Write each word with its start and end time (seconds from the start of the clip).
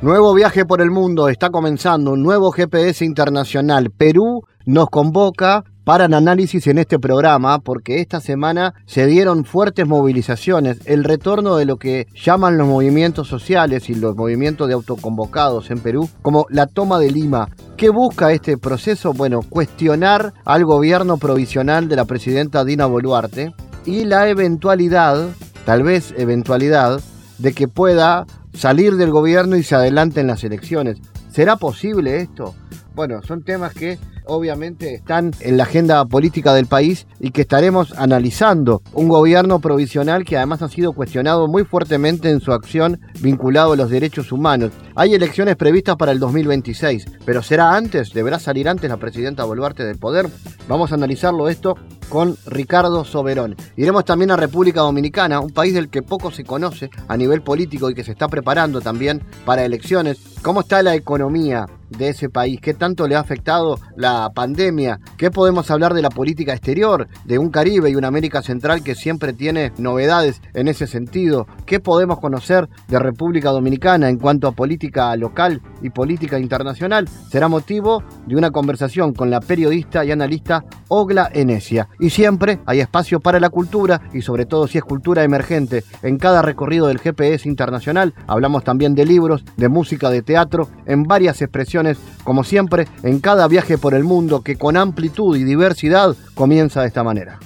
Nuevo 0.00 0.32
viaje 0.32 0.64
por 0.64 0.80
el 0.80 0.92
mundo, 0.92 1.28
está 1.28 1.50
comenzando 1.50 2.12
un 2.12 2.22
nuevo 2.22 2.52
GPS 2.52 3.04
internacional. 3.04 3.90
Perú 3.90 4.44
nos 4.64 4.86
convoca 4.90 5.64
para 5.82 6.04
el 6.04 6.14
análisis 6.14 6.68
en 6.68 6.78
este 6.78 7.00
programa 7.00 7.58
porque 7.58 8.00
esta 8.00 8.20
semana 8.20 8.74
se 8.86 9.06
dieron 9.06 9.44
fuertes 9.44 9.88
movilizaciones, 9.88 10.78
el 10.84 11.02
retorno 11.02 11.56
de 11.56 11.64
lo 11.64 11.78
que 11.78 12.06
llaman 12.14 12.58
los 12.58 12.68
movimientos 12.68 13.26
sociales 13.26 13.90
y 13.90 13.96
los 13.96 14.14
movimientos 14.14 14.68
de 14.68 14.74
autoconvocados 14.74 15.68
en 15.72 15.80
Perú 15.80 16.08
como 16.22 16.46
la 16.48 16.68
toma 16.68 17.00
de 17.00 17.10
Lima. 17.10 17.48
¿Qué 17.76 17.88
busca 17.88 18.30
este 18.30 18.56
proceso? 18.56 19.12
Bueno, 19.14 19.40
cuestionar 19.42 20.32
al 20.44 20.64
gobierno 20.64 21.16
provisional 21.16 21.88
de 21.88 21.96
la 21.96 22.04
presidenta 22.04 22.64
Dina 22.64 22.86
Boluarte 22.86 23.52
y 23.84 24.04
la 24.04 24.28
eventualidad, 24.28 25.28
tal 25.64 25.82
vez 25.82 26.14
eventualidad, 26.16 27.00
de 27.38 27.52
que 27.52 27.68
pueda 27.68 28.26
salir 28.52 28.96
del 28.96 29.10
gobierno 29.10 29.56
y 29.56 29.62
se 29.62 29.74
adelante 29.74 30.20
en 30.20 30.26
las 30.26 30.44
elecciones. 30.44 30.98
¿Será 31.30 31.56
posible 31.56 32.20
esto? 32.20 32.54
Bueno, 32.94 33.22
son 33.22 33.42
temas 33.42 33.74
que 33.74 33.98
obviamente 34.28 34.94
están 34.94 35.32
en 35.40 35.56
la 35.56 35.64
agenda 35.64 36.04
política 36.04 36.54
del 36.54 36.66
país 36.66 37.06
y 37.18 37.30
que 37.30 37.42
estaremos 37.42 37.92
analizando. 37.98 38.82
Un 38.92 39.08
gobierno 39.08 39.58
provisional 39.58 40.24
que 40.24 40.36
además 40.36 40.62
ha 40.62 40.68
sido 40.68 40.92
cuestionado 40.92 41.48
muy 41.48 41.64
fuertemente 41.64 42.30
en 42.30 42.40
su 42.40 42.52
acción 42.52 43.00
vinculado 43.20 43.72
a 43.72 43.76
los 43.76 43.90
derechos 43.90 44.30
humanos. 44.30 44.70
Hay 44.94 45.14
elecciones 45.14 45.56
previstas 45.56 45.96
para 45.96 46.12
el 46.12 46.18
2026, 46.20 47.06
pero 47.24 47.42
¿será 47.42 47.74
antes? 47.74 48.12
¿Deberá 48.12 48.38
salir 48.38 48.68
antes 48.68 48.88
la 48.88 48.96
presidenta 48.98 49.44
Boluarte 49.44 49.84
del 49.84 49.98
poder? 49.98 50.28
Vamos 50.68 50.92
a 50.92 50.96
analizarlo 50.96 51.48
esto 51.48 51.76
con 52.08 52.36
Ricardo 52.46 53.04
Soberón. 53.04 53.56
Iremos 53.76 54.04
también 54.04 54.30
a 54.30 54.36
República 54.36 54.80
Dominicana, 54.80 55.40
un 55.40 55.50
país 55.50 55.74
del 55.74 55.88
que 55.88 56.02
poco 56.02 56.30
se 56.30 56.44
conoce 56.44 56.90
a 57.06 57.16
nivel 57.16 57.42
político 57.42 57.90
y 57.90 57.94
que 57.94 58.04
se 58.04 58.12
está 58.12 58.28
preparando 58.28 58.80
también 58.80 59.22
para 59.44 59.64
elecciones. 59.64 60.18
¿Cómo 60.42 60.60
está 60.60 60.82
la 60.82 60.94
economía 60.94 61.66
de 61.90 62.10
ese 62.10 62.28
país? 62.28 62.60
¿Qué 62.60 62.74
tanto 62.74 63.08
le 63.08 63.16
ha 63.16 63.20
afectado 63.20 63.78
la 63.96 64.17
pandemia? 64.34 65.00
¿Qué 65.16 65.30
podemos 65.30 65.70
hablar 65.70 65.94
de 65.94 66.02
la 66.02 66.10
política 66.10 66.52
exterior 66.52 67.08
de 67.24 67.38
un 67.38 67.50
Caribe 67.50 67.90
y 67.90 67.94
una 67.94 68.08
América 68.08 68.42
Central 68.42 68.82
que 68.82 68.94
siempre 68.94 69.32
tiene 69.32 69.72
novedades 69.78 70.40
en 70.54 70.68
ese 70.68 70.86
sentido? 70.86 71.46
¿Qué 71.66 71.80
podemos 71.80 72.18
conocer 72.18 72.68
de 72.88 72.98
República 72.98 73.50
Dominicana 73.50 74.08
en 74.08 74.18
cuanto 74.18 74.48
a 74.48 74.52
política 74.52 75.14
local 75.16 75.62
y 75.82 75.90
política 75.90 76.38
internacional? 76.38 77.08
Será 77.30 77.48
motivo 77.48 78.02
de 78.26 78.36
una 78.36 78.50
conversación 78.50 79.12
con 79.12 79.30
la 79.30 79.40
periodista 79.40 80.04
y 80.04 80.10
analista 80.10 80.64
Ogla 80.88 81.30
Enesia. 81.32 81.88
Y 81.98 82.10
siempre 82.10 82.60
hay 82.66 82.80
espacio 82.80 83.20
para 83.20 83.40
la 83.40 83.50
cultura 83.50 84.00
y 84.12 84.22
sobre 84.22 84.46
todo 84.46 84.66
si 84.66 84.78
es 84.78 84.84
cultura 84.84 85.22
emergente. 85.22 85.84
En 86.02 86.18
cada 86.18 86.42
recorrido 86.42 86.86
del 86.86 86.98
GPS 86.98 87.48
internacional 87.48 88.14
hablamos 88.26 88.64
también 88.64 88.94
de 88.94 89.04
libros, 89.04 89.44
de 89.56 89.68
música, 89.68 90.10
de 90.10 90.22
teatro, 90.22 90.68
en 90.86 91.04
varias 91.04 91.42
expresiones, 91.42 91.98
como 92.24 92.44
siempre, 92.44 92.86
en 93.02 93.20
cada 93.20 93.46
viaje 93.48 93.78
por 93.78 93.94
el 93.94 94.04
que 94.42 94.56
con 94.56 94.76
amplitud 94.76 95.36
y 95.36 95.44
diversidad 95.44 96.16
comienza 96.34 96.82
de 96.82 96.88
esta 96.88 97.04
manera. 97.04 97.38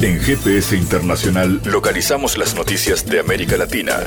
En 0.00 0.18
GPS 0.18 0.76
Internacional 0.76 1.60
localizamos 1.64 2.38
las 2.38 2.54
noticias 2.54 3.04
de 3.04 3.20
América 3.20 3.56
Latina. 3.58 3.98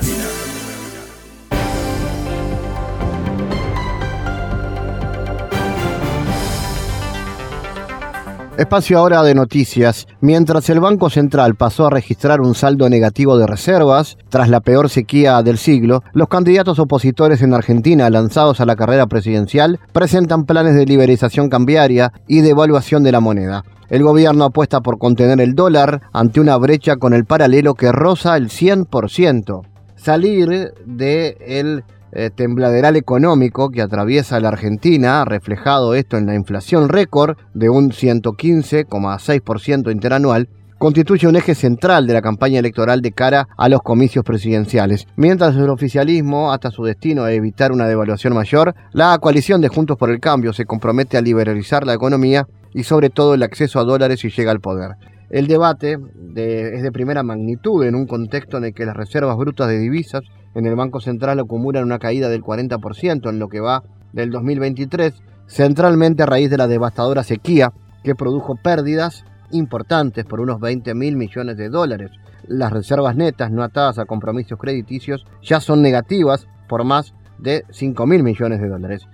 Espacio 8.58 9.00
ahora 9.00 9.24
de 9.24 9.34
noticias. 9.34 10.08
Mientras 10.22 10.70
el 10.70 10.80
Banco 10.80 11.10
Central 11.10 11.56
pasó 11.56 11.88
a 11.88 11.90
registrar 11.90 12.40
un 12.40 12.54
saldo 12.54 12.88
negativo 12.88 13.36
de 13.36 13.48
reservas 13.48 14.16
tras 14.30 14.48
la 14.48 14.60
peor 14.62 14.92
sequía 14.92 15.42
del 15.42 15.58
siglo, 15.58 16.04
los 16.14 16.28
candidatos 16.28 16.78
opositores 16.78 17.42
en 17.42 17.56
Argentina 17.56 18.12
lanzados 18.12 18.62
a 18.62 18.68
la 18.68 18.76
carrera 18.76 19.08
presidencial 19.08 19.80
presentan 19.92 20.44
planes 20.46 20.76
de 20.76 20.86
liberalización 20.86 21.50
cambiaria 21.50 22.14
y 22.28 22.42
de 22.42 22.52
evaluación 22.52 23.02
de 23.02 23.12
la 23.12 23.22
moneda. 23.22 23.64
El 23.90 24.04
gobierno 24.04 24.46
apuesta 24.46 24.82
por 24.82 25.00
contener 25.00 25.42
el 25.42 25.56
dólar 25.56 26.02
ante 26.14 26.40
una 26.40 26.56
brecha 26.58 26.98
con 26.98 27.16
el 27.16 27.26
paralelo 27.26 27.74
que 27.74 27.92
roza 27.92 28.38
el 28.38 28.50
100%. 28.50 29.62
Salir 29.96 30.74
de 30.86 31.38
el 31.40 31.84
eh, 32.16 32.30
tembladeral 32.30 32.96
económico 32.96 33.72
que 33.72 33.82
atraviesa 33.82 34.40
la 34.40 34.50
Argentina, 34.50 35.26
reflejado 35.26 35.96
esto 35.96 36.16
en 36.18 36.28
la 36.28 36.36
inflación 36.36 36.90
récord 36.90 37.38
de 37.56 37.70
un 37.70 37.90
115,6% 37.90 39.92
interanual, 39.92 40.48
constituye 40.78 41.28
un 41.28 41.38
eje 41.38 41.56
central 41.56 42.06
de 42.06 42.14
la 42.14 42.22
campaña 42.22 42.60
electoral 42.60 43.02
de 43.02 43.14
cara 43.14 43.48
a 43.58 43.68
los 43.70 43.82
comicios 43.82 44.24
presidenciales. 44.24 45.08
Mientras 45.16 45.56
el 45.56 45.70
oficialismo 45.70 46.52
hasta 46.52 46.70
su 46.72 46.84
destino 46.84 47.24
a 47.24 47.32
evitar 47.32 47.72
una 47.72 47.88
devaluación 47.88 48.36
mayor, 48.36 48.76
la 48.92 49.18
coalición 49.18 49.62
de 49.62 49.70
Juntos 49.70 49.98
por 49.98 50.12
el 50.12 50.20
Cambio 50.20 50.54
se 50.54 50.66
compromete 50.66 51.18
a 51.18 51.22
liberalizar 51.22 51.84
la 51.86 51.94
economía 51.94 52.46
y 52.74 52.84
sobre 52.84 53.10
todo 53.10 53.34
el 53.34 53.44
acceso 53.44 53.80
a 53.80 53.86
dólares 53.86 54.20
si 54.20 54.30
llega 54.30 54.52
al 54.52 54.60
poder. 54.60 54.98
El 55.30 55.48
debate 55.48 55.94
es 55.94 56.84
de 56.84 56.92
primera 56.92 57.24
magnitud 57.24 57.86
en 57.86 57.96
un 57.96 58.06
contexto 58.06 58.58
en 58.58 58.66
el 58.66 58.74
que 58.76 58.86
las 58.86 58.96
reservas 58.96 59.36
brutas 59.36 59.68
de 59.68 59.80
divisas 59.80 60.22
en 60.56 60.66
el 60.66 60.76
Banco 60.76 61.00
Central 61.00 61.40
acumulan 61.40 61.84
una 61.84 62.00
caída 62.00 62.30
del 62.30 62.44
40% 62.44 63.30
en 63.30 63.40
lo 63.40 63.50
que 63.50 63.60
va 63.60 63.84
del 64.12 64.30
2023, 64.30 65.14
centralmente 65.48 66.24
a 66.24 66.28
raíz 66.28 66.50
de 66.50 66.58
la 66.58 66.68
devastadora 66.68 67.24
sequía 67.24 67.74
que 68.04 68.16
produjo 68.16 68.56
pérdidas 68.56 69.26
importantes 69.52 70.26
por 70.26 70.40
unos 70.40 70.60
20 70.60 70.94
mil 70.94 71.16
millones 71.16 71.58
de 71.58 71.70
dólares. 71.70 72.12
Las 72.48 72.74
reservas 72.74 73.16
netas 73.16 73.52
no 73.52 73.64
atadas 73.64 74.00
a 74.00 74.06
compromisos 74.06 74.60
crediticios 74.60 75.26
ya 75.42 75.60
son 75.60 75.82
negativas 75.82 76.48
por 76.68 76.84
más 76.84 77.14
de 77.38 77.64
5 77.70 78.06
mil 78.06 78.24
millones 78.24 78.62
de 78.62 78.68
dólares. 78.68 79.08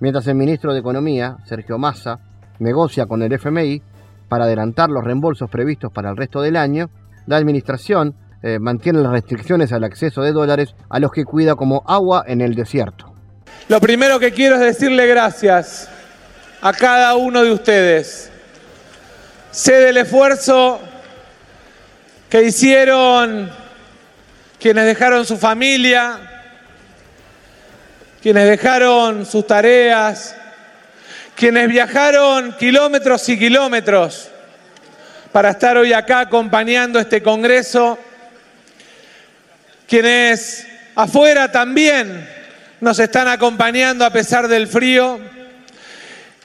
Mientras 0.00 0.26
el 0.26 0.34
ministro 0.34 0.72
de 0.72 0.80
Economía, 0.80 1.38
Sergio 1.44 1.78
Massa, 1.78 2.20
negocia 2.58 3.06
con 3.06 3.22
el 3.22 3.32
FMI 3.32 3.82
para 4.28 4.44
adelantar 4.44 4.90
los 4.90 5.04
reembolsos 5.04 5.50
previstos 5.50 5.92
para 5.92 6.10
el 6.10 6.16
resto 6.16 6.40
del 6.40 6.56
año, 6.56 6.90
la 7.26 7.36
administración 7.36 8.14
eh, 8.46 8.58
mantiene 8.58 9.00
las 9.00 9.10
restricciones 9.10 9.72
al 9.72 9.84
acceso 9.84 10.20
de 10.20 10.32
dólares 10.32 10.74
a 10.90 10.98
los 10.98 11.10
que 11.10 11.24
cuida 11.24 11.54
como 11.54 11.82
agua 11.86 12.24
en 12.26 12.42
el 12.42 12.54
desierto. 12.54 13.10
Lo 13.68 13.80
primero 13.80 14.20
que 14.20 14.32
quiero 14.32 14.56
es 14.56 14.60
decirle 14.60 15.06
gracias 15.06 15.88
a 16.60 16.74
cada 16.74 17.14
uno 17.14 17.42
de 17.42 17.52
ustedes. 17.52 18.30
Sé 19.50 19.76
del 19.76 19.96
esfuerzo 19.96 20.78
que 22.28 22.42
hicieron 22.42 23.50
quienes 24.60 24.84
dejaron 24.84 25.24
su 25.24 25.38
familia, 25.38 26.20
quienes 28.20 28.46
dejaron 28.46 29.24
sus 29.24 29.46
tareas, 29.46 30.36
quienes 31.34 31.66
viajaron 31.66 32.54
kilómetros 32.58 33.26
y 33.30 33.38
kilómetros 33.38 34.28
para 35.32 35.48
estar 35.48 35.78
hoy 35.78 35.94
acá 35.94 36.20
acompañando 36.20 37.00
este 37.00 37.22
Congreso 37.22 37.98
quienes 39.88 40.66
afuera 40.94 41.50
también 41.50 42.28
nos 42.80 42.98
están 42.98 43.28
acompañando 43.28 44.04
a 44.04 44.10
pesar 44.10 44.48
del 44.48 44.66
frío 44.66 45.20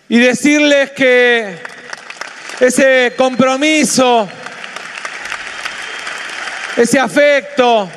y 0.08 0.18
decirles 0.18 0.92
que 0.92 1.58
ese 2.60 3.14
compromiso, 3.18 4.28
ese 6.76 7.00
afecto, 7.00 7.90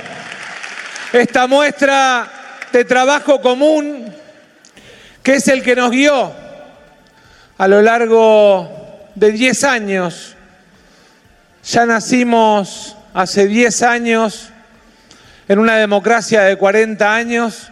esta 1.13 1.47
muestra 1.47 2.31
de 2.73 2.85
trabajo 2.85 3.41
común, 3.41 4.15
que 5.23 5.35
es 5.35 5.49
el 5.49 5.63
que 5.63 5.75
nos 5.75 5.91
guió 5.91 6.33
a 7.59 7.69
lo 7.69 7.83
largo 7.83 9.11
de 9.15 9.33
10 9.33 9.65
años. 9.65 10.37
Ya 11.65 11.87
nacimos 11.87 12.97
hace 13.15 13.47
10 13.47 13.83
años 13.83 14.52
en 15.49 15.59
una 15.59 15.77
democracia 15.77 16.43
de 16.43 16.57
40 16.57 17.15
años 17.15 17.71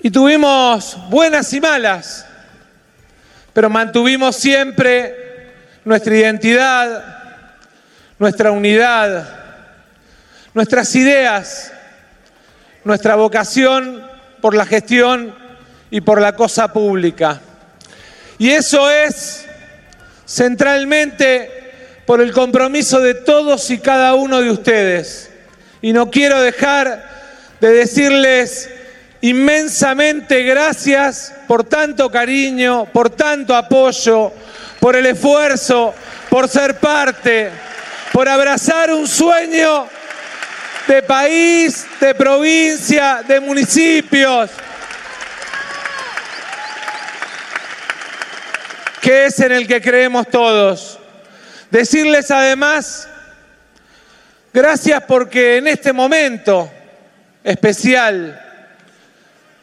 y 0.00 0.10
tuvimos 0.10 0.96
buenas 1.08 1.52
y 1.52 1.60
malas, 1.60 2.26
pero 3.52 3.70
mantuvimos 3.70 4.36
siempre 4.36 5.52
nuestra 5.84 6.16
identidad, 6.16 7.16
nuestra 8.18 8.50
unidad, 8.50 9.28
nuestras 10.54 10.94
ideas, 10.94 11.72
nuestra 12.84 13.16
vocación 13.16 14.06
por 14.40 14.54
la 14.54 14.66
gestión 14.66 15.34
y 15.90 16.00
por 16.00 16.20
la 16.20 16.36
cosa 16.36 16.72
pública. 16.72 17.40
Y 18.38 18.50
eso 18.50 18.90
es 18.90 19.46
centralmente 20.26 21.55
por 22.06 22.20
el 22.20 22.32
compromiso 22.32 23.00
de 23.00 23.14
todos 23.14 23.68
y 23.70 23.78
cada 23.78 24.14
uno 24.14 24.40
de 24.40 24.50
ustedes. 24.50 25.30
Y 25.82 25.92
no 25.92 26.10
quiero 26.10 26.40
dejar 26.40 27.04
de 27.60 27.70
decirles 27.70 28.70
inmensamente 29.20 30.44
gracias 30.44 31.34
por 31.48 31.64
tanto 31.64 32.10
cariño, 32.10 32.86
por 32.92 33.10
tanto 33.10 33.56
apoyo, 33.56 34.32
por 34.78 34.94
el 34.94 35.06
esfuerzo, 35.06 35.92
por 36.30 36.48
ser 36.48 36.78
parte, 36.78 37.50
por 38.12 38.28
abrazar 38.28 38.92
un 38.92 39.08
sueño 39.08 39.88
de 40.86 41.02
país, 41.02 41.86
de 42.00 42.14
provincia, 42.14 43.24
de 43.26 43.40
municipios, 43.40 44.50
que 49.00 49.26
es 49.26 49.40
en 49.40 49.52
el 49.52 49.66
que 49.66 49.80
creemos 49.80 50.28
todos. 50.28 50.95
Decirles 51.76 52.30
además, 52.30 53.06
gracias 54.50 55.02
porque 55.06 55.58
en 55.58 55.68
este 55.68 55.92
momento 55.92 56.72
especial 57.44 58.42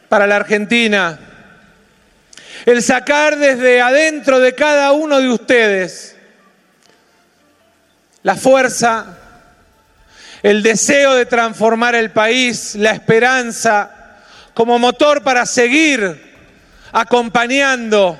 para 0.09 0.27
la 0.27 0.35
Argentina, 0.35 1.17
el 2.67 2.83
sacar 2.83 3.35
desde 3.39 3.81
adentro 3.81 4.39
de 4.39 4.53
cada 4.53 4.91
uno 4.91 5.19
de 5.19 5.27
ustedes 5.27 6.15
la 8.21 8.35
fuerza, 8.35 9.17
el 10.43 10.61
deseo 10.61 11.15
de 11.15 11.25
transformar 11.25 11.95
el 11.95 12.11
país, 12.11 12.75
la 12.75 12.91
esperanza, 12.91 14.19
como 14.53 14.77
motor 14.77 15.23
para 15.23 15.47
seguir 15.47 16.35
acompañando 16.91 18.19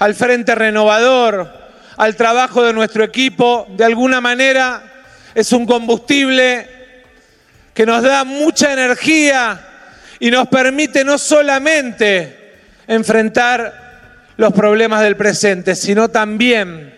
al 0.00 0.16
Frente 0.16 0.56
Renovador, 0.56 1.61
al 1.96 2.16
trabajo 2.16 2.62
de 2.62 2.72
nuestro 2.72 3.04
equipo, 3.04 3.66
de 3.70 3.84
alguna 3.84 4.20
manera 4.20 4.82
es 5.34 5.52
un 5.52 5.66
combustible 5.66 6.68
que 7.74 7.86
nos 7.86 8.02
da 8.02 8.24
mucha 8.24 8.72
energía 8.72 9.68
y 10.18 10.30
nos 10.30 10.48
permite 10.48 11.04
no 11.04 11.18
solamente 11.18 12.58
enfrentar 12.86 14.32
los 14.36 14.52
problemas 14.52 15.02
del 15.02 15.16
presente, 15.16 15.74
sino 15.74 16.08
también 16.08 16.94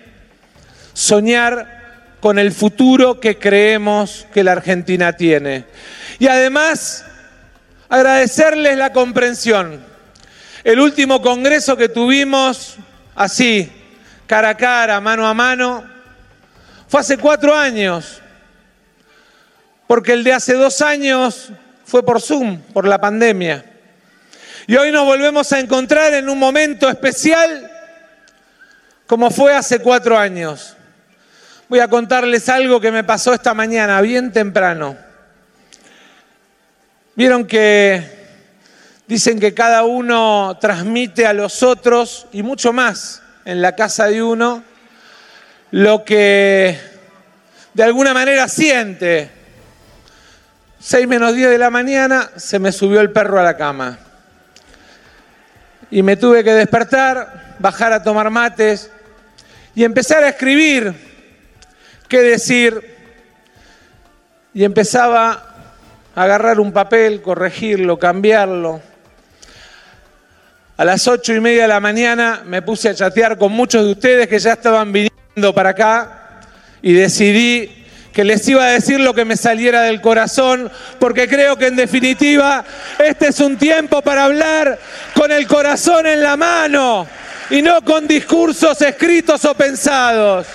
soñar 0.92 1.74
con 2.20 2.38
el 2.38 2.52
futuro 2.52 3.20
que 3.20 3.38
creemos 3.38 4.26
que 4.32 4.44
la 4.44 4.52
Argentina 4.52 5.12
tiene. 5.12 5.66
Y 6.18 6.26
además, 6.26 7.04
agradecerles 7.88 8.78
la 8.78 8.92
comprensión. 8.92 9.84
El 10.64 10.80
último 10.80 11.20
congreso 11.20 11.76
que 11.76 11.90
tuvimos 11.90 12.76
así, 13.14 13.70
cara 14.26 14.50
a 14.50 14.56
cara, 14.56 15.00
mano 15.00 15.26
a 15.26 15.34
mano, 15.34 15.84
fue 16.88 17.00
hace 17.00 17.18
cuatro 17.18 17.54
años, 17.54 18.20
porque 19.86 20.12
el 20.12 20.24
de 20.24 20.32
hace 20.32 20.54
dos 20.54 20.80
años 20.80 21.50
fue 21.84 22.04
por 22.04 22.20
Zoom, 22.20 22.60
por 22.72 22.86
la 22.86 23.00
pandemia. 23.00 23.64
Y 24.66 24.76
hoy 24.76 24.90
nos 24.90 25.04
volvemos 25.04 25.52
a 25.52 25.60
encontrar 25.60 26.14
en 26.14 26.28
un 26.28 26.38
momento 26.38 26.88
especial 26.88 27.70
como 29.06 29.30
fue 29.30 29.54
hace 29.54 29.80
cuatro 29.80 30.16
años. 30.16 30.76
Voy 31.68 31.80
a 31.80 31.88
contarles 31.88 32.48
algo 32.48 32.80
que 32.80 32.90
me 32.90 33.04
pasó 33.04 33.34
esta 33.34 33.52
mañana, 33.52 34.00
bien 34.00 34.32
temprano. 34.32 34.96
Vieron 37.14 37.46
que 37.46 38.02
dicen 39.06 39.38
que 39.38 39.52
cada 39.52 39.84
uno 39.84 40.56
transmite 40.60 41.26
a 41.26 41.34
los 41.34 41.62
otros 41.62 42.26
y 42.32 42.42
mucho 42.42 42.72
más 42.72 43.23
en 43.44 43.62
la 43.62 43.74
casa 43.74 44.06
de 44.06 44.22
uno 44.22 44.64
lo 45.70 46.04
que 46.04 46.78
de 47.74 47.82
alguna 47.82 48.14
manera 48.14 48.48
siente. 48.48 49.30
Seis 50.78 51.08
menos 51.08 51.34
diez 51.34 51.50
de 51.50 51.58
la 51.58 51.70
mañana 51.70 52.30
se 52.36 52.58
me 52.58 52.72
subió 52.72 53.00
el 53.00 53.10
perro 53.10 53.40
a 53.40 53.42
la 53.42 53.56
cama. 53.56 53.98
Y 55.90 56.02
me 56.02 56.16
tuve 56.16 56.44
que 56.44 56.52
despertar, 56.52 57.56
bajar 57.58 57.92
a 57.92 58.02
tomar 58.02 58.30
mates 58.30 58.90
y 59.74 59.84
empezar 59.84 60.22
a 60.22 60.28
escribir 60.28 60.94
qué 62.08 62.22
decir 62.22 62.94
y 64.52 64.62
empezaba 64.62 65.54
a 66.14 66.22
agarrar 66.22 66.60
un 66.60 66.72
papel, 66.72 67.22
corregirlo, 67.22 67.98
cambiarlo. 67.98 68.80
A 70.76 70.84
las 70.84 71.06
ocho 71.06 71.32
y 71.32 71.38
media 71.38 71.62
de 71.62 71.68
la 71.68 71.78
mañana 71.78 72.42
me 72.44 72.60
puse 72.60 72.88
a 72.88 72.94
chatear 72.96 73.38
con 73.38 73.52
muchos 73.52 73.84
de 73.84 73.92
ustedes 73.92 74.26
que 74.26 74.40
ya 74.40 74.54
estaban 74.54 74.92
viniendo 74.92 75.54
para 75.54 75.70
acá 75.70 76.40
y 76.82 76.92
decidí 76.92 77.86
que 78.12 78.24
les 78.24 78.48
iba 78.48 78.64
a 78.64 78.70
decir 78.70 78.98
lo 78.98 79.14
que 79.14 79.24
me 79.24 79.36
saliera 79.36 79.82
del 79.82 80.00
corazón, 80.00 80.68
porque 80.98 81.28
creo 81.28 81.56
que 81.56 81.68
en 81.68 81.76
definitiva 81.76 82.64
este 82.98 83.28
es 83.28 83.38
un 83.38 83.56
tiempo 83.56 84.02
para 84.02 84.24
hablar 84.24 84.76
con 85.14 85.30
el 85.30 85.46
corazón 85.46 86.06
en 86.06 86.20
la 86.20 86.36
mano 86.36 87.06
y 87.50 87.62
no 87.62 87.80
con 87.82 88.08
discursos 88.08 88.80
escritos 88.82 89.44
o 89.44 89.54
pensados. 89.54 90.48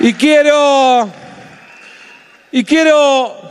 Y 0.00 0.14
quiero, 0.14 1.10
y 2.50 2.64
quiero, 2.64 3.41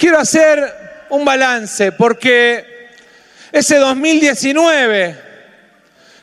quiero 0.00 0.18
hacer 0.18 1.06
un 1.10 1.26
balance, 1.26 1.92
porque 1.92 2.88
ese 3.52 3.76
2019 3.76 5.28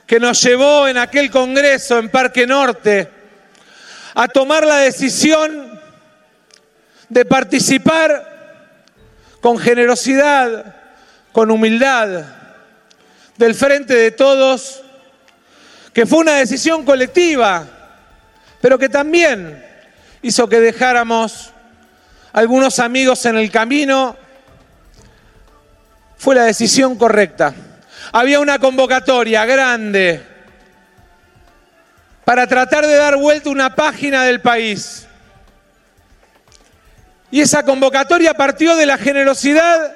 que 0.07 0.19
nos 0.19 0.41
llevó 0.41 0.87
en 0.87 0.97
aquel 0.97 1.29
Congreso 1.29 1.99
en 1.99 2.09
Parque 2.09 2.47
Norte 2.47 3.07
a 4.15 4.27
tomar 4.29 4.65
la 4.65 4.77
decisión 4.77 5.79
de 7.07 7.25
participar 7.25 8.65
con 9.41 9.59
generosidad, 9.59 10.75
con 11.31 11.51
humildad, 11.51 12.25
del 13.37 13.53
frente 13.53 13.93
de 13.93 14.09
todos 14.09 14.81
que 15.93 16.07
fue 16.07 16.19
una 16.19 16.37
decisión 16.37 16.83
colectiva, 16.83 17.67
pero 18.59 18.79
que 18.79 18.89
también 18.89 19.63
hizo 20.23 20.49
que 20.49 20.59
dejáramos 20.61 21.53
algunos 22.33 22.79
amigos 22.79 23.25
en 23.25 23.37
el 23.37 23.51
camino, 23.51 24.15
fue 26.17 26.35
la 26.35 26.43
decisión 26.43 26.97
correcta. 26.97 27.53
Había 28.11 28.39
una 28.39 28.59
convocatoria 28.59 29.45
grande 29.45 30.23
para 32.25 32.47
tratar 32.47 32.85
de 32.85 32.95
dar 32.95 33.15
vuelta 33.17 33.49
una 33.49 33.73
página 33.75 34.23
del 34.23 34.41
país. 34.41 35.07
Y 37.31 37.41
esa 37.41 37.63
convocatoria 37.63 38.33
partió 38.33 38.75
de 38.75 38.85
la 38.85 38.97
generosidad 38.97 39.95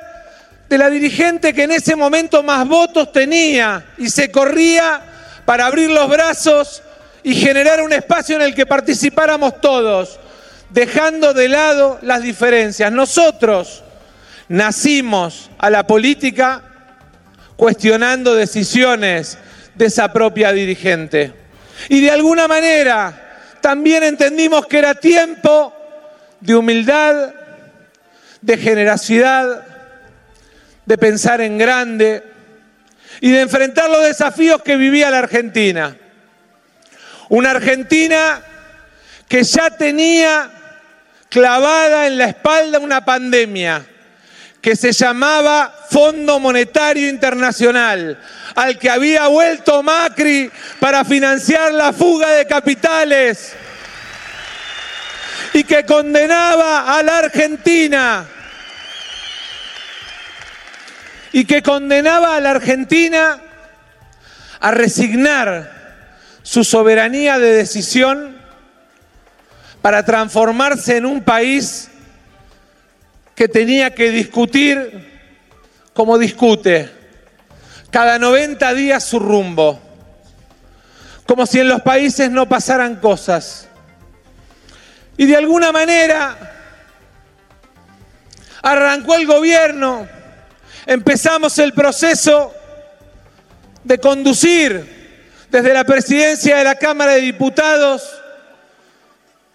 de 0.70 0.78
la 0.78 0.90
dirigente 0.90 1.54
que 1.54 1.64
en 1.64 1.72
ese 1.72 1.98
momento 1.98 2.44
más 2.44 2.66
votos 2.66 3.12
tenía 3.12 3.86
y 3.98 4.10
se 4.10 4.32
corría 4.32 5.02
para 5.44 5.66
abrir 5.66 5.90
los 5.90 6.10
brazos 6.10 6.82
y 7.24 7.36
generar 7.36 7.82
un 7.82 7.92
espacio 7.92 8.38
en 8.38 8.44
el 8.44 8.56
que 8.56 8.66
participáramos 8.66 9.60
todos, 9.60 10.18
dejando 10.74 11.34
de 11.34 11.50
lado 11.50 12.00
las 12.02 12.22
diferencias. 12.22 12.92
Nosotros 12.92 13.84
nacimos 14.48 15.50
a 15.58 15.70
la 15.70 15.86
política 15.86 16.64
cuestionando 17.56 18.36
decisiones 18.36 19.38
de 19.76 19.86
esa 19.86 20.12
propia 20.12 20.52
dirigente. 20.52 21.34
Y 21.90 22.02
de 22.02 22.12
alguna 22.12 22.48
manera 22.48 23.58
también 23.62 24.04
entendimos 24.04 24.66
que 24.66 24.80
era 24.80 24.96
tiempo 24.96 25.74
de 26.40 26.56
humildad, 26.56 27.34
de 28.42 28.58
generosidad, 28.58 29.66
de 30.86 30.98
pensar 30.98 31.42
en 31.42 31.58
grande, 31.58 32.32
y 33.22 33.30
de 33.30 33.42
enfrentar 33.42 33.90
los 33.90 34.04
desafíos 34.04 34.62
que 34.64 34.76
vivía 34.76 35.12
la 35.12 35.20
Argentina. 35.20 35.96
Una 37.30 37.52
Argentina 37.52 38.42
que 39.28 39.44
ya 39.44 39.70
tenía 39.78 40.52
clavada 41.32 42.08
en 42.08 42.18
la 42.18 42.26
espalda 42.26 42.78
una 42.78 43.06
pandemia 43.06 43.86
que 44.62 44.76
se 44.76 44.92
llamaba 44.92 45.74
Fondo 45.90 46.40
Monetario 46.40 47.10
Internacional, 47.10 48.20
al 48.54 48.78
que 48.78 48.90
había 48.90 49.28
vuelto 49.28 49.82
Macri 49.82 50.52
para 50.80 51.06
financiar 51.06 51.74
la 51.74 51.94
fuga 51.94 52.32
de 52.32 52.46
capitales 52.46 53.54
y 55.54 55.64
que 55.64 55.86
condenaba 55.86 56.98
a 56.98 57.02
la 57.02 57.20
Argentina 57.20 58.26
y 61.32 61.46
que 61.46 61.64
condenaba 61.64 62.36
a 62.36 62.42
la 62.42 62.52
Argentina 62.52 63.40
a 64.60 64.72
resignar 64.72 65.80
su 66.44 66.66
soberanía 66.66 67.40
de 67.40 67.54
decisión 67.54 68.41
para 69.82 70.06
transformarse 70.06 70.98
en 70.98 71.06
un 71.06 71.24
país 71.24 71.90
que 73.36 73.48
tenía 73.48 73.94
que 73.94 74.12
discutir 74.12 75.10
como 75.94 76.18
discute, 76.18 76.90
cada 77.90 78.20
90 78.20 78.74
días 78.74 79.04
su 79.04 79.20
rumbo, 79.20 79.82
como 81.26 81.46
si 81.46 81.60
en 81.60 81.68
los 81.68 81.82
países 81.82 82.30
no 82.30 82.48
pasaran 82.48 82.98
cosas. 82.98 83.68
Y 85.18 85.26
de 85.26 85.36
alguna 85.36 85.72
manera 85.72 86.38
arrancó 88.62 89.16
el 89.16 89.26
gobierno, 89.26 90.08
empezamos 90.86 91.58
el 91.60 91.74
proceso 91.74 92.54
de 93.84 93.98
conducir 93.98 95.02
desde 95.50 95.74
la 95.74 95.84
presidencia 95.84 96.58
de 96.58 96.64
la 96.64 96.76
Cámara 96.76 97.14
de 97.14 97.22
Diputados 97.22 98.21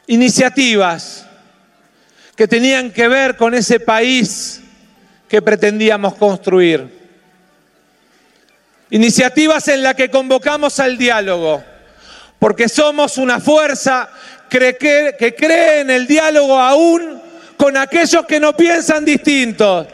iniciativas 0.06 1.26
que 2.36 2.46
tenían 2.46 2.90
que 2.90 3.08
ver 3.08 3.36
con 3.36 3.54
ese 3.54 3.80
país 3.80 4.60
que 5.28 5.42
pretendíamos 5.42 6.14
construir. 6.14 6.96
Iniciativas 8.90 9.66
en 9.68 9.82
las 9.82 9.94
que 9.94 10.10
convocamos 10.10 10.78
al 10.78 10.96
diálogo, 10.96 11.64
porque 12.38 12.68
somos 12.68 13.18
una 13.18 13.40
fuerza 13.40 14.08
que, 14.48 15.34
cree 15.36 15.80
en 15.80 15.90
el 15.90 16.06
diálogo 16.06 16.58
aún 16.58 17.20
con 17.56 17.76
aquellos 17.76 18.24
que 18.26 18.38
no 18.38 18.56
piensan 18.56 19.04
distintos. 19.04 19.88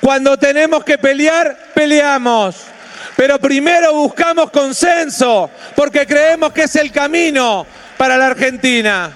Cuando 0.00 0.38
tenemos 0.38 0.84
que 0.84 0.96
pelear, 0.96 1.72
peleamos. 1.74 2.56
Pero 3.16 3.38
primero 3.38 3.92
buscamos 3.92 4.50
consenso, 4.50 5.50
porque 5.74 6.06
creemos 6.06 6.52
que 6.52 6.62
es 6.62 6.76
el 6.76 6.90
camino 6.90 7.66
para 7.98 8.16
la 8.16 8.28
Argentina. 8.28 9.12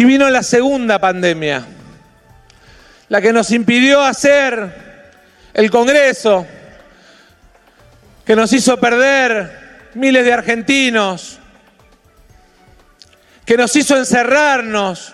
Y 0.00 0.04
vino 0.06 0.30
la 0.30 0.42
segunda 0.42 0.98
pandemia, 0.98 1.62
la 3.10 3.20
que 3.20 3.34
nos 3.34 3.50
impidió 3.50 4.00
hacer 4.00 4.72
el 5.52 5.70
Congreso, 5.70 6.46
que 8.24 8.34
nos 8.34 8.50
hizo 8.54 8.80
perder 8.80 9.90
miles 9.92 10.24
de 10.24 10.32
argentinos, 10.32 11.38
que 13.44 13.58
nos 13.58 13.76
hizo 13.76 13.94
encerrarnos, 13.94 15.12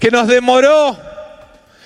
que 0.00 0.10
nos 0.10 0.26
demoró 0.26 0.98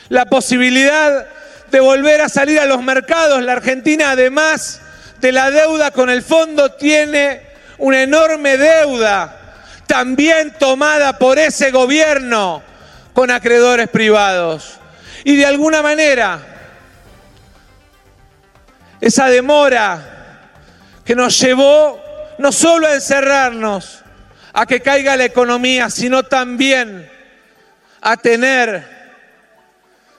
la 0.08 0.24
posibilidad 0.24 1.26
de 1.70 1.80
volver 1.80 2.22
a 2.22 2.30
salir 2.30 2.58
a 2.58 2.64
los 2.64 2.82
mercados. 2.82 3.42
La 3.42 3.52
Argentina, 3.52 4.12
además 4.12 4.80
de 5.20 5.30
la 5.30 5.50
deuda 5.50 5.90
con 5.90 6.08
el 6.08 6.22
fondo, 6.22 6.72
tiene 6.72 7.42
una 7.76 8.02
enorme 8.02 8.56
deuda 8.56 9.35
también 9.86 10.54
tomada 10.58 11.18
por 11.18 11.38
ese 11.38 11.70
gobierno 11.70 12.62
con 13.12 13.30
acreedores 13.30 13.88
privados. 13.88 14.78
Y 15.24 15.36
de 15.36 15.46
alguna 15.46 15.82
manera, 15.82 16.40
esa 19.00 19.26
demora 19.28 20.42
que 21.04 21.14
nos 21.14 21.38
llevó 21.40 22.00
no 22.38 22.52
solo 22.52 22.86
a 22.86 22.94
encerrarnos, 22.94 24.02
a 24.52 24.66
que 24.66 24.80
caiga 24.80 25.16
la 25.16 25.24
economía, 25.24 25.90
sino 25.90 26.24
también 26.24 27.10
a 28.00 28.16
tener 28.16 28.96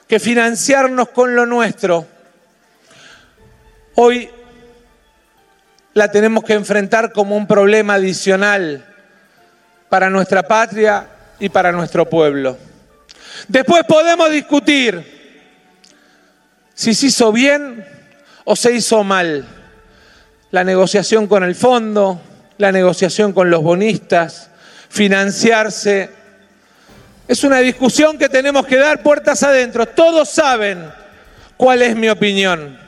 que 0.08 0.18
financiarnos 0.18 1.10
con 1.10 1.34
lo 1.34 1.46
nuestro. 1.46 2.06
Hoy 3.94 4.30
la 5.94 6.10
tenemos 6.10 6.44
que 6.44 6.54
enfrentar 6.54 7.12
como 7.12 7.36
un 7.36 7.46
problema 7.46 7.94
adicional 7.94 8.87
para 9.88 10.10
nuestra 10.10 10.42
patria 10.42 11.06
y 11.38 11.48
para 11.48 11.72
nuestro 11.72 12.08
pueblo. 12.08 12.56
Después 13.46 13.84
podemos 13.86 14.30
discutir 14.30 15.18
si 16.74 16.94
se 16.94 17.06
hizo 17.06 17.32
bien 17.32 17.84
o 18.44 18.56
se 18.56 18.72
hizo 18.72 19.04
mal 19.04 19.46
la 20.50 20.64
negociación 20.64 21.26
con 21.26 21.44
el 21.44 21.54
fondo, 21.54 22.20
la 22.56 22.72
negociación 22.72 23.32
con 23.32 23.50
los 23.50 23.62
bonistas, 23.62 24.50
financiarse. 24.88 26.10
Es 27.26 27.44
una 27.44 27.58
discusión 27.58 28.16
que 28.16 28.28
tenemos 28.28 28.66
que 28.66 28.78
dar 28.78 29.02
puertas 29.02 29.42
adentro. 29.42 29.86
Todos 29.86 30.30
saben 30.30 30.90
cuál 31.56 31.82
es 31.82 31.94
mi 31.96 32.08
opinión. 32.08 32.78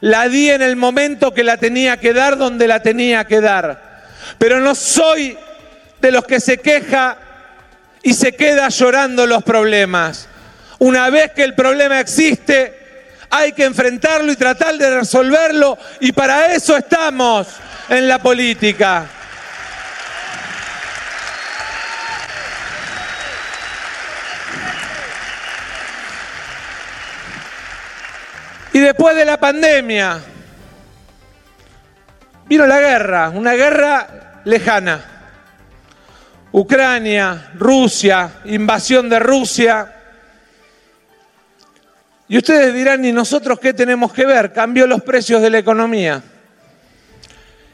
La 0.00 0.28
di 0.28 0.48
en 0.48 0.62
el 0.62 0.76
momento 0.76 1.34
que 1.34 1.44
la 1.44 1.58
tenía 1.58 1.98
que 1.98 2.14
dar, 2.14 2.38
donde 2.38 2.66
la 2.66 2.80
tenía 2.80 3.26
que 3.26 3.40
dar. 3.40 4.06
Pero 4.38 4.60
no 4.60 4.74
soy 4.74 5.36
de 6.00 6.10
los 6.10 6.24
que 6.24 6.40
se 6.40 6.58
queja 6.58 7.16
y 8.02 8.14
se 8.14 8.32
queda 8.32 8.68
llorando 8.68 9.26
los 9.26 9.42
problemas. 9.42 10.28
Una 10.78 11.10
vez 11.10 11.32
que 11.32 11.44
el 11.44 11.54
problema 11.54 12.00
existe, 12.00 12.78
hay 13.28 13.52
que 13.52 13.64
enfrentarlo 13.64 14.32
y 14.32 14.36
tratar 14.36 14.76
de 14.76 14.98
resolverlo 14.98 15.78
y 16.00 16.12
para 16.12 16.54
eso 16.54 16.76
estamos 16.76 17.48
en 17.88 18.08
la 18.08 18.18
política. 18.18 19.06
Y 28.72 28.78
después 28.78 29.16
de 29.16 29.24
la 29.24 29.36
pandemia, 29.36 30.20
vino 32.46 32.66
la 32.66 32.80
guerra, 32.80 33.28
una 33.30 33.52
guerra 33.54 34.42
lejana. 34.44 35.19
Ucrania, 36.52 37.52
Rusia, 37.54 38.40
invasión 38.44 39.08
de 39.08 39.18
Rusia. 39.18 39.94
Y 42.28 42.38
ustedes 42.38 42.74
dirán, 42.74 43.04
¿y 43.04 43.12
nosotros 43.12 43.58
qué 43.60 43.72
tenemos 43.72 44.12
que 44.12 44.26
ver? 44.26 44.52
Cambió 44.52 44.86
los 44.86 45.02
precios 45.02 45.42
de 45.42 45.50
la 45.50 45.58
economía. 45.58 46.22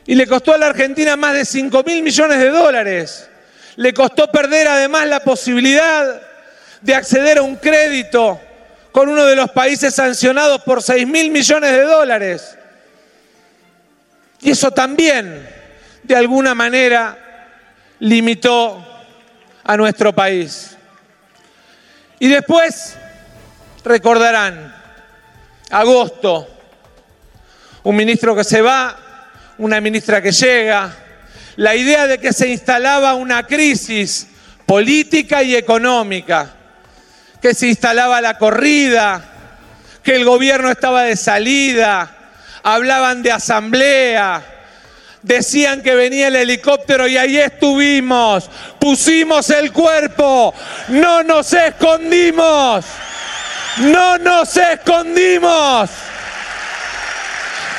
Y 0.06 0.14
le 0.14 0.26
costó 0.26 0.54
a 0.54 0.58
la 0.58 0.66
Argentina 0.66 1.16
más 1.16 1.34
de 1.34 1.44
5 1.44 1.82
mil 1.84 2.02
millones 2.02 2.38
de 2.38 2.50
dólares. 2.50 3.28
Le 3.76 3.92
costó 3.92 4.30
perder 4.30 4.68
además 4.68 5.06
la 5.06 5.20
posibilidad 5.20 6.22
de 6.80 6.94
acceder 6.94 7.38
a 7.38 7.42
un 7.42 7.56
crédito 7.56 8.40
con 8.92 9.08
uno 9.08 9.26
de 9.26 9.36
los 9.36 9.50
países 9.50 9.94
sancionados 9.94 10.62
por 10.62 10.82
6 10.82 11.06
mil 11.06 11.30
millones 11.30 11.70
de 11.70 11.82
dólares. 11.82 12.56
Y 14.40 14.50
eso 14.50 14.70
también, 14.70 15.46
de 16.02 16.16
alguna 16.16 16.54
manera, 16.54 17.25
limitó 18.00 18.84
a 19.64 19.76
nuestro 19.76 20.14
país. 20.14 20.76
Y 22.18 22.28
después 22.28 22.96
recordarán, 23.84 24.74
agosto, 25.70 26.48
un 27.82 27.96
ministro 27.96 28.34
que 28.34 28.44
se 28.44 28.62
va, 28.62 28.96
una 29.58 29.80
ministra 29.80 30.22
que 30.22 30.32
llega, 30.32 30.94
la 31.56 31.74
idea 31.74 32.06
de 32.06 32.18
que 32.18 32.32
se 32.32 32.48
instalaba 32.48 33.14
una 33.14 33.46
crisis 33.46 34.28
política 34.66 35.42
y 35.42 35.54
económica, 35.54 36.54
que 37.40 37.54
se 37.54 37.68
instalaba 37.68 38.20
la 38.20 38.38
corrida, 38.38 39.22
que 40.02 40.16
el 40.16 40.24
gobierno 40.24 40.70
estaba 40.70 41.02
de 41.02 41.16
salida, 41.16 42.30
hablaban 42.62 43.22
de 43.22 43.32
asamblea, 43.32 44.55
Decían 45.22 45.82
que 45.82 45.94
venía 45.94 46.28
el 46.28 46.36
helicóptero 46.36 47.06
y 47.08 47.16
ahí 47.16 47.36
estuvimos. 47.38 48.48
Pusimos 48.78 49.50
el 49.50 49.72
cuerpo. 49.72 50.54
No 50.88 51.22
nos 51.22 51.52
escondimos. 51.52 52.84
No 53.78 54.18
nos 54.18 54.56
escondimos. 54.56 55.90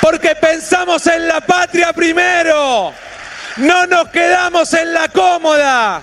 Porque 0.00 0.34
pensamos 0.34 1.06
en 1.06 1.26
la 1.26 1.40
patria 1.40 1.92
primero. 1.92 2.92
No 3.56 3.86
nos 3.86 4.08
quedamos 4.08 4.72
en 4.74 4.92
la 4.92 5.08
cómoda. 5.08 6.02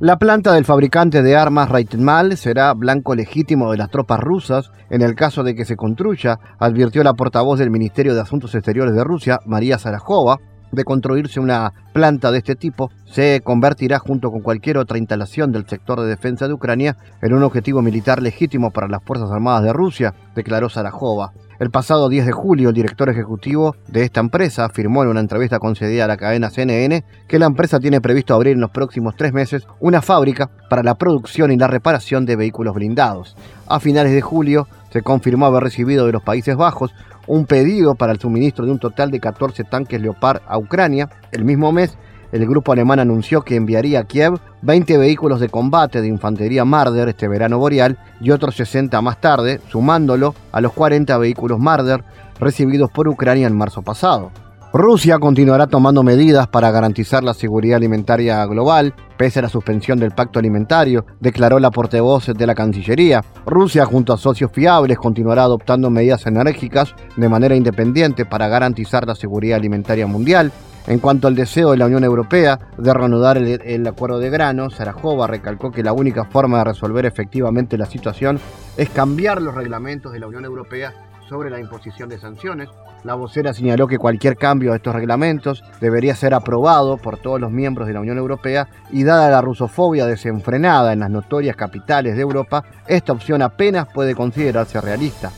La 0.00 0.16
planta 0.16 0.52
del 0.52 0.64
fabricante 0.64 1.24
de 1.24 1.34
armas 1.34 1.68
Raitmal 1.70 2.36
será 2.36 2.72
blanco 2.72 3.16
legítimo 3.16 3.72
de 3.72 3.78
las 3.78 3.90
tropas 3.90 4.20
rusas 4.20 4.70
en 4.90 5.02
el 5.02 5.16
caso 5.16 5.42
de 5.42 5.56
que 5.56 5.64
se 5.64 5.74
construya, 5.74 6.38
advirtió 6.60 7.02
la 7.02 7.14
portavoz 7.14 7.58
del 7.58 7.72
Ministerio 7.72 8.14
de 8.14 8.20
Asuntos 8.20 8.54
Exteriores 8.54 8.94
de 8.94 9.02
Rusia, 9.02 9.40
María 9.44 9.76
Zarajova. 9.76 10.38
De 10.70 10.84
construirse 10.84 11.40
una 11.40 11.72
planta 11.92 12.30
de 12.30 12.38
este 12.38 12.54
tipo, 12.54 12.92
se 13.06 13.40
convertirá 13.42 13.98
junto 13.98 14.30
con 14.30 14.40
cualquier 14.40 14.78
otra 14.78 14.98
instalación 14.98 15.50
del 15.50 15.66
sector 15.66 16.00
de 16.00 16.06
defensa 16.06 16.46
de 16.46 16.54
Ucrania 16.54 16.96
en 17.20 17.32
un 17.32 17.42
objetivo 17.42 17.82
militar 17.82 18.22
legítimo 18.22 18.70
para 18.70 18.86
las 18.86 19.02
Fuerzas 19.02 19.32
Armadas 19.32 19.64
de 19.64 19.72
Rusia, 19.72 20.14
declaró 20.36 20.68
Zarajova. 20.68 21.32
El 21.58 21.70
pasado 21.70 22.08
10 22.08 22.24
de 22.26 22.30
julio, 22.30 22.68
el 22.68 22.74
director 22.76 23.08
ejecutivo 23.08 23.74
de 23.88 24.04
esta 24.04 24.20
empresa 24.20 24.64
afirmó 24.64 25.02
en 25.02 25.08
una 25.08 25.18
entrevista 25.18 25.58
concedida 25.58 26.04
a 26.04 26.08
la 26.08 26.16
cadena 26.16 26.50
CNN 26.50 27.02
que 27.26 27.40
la 27.40 27.46
empresa 27.46 27.80
tiene 27.80 28.00
previsto 28.00 28.32
abrir 28.32 28.52
en 28.52 28.60
los 28.60 28.70
próximos 28.70 29.16
tres 29.16 29.32
meses 29.32 29.66
una 29.80 30.00
fábrica 30.00 30.50
para 30.70 30.84
la 30.84 30.94
producción 30.94 31.50
y 31.50 31.56
la 31.56 31.66
reparación 31.66 32.26
de 32.26 32.36
vehículos 32.36 32.76
blindados. 32.76 33.36
A 33.66 33.80
finales 33.80 34.12
de 34.12 34.20
julio, 34.20 34.68
se 34.92 35.02
confirmó 35.02 35.46
haber 35.46 35.64
recibido 35.64 36.06
de 36.06 36.12
los 36.12 36.22
Países 36.22 36.54
Bajos 36.54 36.94
un 37.26 37.44
pedido 37.44 37.96
para 37.96 38.12
el 38.12 38.20
suministro 38.20 38.64
de 38.64 38.70
un 38.70 38.78
total 38.78 39.10
de 39.10 39.18
14 39.18 39.64
tanques 39.64 40.00
Leopard 40.00 40.42
a 40.46 40.58
Ucrania. 40.58 41.10
El 41.32 41.44
mismo 41.44 41.72
mes, 41.72 41.98
el 42.32 42.46
grupo 42.46 42.72
alemán 42.72 42.98
anunció 42.98 43.42
que 43.42 43.56
enviaría 43.56 44.00
a 44.00 44.04
Kiev 44.04 44.38
20 44.62 44.98
vehículos 44.98 45.40
de 45.40 45.48
combate 45.48 46.00
de 46.00 46.08
infantería 46.08 46.64
Marder 46.64 47.08
este 47.08 47.28
verano 47.28 47.58
boreal 47.58 47.98
y 48.20 48.30
otros 48.30 48.56
60 48.56 49.00
más 49.00 49.20
tarde, 49.20 49.60
sumándolo 49.68 50.34
a 50.52 50.60
los 50.60 50.72
40 50.72 51.16
vehículos 51.18 51.58
Marder 51.58 52.04
recibidos 52.38 52.90
por 52.90 53.08
Ucrania 53.08 53.46
en 53.46 53.56
marzo 53.56 53.82
pasado. 53.82 54.30
Rusia 54.70 55.18
continuará 55.18 55.66
tomando 55.66 56.02
medidas 56.02 56.46
para 56.46 56.70
garantizar 56.70 57.24
la 57.24 57.32
seguridad 57.32 57.78
alimentaria 57.78 58.44
global, 58.44 58.94
pese 59.16 59.38
a 59.38 59.42
la 59.42 59.48
suspensión 59.48 59.98
del 59.98 60.10
pacto 60.10 60.38
alimentario, 60.38 61.06
declaró 61.20 61.58
la 61.58 61.70
portavoz 61.70 62.26
de 62.26 62.46
la 62.46 62.54
Cancillería. 62.54 63.24
Rusia, 63.46 63.86
junto 63.86 64.12
a 64.12 64.18
socios 64.18 64.52
fiables, 64.52 64.98
continuará 64.98 65.44
adoptando 65.44 65.88
medidas 65.88 66.26
enérgicas 66.26 66.94
de 67.16 67.28
manera 67.30 67.56
independiente 67.56 68.26
para 68.26 68.48
garantizar 68.48 69.06
la 69.06 69.14
seguridad 69.14 69.56
alimentaria 69.56 70.06
mundial. 70.06 70.52
En 70.88 71.00
cuanto 71.00 71.28
al 71.28 71.34
deseo 71.34 71.72
de 71.72 71.76
la 71.76 71.84
Unión 71.84 72.02
Europea 72.02 72.58
de 72.78 72.94
reanudar 72.94 73.36
el, 73.36 73.86
acuerdo 73.86 74.20
de 74.20 74.30
grano, 74.30 74.70
Sarajova 74.70 75.26
recalcó 75.26 75.70
que 75.70 75.82
la 75.82 75.92
única 75.92 76.24
forma 76.24 76.58
de 76.58 76.64
resolver 76.64 77.04
efectivamente 77.04 77.76
la 77.76 77.84
situación 77.84 78.40
es 78.74 78.88
cambiar 78.88 79.42
los 79.42 79.54
reglamentos 79.54 80.14
de 80.14 80.18
la 80.18 80.28
Unión 80.28 80.46
Europea 80.46 80.94
sobre 81.28 81.50
la 81.50 81.60
imposición 81.60 82.08
de 82.08 82.18
sanciones. 82.18 82.70
La 83.04 83.16
vocera 83.16 83.52
señaló 83.52 83.86
que 83.86 83.98
cualquier 83.98 84.38
cambio 84.38 84.72
a 84.72 84.76
estos 84.76 84.94
reglamentos 84.94 85.62
debería 85.78 86.14
ser 86.14 86.32
aprobado 86.32 86.96
por 86.96 87.18
todos 87.18 87.38
los 87.38 87.50
miembros 87.50 87.86
de 87.86 87.92
la 87.92 88.00
Unión 88.00 88.16
Europea 88.16 88.66
y 88.90 89.04
dada 89.04 89.28
la 89.28 89.42
rusofobia 89.42 90.06
desenfrenada 90.06 90.94
en 90.94 91.00
las 91.00 91.10
notorias 91.10 91.54
capitales 91.54 92.16
de 92.16 92.22
Europa, 92.22 92.64
esta 92.86 93.12
opción 93.12 93.42
apenas 93.42 93.88
puede 93.92 94.14
considerarse 94.14 94.80
realista. 94.80 95.30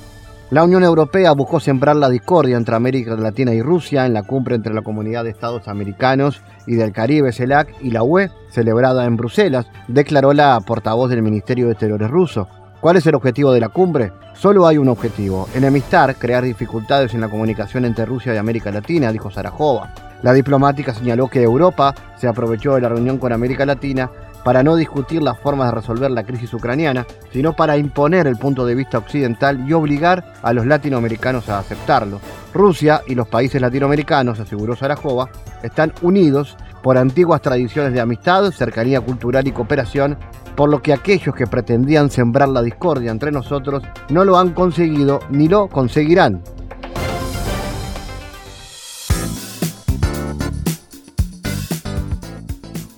La 0.50 0.64
Unión 0.64 0.82
Europea 0.82 1.30
buscó 1.30 1.60
sembrar 1.60 1.94
la 1.94 2.08
discordia 2.08 2.56
entre 2.56 2.74
América 2.74 3.14
Latina 3.14 3.54
y 3.54 3.62
Rusia 3.62 4.04
en 4.04 4.14
la 4.14 4.24
cumbre 4.24 4.56
entre 4.56 4.74
la 4.74 4.82
Comunidad 4.82 5.22
de 5.22 5.30
Estados 5.30 5.68
Americanos 5.68 6.42
y 6.66 6.74
del 6.74 6.90
Caribe, 6.90 7.32
CELAC, 7.32 7.72
y 7.82 7.92
la 7.92 8.02
UE, 8.02 8.30
celebrada 8.50 9.04
en 9.04 9.16
Bruselas, 9.16 9.66
declaró 9.86 10.32
la 10.32 10.58
portavoz 10.66 11.08
del 11.08 11.22
Ministerio 11.22 11.66
de 11.66 11.72
Exteriores 11.72 12.10
ruso. 12.10 12.48
¿Cuál 12.80 12.96
es 12.96 13.06
el 13.06 13.14
objetivo 13.14 13.52
de 13.52 13.60
la 13.60 13.68
cumbre? 13.68 14.10
Solo 14.34 14.66
hay 14.66 14.76
un 14.76 14.88
objetivo, 14.88 15.48
enemistar, 15.54 16.16
crear 16.16 16.42
dificultades 16.42 17.14
en 17.14 17.20
la 17.20 17.28
comunicación 17.28 17.84
entre 17.84 18.04
Rusia 18.04 18.34
y 18.34 18.38
América 18.38 18.72
Latina, 18.72 19.12
dijo 19.12 19.30
Sarajova. 19.30 19.94
La 20.22 20.32
diplomática 20.32 20.92
señaló 20.92 21.28
que 21.28 21.42
Europa 21.42 21.94
se 22.16 22.26
aprovechó 22.26 22.74
de 22.74 22.80
la 22.80 22.88
reunión 22.88 23.18
con 23.18 23.32
América 23.32 23.64
Latina 23.64 24.10
para 24.44 24.62
no 24.62 24.76
discutir 24.76 25.22
las 25.22 25.38
formas 25.38 25.68
de 25.68 25.74
resolver 25.80 26.10
la 26.10 26.24
crisis 26.24 26.52
ucraniana, 26.54 27.06
sino 27.32 27.54
para 27.54 27.76
imponer 27.76 28.26
el 28.26 28.36
punto 28.36 28.66
de 28.66 28.74
vista 28.74 28.98
occidental 28.98 29.68
y 29.68 29.72
obligar 29.72 30.32
a 30.42 30.52
los 30.52 30.66
latinoamericanos 30.66 31.48
a 31.48 31.58
aceptarlo. 31.58 32.20
Rusia 32.52 33.02
y 33.06 33.14
los 33.14 33.28
países 33.28 33.60
latinoamericanos, 33.60 34.40
aseguró 34.40 34.74
Sarajova, 34.76 35.28
están 35.62 35.92
unidos 36.02 36.56
por 36.82 36.96
antiguas 36.96 37.42
tradiciones 37.42 37.92
de 37.92 38.00
amistad, 38.00 38.50
cercanía 38.50 39.00
cultural 39.00 39.46
y 39.46 39.52
cooperación 39.52 40.16
por 40.56 40.68
lo 40.68 40.82
que 40.82 40.92
aquellos 40.92 41.34
que 41.34 41.46
pretendían 41.46 42.10
sembrar 42.10 42.48
la 42.48 42.62
discordia 42.62 43.10
entre 43.10 43.32
nosotros 43.32 43.82
no 44.10 44.24
lo 44.24 44.38
han 44.38 44.50
conseguido 44.50 45.20
ni 45.30 45.48
lo 45.48 45.68
conseguirán. 45.68 46.42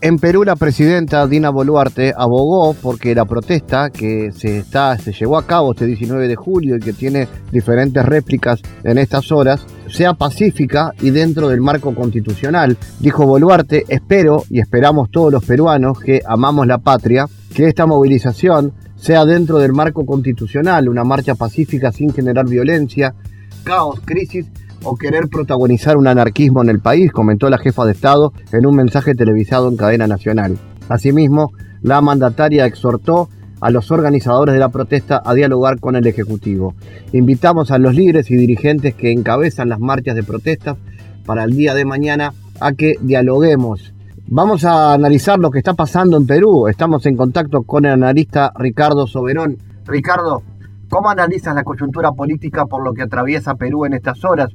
En 0.04 0.18
Perú 0.18 0.42
la 0.42 0.56
presidenta 0.56 1.28
Dina 1.28 1.50
Boluarte 1.50 2.12
abogó 2.16 2.74
porque 2.74 3.14
la 3.14 3.24
protesta 3.24 3.90
que 3.90 4.32
se, 4.32 4.58
está, 4.58 4.98
se 4.98 5.12
llevó 5.12 5.38
a 5.38 5.46
cabo 5.46 5.70
este 5.70 5.86
19 5.86 6.26
de 6.26 6.34
julio 6.34 6.74
y 6.74 6.80
que 6.80 6.92
tiene 6.92 7.28
diferentes 7.52 8.04
réplicas 8.04 8.60
en 8.82 8.98
estas 8.98 9.30
horas 9.30 9.64
sea 9.88 10.14
pacífica 10.14 10.92
y 11.00 11.10
dentro 11.10 11.46
del 11.46 11.60
marco 11.60 11.94
constitucional. 11.94 12.76
Dijo 12.98 13.28
Boluarte, 13.28 13.84
espero 13.86 14.42
y 14.50 14.58
esperamos 14.58 15.08
todos 15.12 15.30
los 15.30 15.44
peruanos 15.44 16.00
que 16.00 16.20
amamos 16.26 16.66
la 16.66 16.78
patria, 16.78 17.26
que 17.54 17.68
esta 17.68 17.86
movilización 17.86 18.72
sea 18.96 19.24
dentro 19.24 19.58
del 19.58 19.72
marco 19.72 20.04
constitucional, 20.04 20.88
una 20.88 21.04
marcha 21.04 21.36
pacífica 21.36 21.92
sin 21.92 22.12
generar 22.12 22.48
violencia, 22.48 23.14
caos, 23.62 24.00
crisis 24.04 24.46
o 24.84 24.96
querer 24.96 25.28
protagonizar 25.28 25.96
un 25.96 26.06
anarquismo 26.06 26.62
en 26.62 26.68
el 26.68 26.80
país, 26.80 27.12
comentó 27.12 27.48
la 27.50 27.58
jefa 27.58 27.84
de 27.84 27.92
Estado 27.92 28.32
en 28.52 28.66
un 28.66 28.76
mensaje 28.76 29.14
televisado 29.14 29.68
en 29.68 29.76
cadena 29.76 30.06
nacional. 30.06 30.58
Asimismo, 30.88 31.52
la 31.82 32.00
mandataria 32.00 32.66
exhortó 32.66 33.28
a 33.60 33.70
los 33.70 33.90
organizadores 33.92 34.54
de 34.54 34.58
la 34.58 34.70
protesta 34.70 35.22
a 35.24 35.34
dialogar 35.34 35.78
con 35.78 35.94
el 35.94 36.06
Ejecutivo. 36.06 36.74
Invitamos 37.12 37.70
a 37.70 37.78
los 37.78 37.94
líderes 37.94 38.30
y 38.30 38.36
dirigentes 38.36 38.94
que 38.94 39.12
encabezan 39.12 39.68
las 39.68 39.78
marchas 39.78 40.16
de 40.16 40.24
protesta 40.24 40.76
para 41.24 41.44
el 41.44 41.56
día 41.56 41.74
de 41.74 41.84
mañana 41.84 42.34
a 42.60 42.72
que 42.72 42.96
dialoguemos. 43.00 43.92
Vamos 44.26 44.64
a 44.64 44.94
analizar 44.94 45.38
lo 45.38 45.50
que 45.50 45.58
está 45.58 45.74
pasando 45.74 46.16
en 46.16 46.26
Perú. 46.26 46.66
Estamos 46.66 47.06
en 47.06 47.16
contacto 47.16 47.62
con 47.62 47.84
el 47.84 47.92
analista 47.92 48.52
Ricardo 48.58 49.06
Soberón. 49.06 49.58
Ricardo, 49.86 50.42
¿cómo 50.88 51.10
analizas 51.10 51.54
la 51.54 51.64
coyuntura 51.64 52.12
política 52.12 52.66
por 52.66 52.82
lo 52.82 52.94
que 52.94 53.02
atraviesa 53.02 53.54
Perú 53.54 53.84
en 53.84 53.94
estas 53.94 54.24
horas? 54.24 54.50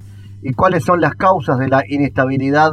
¿Y 0.49 0.53
cuáles 0.53 0.85
son 0.85 1.01
las 1.01 1.15
causas 1.15 1.59
de 1.59 1.67
la 1.67 1.83
inestabilidad 1.89 2.71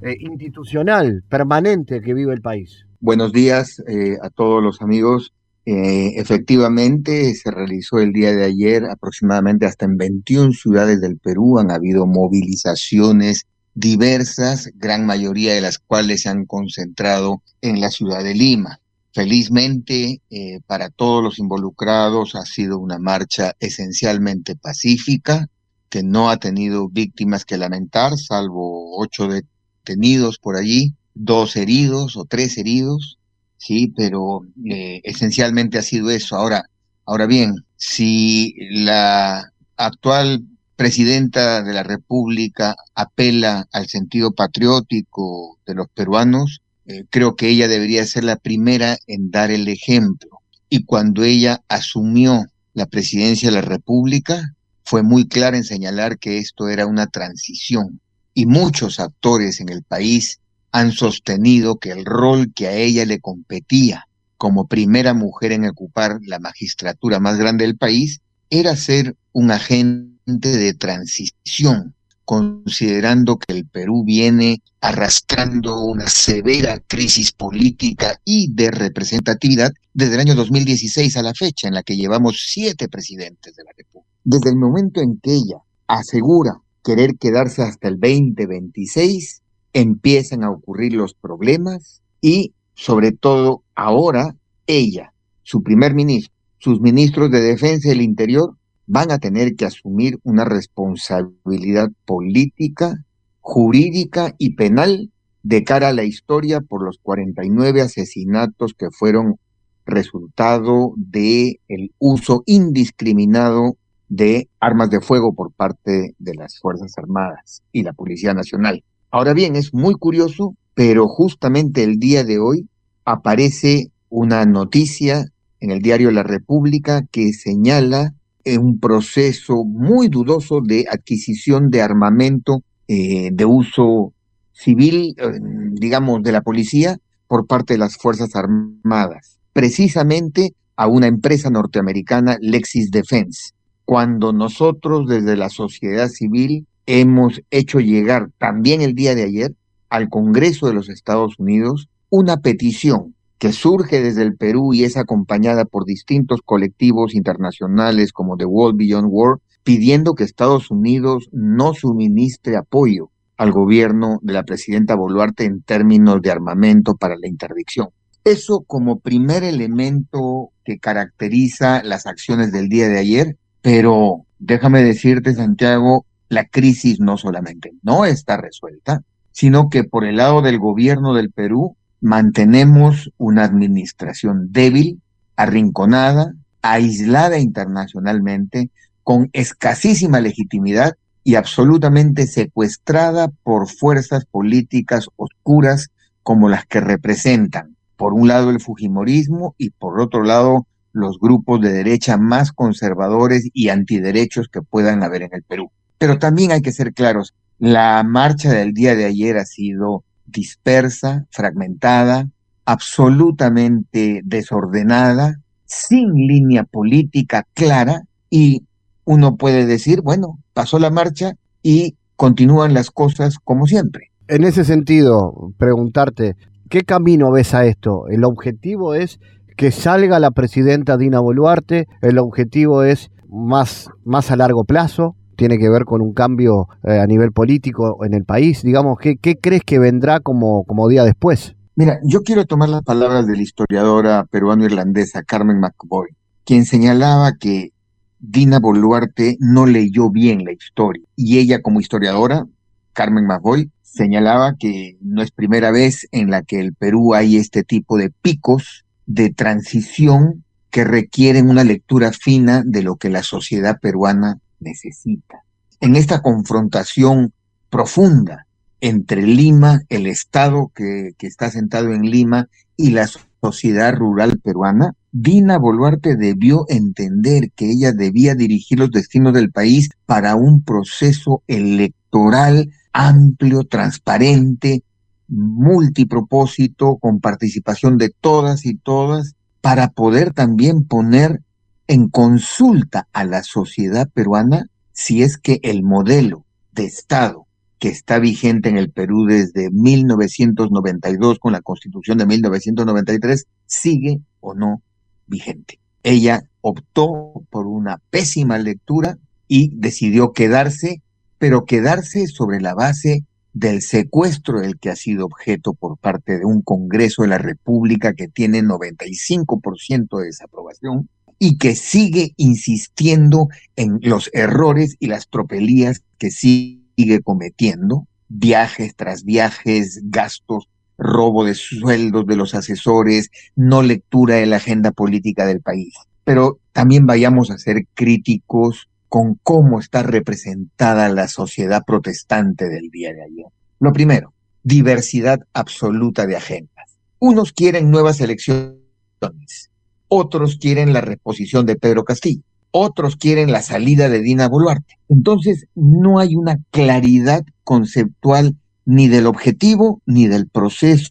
eh, 0.00 0.16
institucional 0.20 1.24
permanente 1.28 2.00
que 2.00 2.14
vive 2.14 2.32
el 2.32 2.40
país? 2.40 2.86
Buenos 3.00 3.32
días 3.32 3.82
eh, 3.88 4.16
a 4.22 4.30
todos 4.30 4.62
los 4.62 4.80
amigos. 4.80 5.34
Eh, 5.64 6.12
efectivamente, 6.20 7.34
se 7.34 7.50
realizó 7.50 7.98
el 7.98 8.12
día 8.12 8.32
de 8.32 8.44
ayer 8.44 8.84
aproximadamente 8.84 9.66
hasta 9.66 9.86
en 9.86 9.96
21 9.96 10.52
ciudades 10.52 11.00
del 11.00 11.18
Perú. 11.18 11.58
Han 11.58 11.72
habido 11.72 12.06
movilizaciones 12.06 13.46
diversas, 13.74 14.70
gran 14.76 15.04
mayoría 15.04 15.52
de 15.52 15.62
las 15.62 15.80
cuales 15.80 16.22
se 16.22 16.28
han 16.28 16.44
concentrado 16.44 17.42
en 17.60 17.80
la 17.80 17.90
ciudad 17.90 18.22
de 18.22 18.34
Lima. 18.34 18.78
Felizmente, 19.12 20.20
para 20.68 20.90
todos 20.90 21.24
los 21.24 21.40
involucrados 21.40 22.36
ha 22.36 22.44
sido 22.44 22.78
una 22.78 22.98
marcha 22.98 23.54
esencialmente 23.58 24.54
pacífica, 24.54 25.48
que 25.88 26.02
no 26.02 26.30
ha 26.30 26.38
tenido 26.38 26.88
víctimas 26.88 27.44
que 27.44 27.58
lamentar, 27.58 28.18
salvo 28.18 28.98
ocho 28.98 29.28
detenidos 29.28 30.38
por 30.38 30.56
allí, 30.56 30.94
dos 31.14 31.56
heridos 31.56 32.16
o 32.16 32.24
tres 32.24 32.58
heridos 32.58 33.18
sí, 33.66 33.92
pero 33.96 34.42
eh, 34.64 35.00
esencialmente 35.04 35.78
ha 35.78 35.82
sido 35.82 36.10
eso. 36.10 36.36
Ahora, 36.36 36.64
ahora 37.04 37.26
bien, 37.26 37.54
si 37.76 38.54
la 38.70 39.52
actual 39.76 40.44
presidenta 40.76 41.62
de 41.62 41.72
la 41.72 41.82
República 41.82 42.76
apela 42.94 43.66
al 43.72 43.86
sentido 43.88 44.32
patriótico 44.32 45.58
de 45.66 45.74
los 45.74 45.88
peruanos, 45.88 46.62
eh, 46.86 47.04
creo 47.10 47.34
que 47.34 47.48
ella 47.48 47.68
debería 47.68 48.06
ser 48.06 48.24
la 48.24 48.36
primera 48.36 48.96
en 49.06 49.30
dar 49.30 49.50
el 49.50 49.68
ejemplo. 49.68 50.40
Y 50.68 50.84
cuando 50.84 51.24
ella 51.24 51.62
asumió 51.68 52.46
la 52.74 52.86
presidencia 52.86 53.48
de 53.48 53.56
la 53.56 53.62
República, 53.62 54.54
fue 54.86 55.02
muy 55.02 55.26
clara 55.26 55.56
en 55.56 55.64
señalar 55.64 56.16
que 56.18 56.38
esto 56.38 56.68
era 56.68 56.86
una 56.86 57.08
transición. 57.08 58.00
Y 58.34 58.46
muchos 58.46 59.00
actores 59.00 59.60
en 59.60 59.68
el 59.68 59.82
país 59.82 60.38
han 60.70 60.92
sostenido 60.92 61.76
que 61.76 61.90
el 61.90 62.04
rol 62.04 62.52
que 62.54 62.68
a 62.68 62.72
ella 62.72 63.04
le 63.04 63.18
competía 63.18 64.06
como 64.36 64.68
primera 64.68 65.12
mujer 65.12 65.52
en 65.52 65.66
ocupar 65.66 66.20
la 66.22 66.38
magistratura 66.38 67.18
más 67.18 67.36
grande 67.36 67.64
del 67.64 67.76
país 67.76 68.20
era 68.48 68.76
ser 68.76 69.16
un 69.32 69.50
agente 69.50 70.56
de 70.56 70.74
transición, 70.74 71.94
considerando 72.24 73.38
que 73.38 73.54
el 73.54 73.66
Perú 73.66 74.04
viene 74.04 74.62
arrastrando 74.80 75.80
una 75.80 76.06
severa 76.08 76.78
crisis 76.86 77.32
política 77.32 78.20
y 78.24 78.52
de 78.52 78.70
representatividad 78.70 79.72
desde 79.94 80.14
el 80.14 80.20
año 80.20 80.34
2016 80.36 81.16
a 81.16 81.22
la 81.22 81.34
fecha, 81.34 81.66
en 81.66 81.74
la 81.74 81.82
que 81.82 81.96
llevamos 81.96 82.44
siete 82.46 82.88
presidentes 82.88 83.56
de 83.56 83.64
la 83.64 83.70
República. 83.76 84.15
Desde 84.28 84.50
el 84.50 84.56
momento 84.56 85.00
en 85.00 85.20
que 85.20 85.34
ella 85.34 85.58
asegura 85.86 86.60
querer 86.82 87.16
quedarse 87.16 87.62
hasta 87.62 87.86
el 87.86 88.00
2026, 88.00 89.40
empiezan 89.72 90.42
a 90.42 90.50
ocurrir 90.50 90.94
los 90.94 91.14
problemas 91.14 92.02
y 92.20 92.52
sobre 92.74 93.12
todo 93.12 93.62
ahora 93.76 94.34
ella, 94.66 95.12
su 95.44 95.62
primer 95.62 95.94
ministro, 95.94 96.34
sus 96.58 96.80
ministros 96.80 97.30
de 97.30 97.40
defensa 97.40 97.86
y 97.86 97.90
del 97.90 98.00
interior 98.00 98.56
van 98.88 99.12
a 99.12 99.18
tener 99.18 99.54
que 99.54 99.64
asumir 99.64 100.18
una 100.24 100.44
responsabilidad 100.44 101.92
política, 102.04 103.04
jurídica 103.40 104.34
y 104.38 104.56
penal 104.56 105.12
de 105.44 105.62
cara 105.62 105.90
a 105.90 105.92
la 105.92 106.02
historia 106.02 106.60
por 106.62 106.82
los 106.82 106.98
49 107.00 107.80
asesinatos 107.80 108.74
que 108.74 108.90
fueron 108.90 109.36
resultado 109.84 110.94
de 110.96 111.60
el 111.68 111.94
uso 112.00 112.42
indiscriminado 112.46 113.76
de 114.08 114.48
armas 114.60 114.90
de 114.90 115.00
fuego 115.00 115.34
por 115.34 115.52
parte 115.52 116.14
de 116.18 116.34
las 116.34 116.58
Fuerzas 116.60 116.92
Armadas 116.96 117.62
y 117.72 117.82
la 117.82 117.92
Policía 117.92 118.34
Nacional. 118.34 118.84
Ahora 119.10 119.32
bien, 119.32 119.56
es 119.56 119.72
muy 119.74 119.94
curioso, 119.94 120.54
pero 120.74 121.06
justamente 121.08 121.82
el 121.82 121.98
día 121.98 122.24
de 122.24 122.38
hoy 122.38 122.68
aparece 123.04 123.86
una 124.08 124.44
noticia 124.44 125.24
en 125.60 125.70
el 125.70 125.80
diario 125.80 126.10
La 126.10 126.22
República 126.22 127.02
que 127.10 127.32
señala 127.32 128.12
un 128.54 128.78
proceso 128.78 129.64
muy 129.64 130.08
dudoso 130.08 130.60
de 130.64 130.84
adquisición 130.88 131.68
de 131.68 131.82
armamento 131.82 132.62
eh, 132.86 133.30
de 133.32 133.44
uso 133.44 134.12
civil, 134.52 135.14
eh, 135.18 135.32
digamos, 135.72 136.22
de 136.22 136.30
la 136.30 136.42
policía 136.42 136.96
por 137.26 137.46
parte 137.46 137.74
de 137.74 137.78
las 137.78 137.96
Fuerzas 137.96 138.36
Armadas, 138.36 139.40
precisamente 139.52 140.54
a 140.76 140.86
una 140.86 141.08
empresa 141.08 141.50
norteamericana, 141.50 142.36
Lexis 142.40 142.90
Defense. 142.90 143.50
Cuando 143.86 144.32
nosotros 144.32 145.06
desde 145.06 145.36
la 145.36 145.48
sociedad 145.48 146.08
civil 146.08 146.66
hemos 146.86 147.40
hecho 147.52 147.78
llegar 147.78 148.30
también 148.36 148.82
el 148.82 148.94
día 148.94 149.14
de 149.14 149.22
ayer 149.22 149.54
al 149.90 150.08
Congreso 150.08 150.66
de 150.66 150.74
los 150.74 150.88
Estados 150.88 151.38
Unidos 151.38 151.88
una 152.10 152.38
petición 152.38 153.14
que 153.38 153.52
surge 153.52 154.00
desde 154.00 154.22
el 154.22 154.36
Perú 154.36 154.74
y 154.74 154.82
es 154.82 154.96
acompañada 154.96 155.66
por 155.66 155.84
distintos 155.84 156.40
colectivos 156.44 157.14
internacionales 157.14 158.12
como 158.12 158.36
The 158.36 158.46
World 158.46 158.76
Beyond 158.76 159.06
War, 159.08 159.38
pidiendo 159.62 160.14
que 160.14 160.24
Estados 160.24 160.72
Unidos 160.72 161.28
no 161.30 161.72
suministre 161.72 162.56
apoyo 162.56 163.10
al 163.36 163.52
gobierno 163.52 164.18
de 164.20 164.32
la 164.32 164.42
presidenta 164.42 164.96
Boluarte 164.96 165.44
en 165.44 165.62
términos 165.62 166.20
de 166.22 166.32
armamento 166.32 166.96
para 166.96 167.14
la 167.16 167.28
interdicción. 167.28 167.90
Eso 168.24 168.64
como 168.66 168.98
primer 168.98 169.44
elemento 169.44 170.50
que 170.64 170.78
caracteriza 170.80 171.84
las 171.84 172.06
acciones 172.06 172.50
del 172.50 172.68
día 172.68 172.88
de 172.88 172.98
ayer, 172.98 173.36
pero 173.66 174.24
déjame 174.38 174.84
decirte, 174.84 175.34
Santiago, 175.34 176.06
la 176.28 176.44
crisis 176.44 177.00
no 177.00 177.18
solamente 177.18 177.72
no 177.82 178.04
está 178.04 178.36
resuelta, 178.36 179.02
sino 179.32 179.70
que 179.70 179.82
por 179.82 180.04
el 180.04 180.18
lado 180.18 180.40
del 180.40 180.60
gobierno 180.60 181.14
del 181.14 181.32
Perú 181.32 181.76
mantenemos 182.00 183.10
una 183.18 183.42
administración 183.42 184.52
débil, 184.52 185.00
arrinconada, 185.34 186.32
aislada 186.62 187.40
internacionalmente, 187.40 188.70
con 189.02 189.30
escasísima 189.32 190.20
legitimidad 190.20 190.94
y 191.24 191.34
absolutamente 191.34 192.28
secuestrada 192.28 193.32
por 193.42 193.68
fuerzas 193.68 194.26
políticas 194.26 195.08
oscuras 195.16 195.88
como 196.22 196.48
las 196.48 196.66
que 196.66 196.80
representan, 196.80 197.74
por 197.96 198.12
un 198.12 198.28
lado, 198.28 198.50
el 198.50 198.60
Fujimorismo 198.60 199.56
y 199.58 199.70
por 199.70 200.00
otro 200.00 200.22
lado, 200.22 200.68
los 200.96 201.18
grupos 201.20 201.60
de 201.60 201.72
derecha 201.72 202.16
más 202.16 202.52
conservadores 202.52 203.48
y 203.52 203.68
antiderechos 203.68 204.48
que 204.48 204.62
puedan 204.62 205.02
haber 205.02 205.22
en 205.22 205.30
el 205.32 205.42
Perú. 205.42 205.70
Pero 205.98 206.18
también 206.18 206.52
hay 206.52 206.62
que 206.62 206.72
ser 206.72 206.92
claros, 206.92 207.34
la 207.58 208.02
marcha 208.02 208.52
del 208.52 208.72
día 208.72 208.94
de 208.94 209.04
ayer 209.04 209.36
ha 209.38 209.44
sido 209.44 210.04
dispersa, 210.26 211.26
fragmentada, 211.30 212.28
absolutamente 212.64 214.20
desordenada, 214.24 215.36
sin 215.64 216.12
línea 216.14 216.64
política 216.64 217.46
clara 217.54 218.02
y 218.28 218.66
uno 219.04 219.36
puede 219.36 219.66
decir, 219.66 220.00
bueno, 220.02 220.38
pasó 220.52 220.78
la 220.78 220.90
marcha 220.90 221.34
y 221.62 221.96
continúan 222.16 222.74
las 222.74 222.90
cosas 222.90 223.38
como 223.42 223.66
siempre. 223.66 224.10
En 224.28 224.44
ese 224.44 224.64
sentido, 224.64 225.52
preguntarte, 225.56 226.36
¿qué 226.68 226.82
camino 226.82 227.30
ves 227.30 227.54
a 227.54 227.64
esto? 227.66 228.08
¿El 228.08 228.24
objetivo 228.24 228.94
es 228.94 229.20
que 229.56 229.70
salga 229.70 230.20
la 230.20 230.30
presidenta 230.30 230.96
Dina 230.96 231.20
Boluarte? 231.20 231.88
¿El 232.02 232.18
objetivo 232.18 232.82
es 232.82 233.10
más, 233.28 233.90
más 234.04 234.30
a 234.30 234.36
largo 234.36 234.64
plazo? 234.64 235.16
tiene 235.36 235.58
que 235.58 235.68
ver 235.68 235.84
con 235.84 236.00
un 236.00 236.14
cambio 236.14 236.68
eh, 236.82 236.98
a 236.98 237.06
nivel 237.06 237.30
político 237.30 238.04
en 238.04 238.14
el 238.14 238.24
país? 238.24 238.62
Digamos, 238.62 238.98
¿qué, 238.98 239.16
qué 239.16 239.36
crees 239.36 239.62
que 239.64 239.78
vendrá 239.78 240.20
como, 240.20 240.64
como 240.64 240.88
día 240.88 241.04
después? 241.04 241.54
Mira, 241.76 242.00
yo 242.02 242.22
quiero 242.22 242.46
tomar 242.46 242.70
las 242.70 242.82
palabras 242.82 243.26
de 243.26 243.36
la 243.36 243.42
historiadora 243.42 244.24
peruano-irlandesa 244.30 245.22
Carmen 245.22 245.60
McBoy, 245.60 246.08
quien 246.44 246.64
señalaba 246.64 247.34
que 247.38 247.72
Dina 248.18 248.58
Boluarte 248.58 249.36
no 249.40 249.66
leyó 249.66 250.10
bien 250.10 250.44
la 250.44 250.52
historia. 250.52 251.04
Y 251.14 251.38
ella 251.38 251.60
como 251.60 251.80
historiadora, 251.80 252.46
Carmen 252.94 253.26
McBoy, 253.26 253.70
señalaba 253.82 254.54
que 254.58 254.96
no 255.02 255.22
es 255.22 255.30
primera 255.30 255.70
vez 255.70 256.08
en 256.12 256.30
la 256.30 256.42
que 256.42 256.60
el 256.60 256.74
Perú 256.74 257.14
hay 257.14 257.36
este 257.36 257.62
tipo 257.62 257.98
de 257.98 258.10
picos 258.10 258.85
de 259.06 259.30
transición 259.30 260.44
que 260.70 260.84
requieren 260.84 261.48
una 261.48 261.64
lectura 261.64 262.12
fina 262.12 262.62
de 262.64 262.82
lo 262.82 262.96
que 262.96 263.08
la 263.08 263.22
sociedad 263.22 263.78
peruana 263.80 264.38
necesita. 264.60 265.42
En 265.80 265.96
esta 265.96 266.20
confrontación 266.20 267.32
profunda 267.70 268.46
entre 268.80 269.22
Lima, 269.22 269.80
el 269.88 270.06
Estado 270.06 270.70
que, 270.74 271.12
que 271.16 271.26
está 271.26 271.50
sentado 271.50 271.92
en 271.92 272.02
Lima, 272.02 272.48
y 272.76 272.90
la 272.90 273.08
sociedad 273.40 273.94
rural 273.94 274.38
peruana, 274.42 274.92
Dina 275.12 275.58
Boluarte 275.58 276.16
debió 276.16 276.66
entender 276.68 277.50
que 277.52 277.70
ella 277.70 277.92
debía 277.92 278.34
dirigir 278.34 278.78
los 278.78 278.90
destinos 278.90 279.32
del 279.32 279.50
país 279.50 279.88
para 280.04 280.36
un 280.36 280.62
proceso 280.62 281.42
electoral 281.46 282.70
amplio, 282.92 283.64
transparente, 283.64 284.82
multipropósito, 285.28 286.96
con 286.96 287.20
participación 287.20 287.98
de 287.98 288.10
todas 288.10 288.64
y 288.66 288.76
todas, 288.76 289.34
para 289.60 289.88
poder 289.88 290.32
también 290.32 290.84
poner 290.84 291.40
en 291.88 292.08
consulta 292.08 293.08
a 293.12 293.24
la 293.24 293.42
sociedad 293.42 294.08
peruana 294.12 294.66
si 294.92 295.22
es 295.22 295.38
que 295.38 295.60
el 295.62 295.82
modelo 295.82 296.44
de 296.72 296.84
Estado 296.84 297.46
que 297.78 297.88
está 297.88 298.18
vigente 298.18 298.68
en 298.68 298.78
el 298.78 298.90
Perú 298.90 299.26
desde 299.26 299.70
1992 299.70 301.38
con 301.38 301.52
la 301.52 301.60
Constitución 301.60 302.18
de 302.18 302.26
1993 302.26 303.46
sigue 303.66 304.20
o 304.40 304.54
no 304.54 304.82
vigente. 305.26 305.78
Ella 306.02 306.42
optó 306.60 307.32
por 307.50 307.66
una 307.66 307.98
pésima 308.10 308.58
lectura 308.58 309.18
y 309.48 309.70
decidió 309.74 310.32
quedarse, 310.32 311.02
pero 311.38 311.64
quedarse 311.64 312.26
sobre 312.26 312.60
la 312.60 312.74
base 312.74 313.24
del 313.56 313.80
secuestro 313.80 314.60
del 314.60 314.78
que 314.78 314.90
ha 314.90 314.96
sido 314.96 315.24
objeto 315.24 315.72
por 315.72 315.96
parte 315.96 316.38
de 316.38 316.44
un 316.44 316.60
Congreso 316.60 317.22
de 317.22 317.28
la 317.28 317.38
República 317.38 318.12
que 318.12 318.28
tiene 318.28 318.62
95% 318.62 320.18
de 320.18 320.26
desaprobación, 320.26 321.08
y 321.38 321.56
que 321.56 321.74
sigue 321.74 322.34
insistiendo 322.36 323.48
en 323.76 323.98
los 324.02 324.28
errores 324.34 324.96
y 325.00 325.06
las 325.06 325.28
tropelías 325.28 326.02
que 326.18 326.30
sigue 326.30 327.22
cometiendo, 327.24 328.06
viajes 328.28 328.94
tras 328.94 329.24
viajes, 329.24 330.02
gastos, 330.04 330.68
robo 330.98 331.44
de 331.44 331.54
sueldos 331.54 332.26
de 332.26 332.36
los 332.36 332.54
asesores, 332.54 333.30
no 333.54 333.80
lectura 333.80 334.34
de 334.34 334.46
la 334.46 334.56
agenda 334.56 334.90
política 334.90 335.46
del 335.46 335.62
país. 335.62 335.94
Pero 336.24 336.58
también 336.72 337.06
vayamos 337.06 337.50
a 337.50 337.56
ser 337.56 337.86
críticos 337.94 338.88
con 339.08 339.38
cómo 339.42 339.80
está 339.80 340.02
representada 340.02 341.08
la 341.08 341.28
sociedad 341.28 341.82
protestante 341.86 342.68
del 342.68 342.90
día 342.90 343.12
de 343.12 343.22
ayer. 343.22 343.46
Lo 343.78 343.92
primero, 343.92 344.32
diversidad 344.62 345.40
absoluta 345.52 346.26
de 346.26 346.36
agendas. 346.36 346.98
Unos 347.18 347.52
quieren 347.52 347.90
nuevas 347.90 348.20
elecciones, 348.20 349.70
otros 350.08 350.56
quieren 350.56 350.92
la 350.92 351.00
reposición 351.00 351.66
de 351.66 351.76
Pedro 351.76 352.04
Castillo, 352.04 352.42
otros 352.70 353.16
quieren 353.16 353.52
la 353.52 353.62
salida 353.62 354.08
de 354.08 354.20
Dina 354.20 354.48
Boluarte. 354.48 354.98
Entonces, 355.08 355.66
no 355.74 356.18
hay 356.18 356.34
una 356.34 356.58
claridad 356.70 357.44
conceptual 357.64 358.56
ni 358.84 359.08
del 359.08 359.26
objetivo 359.26 360.02
ni 360.06 360.26
del 360.26 360.48
proceso 360.48 361.10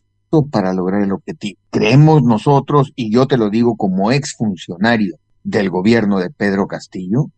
para 0.52 0.74
lograr 0.74 1.02
el 1.02 1.12
objetivo. 1.12 1.60
Creemos 1.70 2.24
nosotros, 2.24 2.92
y 2.96 3.12
yo 3.12 3.28
te 3.28 3.38
lo 3.38 3.50
digo 3.50 3.76
como 3.78 4.12
exfuncionario 4.12 5.18
del 5.44 5.70
gobierno 5.70 6.20
de 6.20 6.30
Pedro 6.30 6.68
Castillo, 6.68 7.30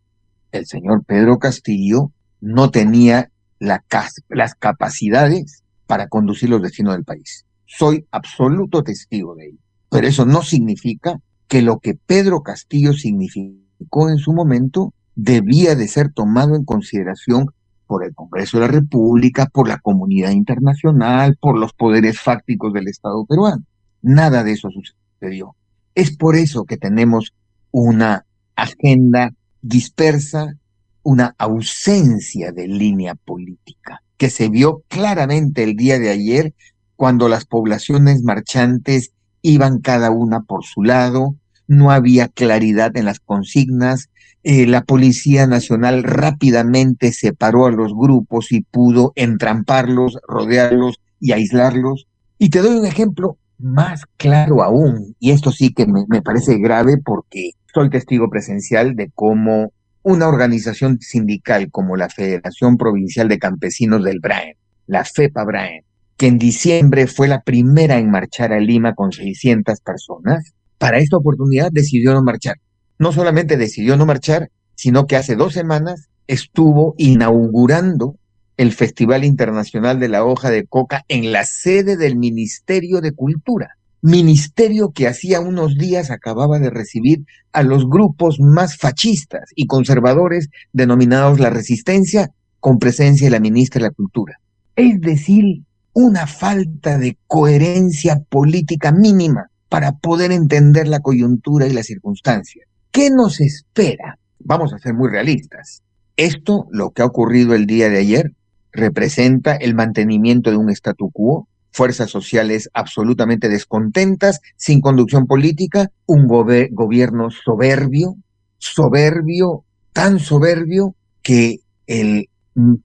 el 0.51 0.65
señor 0.65 1.03
Pedro 1.05 1.39
Castillo 1.39 2.11
no 2.39 2.69
tenía 2.69 3.31
la, 3.59 3.83
las 4.29 4.55
capacidades 4.55 5.63
para 5.85 6.07
conducir 6.07 6.49
los 6.49 6.61
destinos 6.61 6.93
del 6.95 7.03
país. 7.03 7.45
Soy 7.65 8.05
absoluto 8.11 8.83
testigo 8.83 9.35
de 9.35 9.47
ello. 9.47 9.59
Pero 9.89 10.07
eso 10.07 10.25
no 10.25 10.41
significa 10.41 11.19
que 11.47 11.61
lo 11.61 11.79
que 11.79 11.95
Pedro 11.95 12.41
Castillo 12.41 12.93
significó 12.93 14.09
en 14.09 14.17
su 14.17 14.33
momento 14.33 14.93
debía 15.15 15.75
de 15.75 15.87
ser 15.87 16.11
tomado 16.13 16.55
en 16.55 16.65
consideración 16.65 17.47
por 17.87 18.03
el 18.03 18.13
Congreso 18.13 18.57
de 18.57 18.67
la 18.67 18.71
República, 18.71 19.47
por 19.47 19.67
la 19.67 19.79
comunidad 19.79 20.31
internacional, 20.31 21.37
por 21.39 21.57
los 21.57 21.73
poderes 21.73 22.19
fácticos 22.19 22.73
del 22.73 22.89
Estado 22.89 23.25
peruano. 23.25 23.63
Nada 24.01 24.43
de 24.43 24.51
eso 24.51 24.69
sucedió. 24.69 25.55
Es 25.95 26.15
por 26.15 26.35
eso 26.35 26.65
que 26.65 26.77
tenemos 26.77 27.33
una 27.71 28.25
agenda 28.55 29.31
dispersa, 29.61 30.55
una 31.03 31.35
ausencia 31.37 32.51
de 32.51 32.67
línea 32.67 33.15
política, 33.15 34.03
que 34.17 34.29
se 34.29 34.49
vio 34.49 34.83
claramente 34.87 35.63
el 35.63 35.75
día 35.75 35.99
de 35.99 36.09
ayer 36.09 36.53
cuando 36.95 37.29
las 37.29 37.45
poblaciones 37.45 38.23
marchantes 38.23 39.11
iban 39.41 39.79
cada 39.79 40.11
una 40.11 40.41
por 40.41 40.65
su 40.65 40.83
lado, 40.83 41.35
no 41.67 41.91
había 41.91 42.27
claridad 42.27 42.97
en 42.97 43.05
las 43.05 43.19
consignas, 43.19 44.09
eh, 44.43 44.65
la 44.65 44.83
Policía 44.83 45.45
Nacional 45.45 46.03
rápidamente 46.03 47.11
separó 47.11 47.65
a 47.65 47.71
los 47.71 47.93
grupos 47.93 48.51
y 48.51 48.61
pudo 48.61 49.11
entramparlos, 49.15 50.17
rodearlos 50.27 50.99
y 51.19 51.33
aislarlos. 51.33 52.07
Y 52.37 52.49
te 52.49 52.61
doy 52.61 52.77
un 52.77 52.85
ejemplo 52.85 53.37
más 53.59 54.03
claro 54.17 54.61
aún, 54.63 55.15
y 55.19 55.31
esto 55.31 55.51
sí 55.51 55.73
que 55.73 55.85
me, 55.87 56.21
parece 56.21 56.57
grave 56.57 56.97
porque 57.03 57.51
soy 57.73 57.89
testigo 57.89 58.29
presencial 58.29 58.95
de 58.95 59.11
cómo 59.13 59.71
una 60.03 60.27
organización 60.27 60.99
sindical 60.99 61.69
como 61.71 61.95
la 61.95 62.09
Federación 62.09 62.77
Provincial 62.77 63.27
de 63.27 63.39
Campesinos 63.39 64.03
del 64.03 64.19
Braen, 64.19 64.55
la 64.85 65.03
FEPA 65.03 65.43
Braen, 65.43 65.83
que 66.17 66.27
en 66.27 66.37
diciembre 66.37 67.07
fue 67.07 67.27
la 67.27 67.41
primera 67.41 67.97
en 67.97 68.09
marchar 68.09 68.53
a 68.53 68.59
Lima 68.59 68.95
con 68.95 69.11
600 69.11 69.81
personas, 69.81 70.53
para 70.77 70.99
esta 70.99 71.17
oportunidad 71.17 71.69
decidió 71.71 72.13
no 72.13 72.23
marchar. 72.23 72.57
No 72.99 73.11
solamente 73.11 73.57
decidió 73.57 73.97
no 73.97 74.05
marchar, 74.05 74.49
sino 74.75 75.07
que 75.07 75.15
hace 75.15 75.35
dos 75.35 75.53
semanas 75.53 76.09
estuvo 76.27 76.93
inaugurando 76.97 78.15
el 78.57 78.73
Festival 78.73 79.23
Internacional 79.23 79.99
de 79.99 80.09
la 80.09 80.25
Hoja 80.25 80.49
de 80.49 80.65
Coca 80.65 81.05
en 81.07 81.31
la 81.31 81.45
sede 81.45 81.95
del 81.95 82.17
Ministerio 82.17 83.01
de 83.01 83.13
Cultura 83.13 83.77
ministerio 84.01 84.91
que 84.91 85.07
hacía 85.07 85.39
unos 85.39 85.75
días 85.75 86.11
acababa 86.11 86.59
de 86.59 86.69
recibir 86.69 87.25
a 87.51 87.63
los 87.63 87.87
grupos 87.89 88.39
más 88.39 88.77
fascistas 88.77 89.49
y 89.55 89.65
conservadores 89.65 90.49
denominados 90.71 91.39
la 91.39 91.49
resistencia 91.49 92.31
con 92.59 92.79
presencia 92.79 93.27
de 93.27 93.31
la 93.31 93.39
ministra 93.39 93.81
de 93.81 93.89
la 93.89 93.93
Cultura. 93.93 94.39
Es 94.75 95.01
decir, 95.01 95.63
una 95.93 96.27
falta 96.27 96.97
de 96.97 97.17
coherencia 97.27 98.21
política 98.29 98.91
mínima 98.91 99.49
para 99.69 99.93
poder 99.93 100.31
entender 100.31 100.87
la 100.87 100.99
coyuntura 100.99 101.67
y 101.67 101.73
la 101.73 101.83
circunstancia. 101.83 102.65
¿Qué 102.91 103.09
nos 103.09 103.41
espera? 103.41 104.17
Vamos 104.39 104.73
a 104.73 104.79
ser 104.79 104.93
muy 104.93 105.09
realistas. 105.09 105.81
Esto, 106.15 106.67
lo 106.71 106.91
que 106.91 107.01
ha 107.01 107.05
ocurrido 107.05 107.53
el 107.53 107.65
día 107.65 107.89
de 107.89 107.99
ayer, 107.99 108.31
representa 108.77 109.55
el 109.55 109.75
mantenimiento 109.75 110.49
de 110.49 110.57
un 110.57 110.69
statu 110.69 111.11
quo 111.11 111.47
fuerzas 111.77 112.09
sociales 112.09 112.69
absolutamente 112.73 113.49
descontentas, 113.49 114.41
sin 114.55 114.81
conducción 114.81 115.27
política, 115.27 115.91
un 116.07 116.27
gobierno 116.27 117.29
soberbio, 117.29 118.15
soberbio, 118.57 119.63
tan 119.93 120.19
soberbio 120.19 120.95
que 121.21 121.59
el 121.85 122.29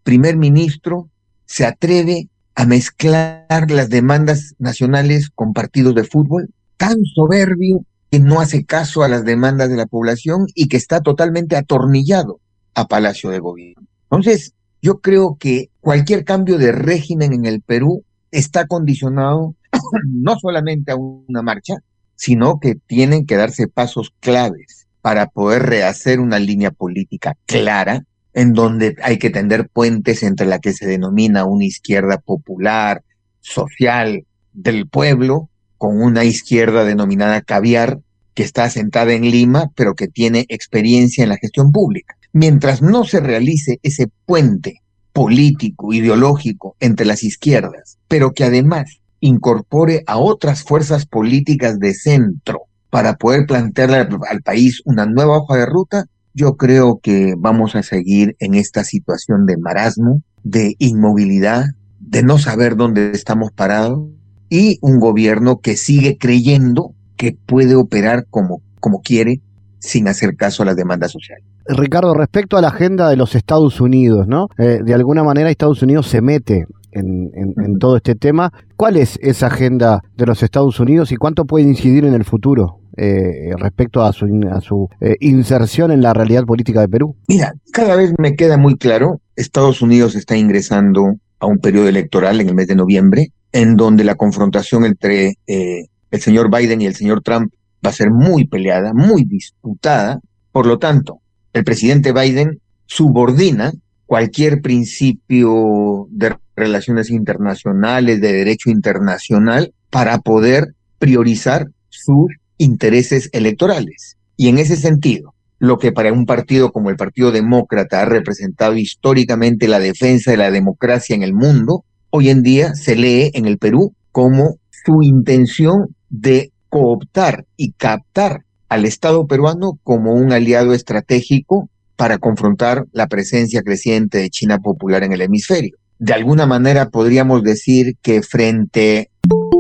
primer 0.03 0.37
ministro 0.37 1.09
se 1.47 1.65
atreve 1.65 2.29
a 2.55 2.67
mezclar 2.67 3.71
las 3.71 3.89
demandas 3.89 4.55
nacionales 4.59 5.31
con 5.35 5.55
partidos 5.55 5.95
de 5.95 6.05
fútbol, 6.05 6.51
tan 6.77 7.03
soberbio 7.05 7.87
que 8.11 8.19
no 8.19 8.41
hace 8.41 8.67
caso 8.67 9.03
a 9.03 9.09
las 9.09 9.25
demandas 9.25 9.71
de 9.71 9.77
la 9.77 9.87
población 9.87 10.45
y 10.55 10.69
que 10.69 10.77
está 10.77 11.01
totalmente 11.01 11.57
atornillado 11.57 12.41
a 12.75 12.87
Palacio 12.87 13.31
de 13.31 13.39
Gobierno. 13.39 13.87
Entonces, 14.11 14.53
yo 14.83 15.01
creo 15.01 15.37
que 15.39 15.71
cualquier 15.81 16.25
cambio 16.25 16.59
de 16.59 16.73
régimen 16.73 17.33
en 17.33 17.47
el 17.47 17.63
Perú 17.63 18.05
está 18.33 18.67
condicionado 18.67 19.55
no 20.07 20.39
solamente 20.39 20.93
a 20.93 20.97
una 20.97 21.43
marcha, 21.43 21.77
sino 22.17 22.59
que 22.61 22.75
tienen 22.75 23.25
que 23.25 23.37
darse 23.37 23.69
pasos 23.69 24.13
claves 24.21 24.87
para 25.01 25.27
poder 25.27 25.63
rehacer 25.63 26.21
una 26.21 26.39
línea 26.39 26.71
política 26.71 27.37
clara 27.47 28.05
en 28.35 28.53
donde 28.53 28.97
hay 29.03 29.19
que 29.19 29.31
tender 29.31 29.69
puentes 29.69 30.23
entre 30.23 30.47
la 30.47 30.59
que 30.59 30.73
se 30.73 30.87
denomina 30.87 31.45
una 31.45 31.65
izquierda 31.65 32.19
popular, 32.19 33.03
social, 33.41 34.25
del 34.53 34.89
pueblo, 34.89 35.49
con 35.77 36.01
una 36.01 36.25
izquierda 36.25 36.85
denominada 36.85 37.41
caviar, 37.43 38.01
que 38.35 38.43
está 38.43 38.65
asentada 38.65 39.13
en 39.13 39.31
Lima, 39.31 39.71
pero 39.75 39.95
que 39.95 40.09
tiene 40.09 40.47
experiencia 40.49 41.23
en 41.23 41.29
la 41.29 41.37
gestión 41.37 41.71
pública. 41.73 42.17
Mientras 42.33 42.83
no 42.83 43.05
se 43.05 43.21
realice 43.21 43.79
ese 43.83 44.09
puente 44.27 44.81
político, 45.13 45.93
ideológico 45.93 46.77
entre 46.81 47.07
las 47.07 47.23
izquierdas, 47.23 47.99
pero 48.09 48.33
que 48.33 48.45
además 48.45 49.03
incorpore 49.21 50.03
a 50.07 50.19
otras 50.19 50.63
fuerzas 50.63 51.07
políticas 51.07 51.79
de 51.79 51.95
centro 51.95 52.63
para 52.91 53.15
poder 53.15 53.47
plantearle 53.47 53.97
al, 53.97 54.43
país 54.43 54.83
una 54.85 55.07
nueva 55.07 55.39
hoja 55.39 55.57
de 55.57 55.67
ruta, 55.67 56.07
yo 56.35 56.57
creo 56.57 57.01
que 57.03 57.35
vamos 57.39 57.75
a 57.75 57.83
seguir 57.83 58.37
en 58.39 58.55
esta 58.55 58.85
situación 58.85 59.47
de 59.47 59.57
marasmo, 59.57 60.23
de 60.43 60.75
inmovilidad, 60.79 61.67
de 62.01 62.23
no 62.23 62.39
saber 62.39 62.77
dónde 62.77 63.13
estamos 63.13 63.53
parados 63.53 64.09
y 64.51 64.79
un 64.83 64.99
gobierno 64.99 65.61
que 65.61 65.77
sigue 65.77 66.19
creyendo 66.19 66.95
que 67.17 67.37
puede 67.47 67.77
operar 67.77 68.27
como, 68.29 68.61
como 68.81 69.01
quiere 69.01 69.41
sin 69.83 70.07
hacer 70.07 70.37
caso 70.37 70.63
a 70.63 70.67
las 70.67 70.77
demandas 70.77 71.11
sociales. 71.11 71.45
Ricardo, 71.67 72.15
respecto 72.15 72.57
a 72.57 72.61
la 72.61 72.69
agenda 72.69 73.11
de 73.11 73.17
los 73.17 73.35
Estados 73.35 73.81
Unidos, 73.81 74.27
¿no? 74.29 74.47
Eh, 74.57 74.79
de 74.83 74.95
alguna 74.95 75.25
manera 75.25 75.51
Estados 75.51 75.83
Unidos 75.83 76.07
se 76.07 76.23
mete 76.23 76.67
en, 76.93 77.79
todo 77.81 77.97
este 77.97 78.15
tema. 78.15 78.53
¿Cuál 78.77 78.97
es 78.97 79.19
esa 79.23 79.49
agenda 79.49 80.01
de 80.17 80.27
los 80.27 80.43
Estados 80.43 80.79
Unidos 80.79 81.11
y 81.11 81.17
cuánto 81.17 81.47
puede 81.47 81.65
incidir 81.65 82.05
en 82.05 82.15
el 82.15 82.25
futuro 82.25 82.79
eh, 82.97 83.51
respecto 83.59 84.03
a 84.03 84.13
su, 84.13 84.27
a 84.51 84.61
su 84.61 84.89
eh, 85.01 85.17
inserción 85.21 85.91
en 85.91 86.03
la 86.03 86.13
realidad 86.13 86.45
política 86.45 86.81
de 86.81 86.89
Perú? 86.89 87.17
Mira, 87.27 87.55
cada 87.73 87.97
vez 87.97 88.13
me 88.19 88.35
queda 88.35 88.59
muy 88.59 88.77
claro, 88.77 89.21
Estados 89.35 89.83
Unidos 89.83 90.15
está 90.15 90.37
ingresando 90.37 91.17
a 91.41 91.47
un 91.47 91.59
periodo 91.59 91.89
electoral 91.89 92.41
en 92.41 92.51
el 92.51 92.55
mes 92.55 92.69
de 92.69 92.77
noviembre, 92.77 93.29
en 93.51 93.77
donde 93.77 94.05
la 94.05 94.15
confrontación 94.15 94.85
entre 94.85 95.39
el 95.47 96.21
señor 96.21 96.57
Biden 96.57 96.83
y 96.83 96.87
el 96.87 96.95
señor 96.95 97.23
Trump 97.23 97.53
va 97.85 97.91
a 97.91 97.95
ser 97.95 98.11
muy 98.11 98.47
peleada, 98.47 98.93
muy 98.95 99.25
disputada. 99.25 100.21
Por 100.51 100.67
lo 100.67 100.79
tanto, 100.79 101.21
el 101.53 101.65
presidente 101.65 102.13
Biden 102.13 102.61
subordina 102.87 103.73
cualquier 104.07 104.61
principio 104.61 106.07
de 106.11 106.37
relaciones 106.55 107.11
internacionales, 107.11 108.21
de 108.21 108.33
derecho 108.33 108.71
internacional, 108.71 109.73
para 109.91 110.19
poder 110.19 110.75
priorizar 110.99 111.67
sus 111.89 112.27
intereses 112.59 113.29
electorales. 113.33 114.17
Y 114.37 114.49
en 114.49 114.59
ese 114.59 114.77
sentido, 114.77 115.35
lo 115.59 115.79
que 115.79 115.93
para 115.93 116.13
un 116.13 116.27
partido 116.27 116.73
como 116.73 116.91
el 116.91 116.97
Partido 116.97 117.31
Demócrata 117.31 118.03
ha 118.03 118.05
representado 118.05 118.77
históricamente 118.77 119.69
la 119.69 119.79
defensa 119.79 120.31
de 120.31 120.37
la 120.37 120.51
democracia 120.51 121.15
en 121.15 121.23
el 121.23 121.35
mundo, 121.35 121.85
hoy 122.11 122.31
en 122.31 122.43
día 122.43 122.75
se 122.75 122.97
lee 122.97 123.31
en 123.35 123.47
el 123.47 123.59
Perú 123.59 123.95
como 124.11 124.57
su 124.85 125.03
intención 125.03 125.95
de 126.09 126.52
cooptar 126.73 127.45
y 127.59 127.73
captar 127.73 128.47
al 128.71 128.87
Estado 128.87 129.27
peruano 129.27 129.79
como 129.85 130.15
un 130.15 130.33
aliado 130.33 130.73
estratégico 130.73 131.69
para 131.97 132.17
confrontar 132.17 132.87
la 132.93 133.09
presencia 133.09 133.61
creciente 133.61 134.17
de 134.17 134.31
China 134.31 134.59
popular 134.59 135.05
en 135.05 135.13
el 135.13 135.21
hemisferio. 135.21 135.77
De 135.99 136.15
alguna 136.15 136.47
manera 136.47 136.89
podríamos 136.89 137.43
decir 137.43 137.97
que 138.01 138.23
frente 138.23 139.11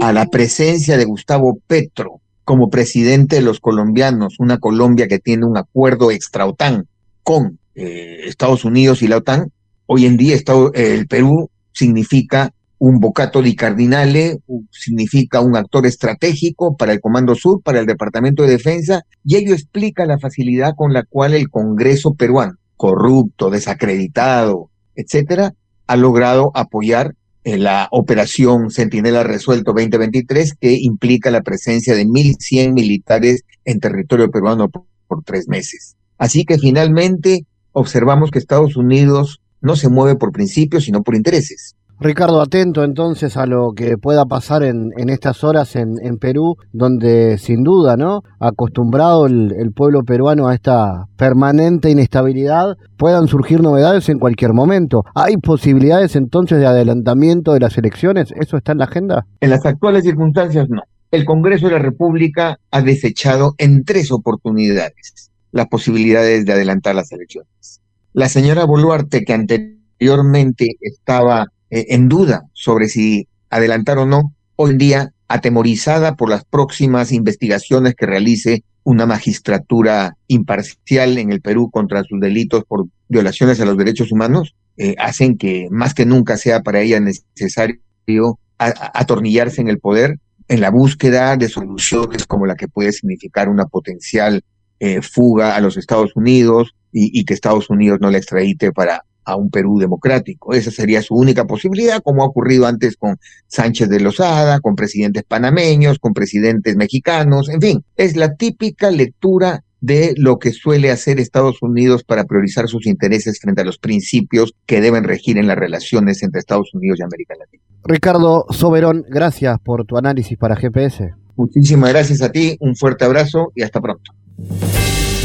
a 0.00 0.14
la 0.14 0.24
presencia 0.28 0.96
de 0.96 1.04
Gustavo 1.04 1.58
Petro 1.66 2.22
como 2.44 2.70
presidente 2.70 3.36
de 3.36 3.42
los 3.42 3.60
colombianos, 3.60 4.36
una 4.38 4.56
Colombia 4.56 5.06
que 5.06 5.18
tiene 5.18 5.44
un 5.44 5.58
acuerdo 5.58 6.10
extra-OTAN 6.10 6.86
con 7.22 7.58
eh, 7.74 8.22
Estados 8.24 8.64
Unidos 8.64 9.02
y 9.02 9.08
la 9.08 9.18
OTAN, 9.18 9.52
hoy 9.84 10.06
en 10.06 10.16
día 10.16 10.38
el 10.72 11.06
Perú 11.08 11.50
significa 11.74 12.54
un 12.84 12.98
bocato 12.98 13.40
di 13.40 13.54
cardinale 13.54 14.40
significa 14.70 15.40
un 15.40 15.54
actor 15.54 15.86
estratégico 15.86 16.76
para 16.76 16.92
el 16.92 17.00
Comando 17.00 17.36
Sur, 17.36 17.62
para 17.62 17.78
el 17.78 17.86
Departamento 17.86 18.42
de 18.42 18.50
Defensa, 18.50 19.02
y 19.24 19.36
ello 19.36 19.54
explica 19.54 20.04
la 20.04 20.18
facilidad 20.18 20.74
con 20.74 20.92
la 20.92 21.04
cual 21.04 21.34
el 21.34 21.48
Congreso 21.48 22.14
peruano, 22.14 22.54
corrupto, 22.76 23.50
desacreditado, 23.50 24.68
etcétera, 24.96 25.54
ha 25.86 25.96
logrado 25.96 26.50
apoyar 26.54 27.14
eh, 27.44 27.56
la 27.56 27.86
operación 27.92 28.72
Centinela 28.72 29.22
Resuelto 29.22 29.72
2023, 29.74 30.54
que 30.54 30.72
implica 30.72 31.30
la 31.30 31.42
presencia 31.42 31.94
de 31.94 32.04
1.100 32.04 32.72
militares 32.72 33.44
en 33.64 33.78
territorio 33.78 34.28
peruano 34.28 34.68
por 34.68 35.22
tres 35.24 35.46
meses. 35.46 35.94
Así 36.18 36.44
que 36.44 36.58
finalmente 36.58 37.46
observamos 37.70 38.32
que 38.32 38.40
Estados 38.40 38.74
Unidos 38.74 39.40
no 39.60 39.76
se 39.76 39.88
mueve 39.88 40.18
por 40.18 40.32
principios, 40.32 40.82
sino 40.82 41.04
por 41.04 41.14
intereses. 41.14 41.76
Ricardo, 42.02 42.40
atento 42.40 42.84
entonces 42.84 43.36
a 43.36 43.46
lo 43.46 43.72
que 43.74 43.96
pueda 43.96 44.24
pasar 44.26 44.62
en, 44.62 44.92
estas 45.08 45.44
horas 45.44 45.76
en, 45.76 46.18
Perú, 46.18 46.56
donde 46.72 47.38
sin 47.38 47.62
duda, 47.62 47.96
¿no? 47.96 48.22
Acostumbrado 48.40 49.26
el, 49.26 49.72
pueblo 49.74 50.02
peruano 50.02 50.48
a 50.48 50.54
esta 50.54 51.06
permanente 51.16 51.90
inestabilidad, 51.90 52.76
puedan 52.96 53.28
surgir 53.28 53.62
novedades 53.62 54.08
en 54.08 54.18
cualquier 54.18 54.52
momento. 54.52 55.04
¿Hay 55.14 55.36
posibilidades 55.36 56.16
entonces 56.16 56.58
de 56.58 56.66
adelantamiento 56.66 57.52
de 57.52 57.60
las 57.60 57.78
elecciones? 57.78 58.32
¿Eso 58.38 58.56
está 58.56 58.72
en 58.72 58.78
la 58.78 58.84
agenda? 58.84 59.26
En 59.40 59.50
las 59.50 59.64
actuales 59.64 60.04
circunstancias, 60.04 60.68
no. 60.68 60.82
El 61.10 61.24
Congreso 61.24 61.66
de 61.66 61.74
la 61.74 61.78
República 61.78 62.58
ha 62.70 62.82
desechado 62.82 63.54
en 63.58 63.84
tres 63.84 64.10
oportunidades 64.10 65.30
las 65.52 65.68
posibilidades 65.68 66.44
de 66.46 66.52
adelantar 66.52 66.94
las 66.94 67.12
elecciones. 67.12 67.80
La 68.14 68.28
señora 68.28 68.64
Boluarte, 68.64 69.24
que 69.24 69.34
anteriormente 69.34 70.76
estaba 70.80 71.46
eh, 71.72 71.94
en 71.94 72.06
duda 72.06 72.42
sobre 72.52 72.86
si 72.88 73.28
adelantar 73.48 73.96
o 73.96 74.04
no, 74.04 74.34
hoy 74.56 74.72
en 74.72 74.78
día 74.78 75.12
atemorizada 75.26 76.16
por 76.16 76.28
las 76.28 76.44
próximas 76.44 77.12
investigaciones 77.12 77.94
que 77.94 78.04
realice 78.04 78.62
una 78.84 79.06
magistratura 79.06 80.18
imparcial 80.26 81.16
en 81.16 81.32
el 81.32 81.40
Perú 81.40 81.70
contra 81.70 82.04
sus 82.04 82.20
delitos 82.20 82.64
por 82.68 82.84
violaciones 83.08 83.58
a 83.58 83.64
los 83.64 83.78
derechos 83.78 84.12
humanos, 84.12 84.54
eh, 84.76 84.96
hacen 84.98 85.38
que 85.38 85.68
más 85.70 85.94
que 85.94 86.04
nunca 86.04 86.36
sea 86.36 86.60
para 86.60 86.82
ella 86.82 87.00
necesario 87.00 88.38
atornillarse 88.58 89.62
en 89.62 89.68
el 89.68 89.78
poder 89.78 90.18
en 90.48 90.60
la 90.60 90.70
búsqueda 90.70 91.38
de 91.38 91.48
soluciones 91.48 92.26
como 92.26 92.44
la 92.44 92.54
que 92.54 92.68
puede 92.68 92.92
significar 92.92 93.48
una 93.48 93.64
potencial 93.64 94.44
eh, 94.78 95.00
fuga 95.00 95.56
a 95.56 95.60
los 95.62 95.78
Estados 95.78 96.14
Unidos 96.16 96.74
y, 96.92 97.18
y 97.18 97.24
que 97.24 97.32
Estados 97.32 97.70
Unidos 97.70 97.98
no 98.02 98.10
la 98.10 98.18
extradite 98.18 98.72
para 98.72 99.04
a 99.24 99.36
un 99.36 99.50
Perú 99.50 99.78
democrático. 99.78 100.54
Esa 100.54 100.70
sería 100.70 101.02
su 101.02 101.14
única 101.14 101.46
posibilidad, 101.46 102.02
como 102.02 102.22
ha 102.22 102.26
ocurrido 102.26 102.66
antes 102.66 102.96
con 102.96 103.16
Sánchez 103.46 103.88
de 103.88 104.00
Lozada, 104.00 104.60
con 104.60 104.74
presidentes 104.74 105.24
panameños, 105.24 105.98
con 105.98 106.12
presidentes 106.12 106.76
mexicanos, 106.76 107.48
en 107.48 107.60
fin, 107.60 107.84
es 107.96 108.16
la 108.16 108.34
típica 108.34 108.90
lectura 108.90 109.64
de 109.82 110.14
lo 110.16 110.38
que 110.38 110.52
suele 110.52 110.90
hacer 110.90 111.18
Estados 111.18 111.60
Unidos 111.60 112.04
para 112.04 112.24
priorizar 112.24 112.68
sus 112.68 112.86
intereses 112.86 113.40
frente 113.40 113.62
a 113.62 113.64
los 113.64 113.78
principios 113.78 114.54
que 114.64 114.80
deben 114.80 115.02
regir 115.02 115.38
en 115.38 115.48
las 115.48 115.58
relaciones 115.58 116.22
entre 116.22 116.38
Estados 116.38 116.72
Unidos 116.72 117.00
y 117.00 117.02
América 117.02 117.34
Latina. 117.38 117.62
Ricardo 117.84 118.46
Soberón, 118.50 119.04
gracias 119.08 119.58
por 119.60 119.84
tu 119.84 119.98
análisis 119.98 120.38
para 120.38 120.54
GPS. 120.54 121.14
Muchísimas 121.36 121.90
gracias 121.90 122.22
a 122.22 122.30
ti, 122.30 122.56
un 122.60 122.76
fuerte 122.76 123.04
abrazo 123.04 123.52
y 123.56 123.62
hasta 123.62 123.80
pronto. 123.80 124.12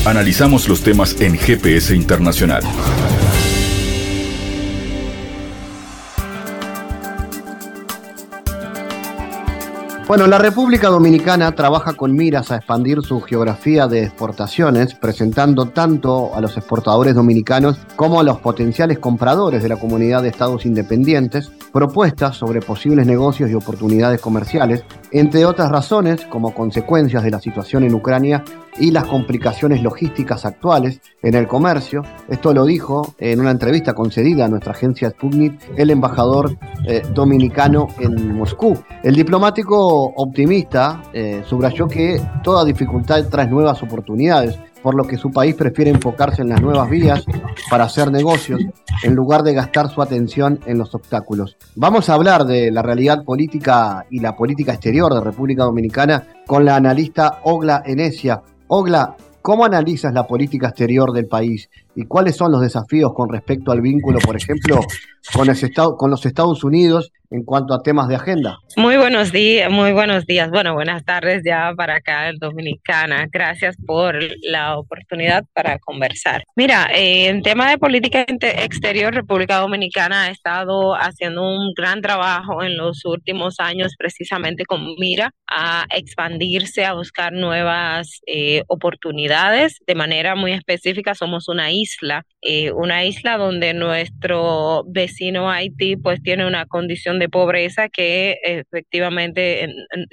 Analizamos 0.06 0.68
los 0.68 0.82
temas 0.82 1.22
en 1.22 1.38
GPS 1.38 1.96
Internacional. 1.96 2.64
Bueno, 10.08 10.26
la 10.26 10.38
República 10.38 10.88
Dominicana 10.88 11.52
trabaja 11.52 11.92
con 11.92 12.14
miras 12.14 12.50
a 12.50 12.56
expandir 12.56 13.02
su 13.02 13.20
geografía 13.20 13.88
de 13.88 14.04
exportaciones, 14.04 14.94
presentando 14.94 15.66
tanto 15.66 16.34
a 16.34 16.40
los 16.40 16.56
exportadores 16.56 17.14
dominicanos 17.14 17.78
como 17.98 18.22
a 18.22 18.24
los 18.24 18.40
potenciales 18.40 19.00
compradores 19.00 19.62
de 19.62 19.68
la 19.68 19.76
comunidad 19.76 20.22
de 20.24 20.30
estados 20.30 20.66
independientes 20.66 21.52
propuestas 21.74 22.38
sobre 22.38 22.62
posibles 22.62 23.06
negocios 23.06 23.52
y 23.52 23.56
oportunidades 23.56 24.22
comerciales, 24.22 24.86
entre 25.12 25.46
otras 25.46 25.72
razones 25.72 26.26
como 26.26 26.54
consecuencias 26.54 27.24
de 27.24 27.32
la 27.32 27.40
situación 27.40 27.84
en 27.84 27.94
Ucrania 27.94 28.44
y 28.80 28.92
las 28.92 29.06
complicaciones 29.06 29.82
logísticas 29.82 30.46
actuales 30.46 31.02
en 31.24 31.34
el 31.36 31.48
comercio. 31.48 32.04
Esto 32.28 32.54
lo 32.54 32.66
dijo 32.66 33.16
en 33.18 33.40
una 33.40 33.52
entrevista 33.52 33.94
concedida 33.94 34.46
a 34.46 34.48
nuestra 34.48 34.74
agencia 34.74 35.10
Sputnik 35.10 35.60
el 35.76 35.90
embajador 35.90 36.58
eh, 36.86 37.02
dominicano 37.14 37.88
en 38.00 38.36
Moscú. 38.36 38.78
El 39.04 39.16
diplomático 39.16 39.78
optimista 40.16 41.04
eh, 41.14 41.44
subrayó 41.46 41.88
que 41.88 42.22
toda 42.44 42.66
dificultad 42.66 43.26
trae 43.30 43.48
nuevas 43.48 43.82
oportunidades 43.82 44.60
por 44.88 44.96
lo 44.96 45.04
que 45.04 45.18
su 45.18 45.32
país 45.32 45.54
prefiere 45.54 45.92
enfocarse 45.92 46.42
en 46.42 46.48
las 46.48 46.62
nuevas 46.62 46.90
vías 46.90 47.26
para 47.70 47.84
hacer 47.84 48.10
negocios 48.10 48.62
en 49.04 49.16
lugar 49.16 49.44
de 49.44 49.54
gastar 49.54 49.90
su 49.90 50.02
atención 50.02 50.62
en 50.66 50.78
los 50.78 50.96
obstáculos. 50.96 51.58
Vamos 51.76 52.10
a 52.10 52.14
hablar 52.14 52.46
de 52.46 52.72
la 52.72 52.82
realidad 52.82 53.26
política 53.26 54.06
y 54.10 54.22
la 54.22 54.38
política 54.38 54.72
exterior 54.72 55.14
de 55.14 55.20
República 55.20 55.66
Dominicana 55.66 56.26
con 56.46 56.64
la 56.64 56.78
analista 56.78 57.42
Ogla 57.44 57.84
Enesia. 57.86 58.42
Ogla, 58.68 59.18
¿cómo 59.42 59.66
analizas 59.66 60.14
la 60.14 60.26
política 60.26 60.70
exterior 60.70 61.12
del 61.12 61.28
país 61.28 61.70
y 61.98 62.06
cuáles 62.06 62.38
son 62.38 62.52
los 62.52 62.62
desafíos 62.62 63.12
con 63.16 63.28
respecto 63.28 63.72
al 63.72 63.82
vínculo, 63.82 64.20
por 64.20 64.38
ejemplo, 64.38 64.80
con, 65.34 65.48
con 65.98 66.12
los 66.12 66.26
Estados 66.26 66.64
Unidos 66.64 67.12
en 67.30 67.44
cuanto 67.44 67.74
a 67.74 67.82
temas 67.82 68.08
de 68.08 68.16
agenda. 68.16 68.58
Muy 68.76 68.98
buenos 68.98 69.32
días, 69.32 69.72
muy 69.72 69.92
buenos 69.92 70.26
días. 70.26 70.50
Bueno, 70.50 70.74
buenas 70.74 71.04
tardes 71.04 71.42
ya 71.46 71.74
para 71.76 71.96
acá 71.96 72.30
en 72.30 72.38
Dominicana. 72.38 73.28
Gracias 73.32 73.76
por 73.86 74.18
la 74.44 74.78
oportunidad 74.78 75.44
para 75.54 75.78
conversar. 75.80 76.44
Mira, 76.56 76.88
eh, 76.94 77.28
en 77.28 77.42
tema 77.42 77.70
de 77.70 77.78
política 77.78 78.26
exterior, 78.28 79.14
República 79.14 79.58
Dominicana 79.58 80.24
ha 80.24 80.30
estado 80.30 80.94
haciendo 80.94 81.44
un 81.44 81.74
gran 81.76 82.02
trabajo 82.02 82.64
en 82.64 82.78
los 82.78 83.04
últimos 83.06 83.60
años 83.60 83.96
precisamente 83.98 84.66
con 84.66 84.96
mira 85.00 85.32
a 85.48 85.86
expandirse, 85.96 86.86
a 86.86 86.94
buscar 86.94 87.34
nuevas 87.34 88.22
eh, 88.26 88.64
oportunidades. 88.68 89.80
De 89.86 89.96
manera 89.96 90.36
muy 90.36 90.54
específica, 90.54 91.14
somos 91.14 91.50
una 91.50 91.72
isla, 91.72 91.87
eh, 92.42 92.72
una 92.72 93.04
isla 93.04 93.38
donde 93.38 93.74
nuestro 93.74 94.84
vecino 94.88 95.50
Haití 95.50 95.98
pues 95.98 96.22
tiene 96.22 96.46
una 96.46 96.66
condición 96.66 97.20
de 97.20 97.30
pobreza 97.30 97.90
que 97.90 98.38
efectivamente, 98.44 99.68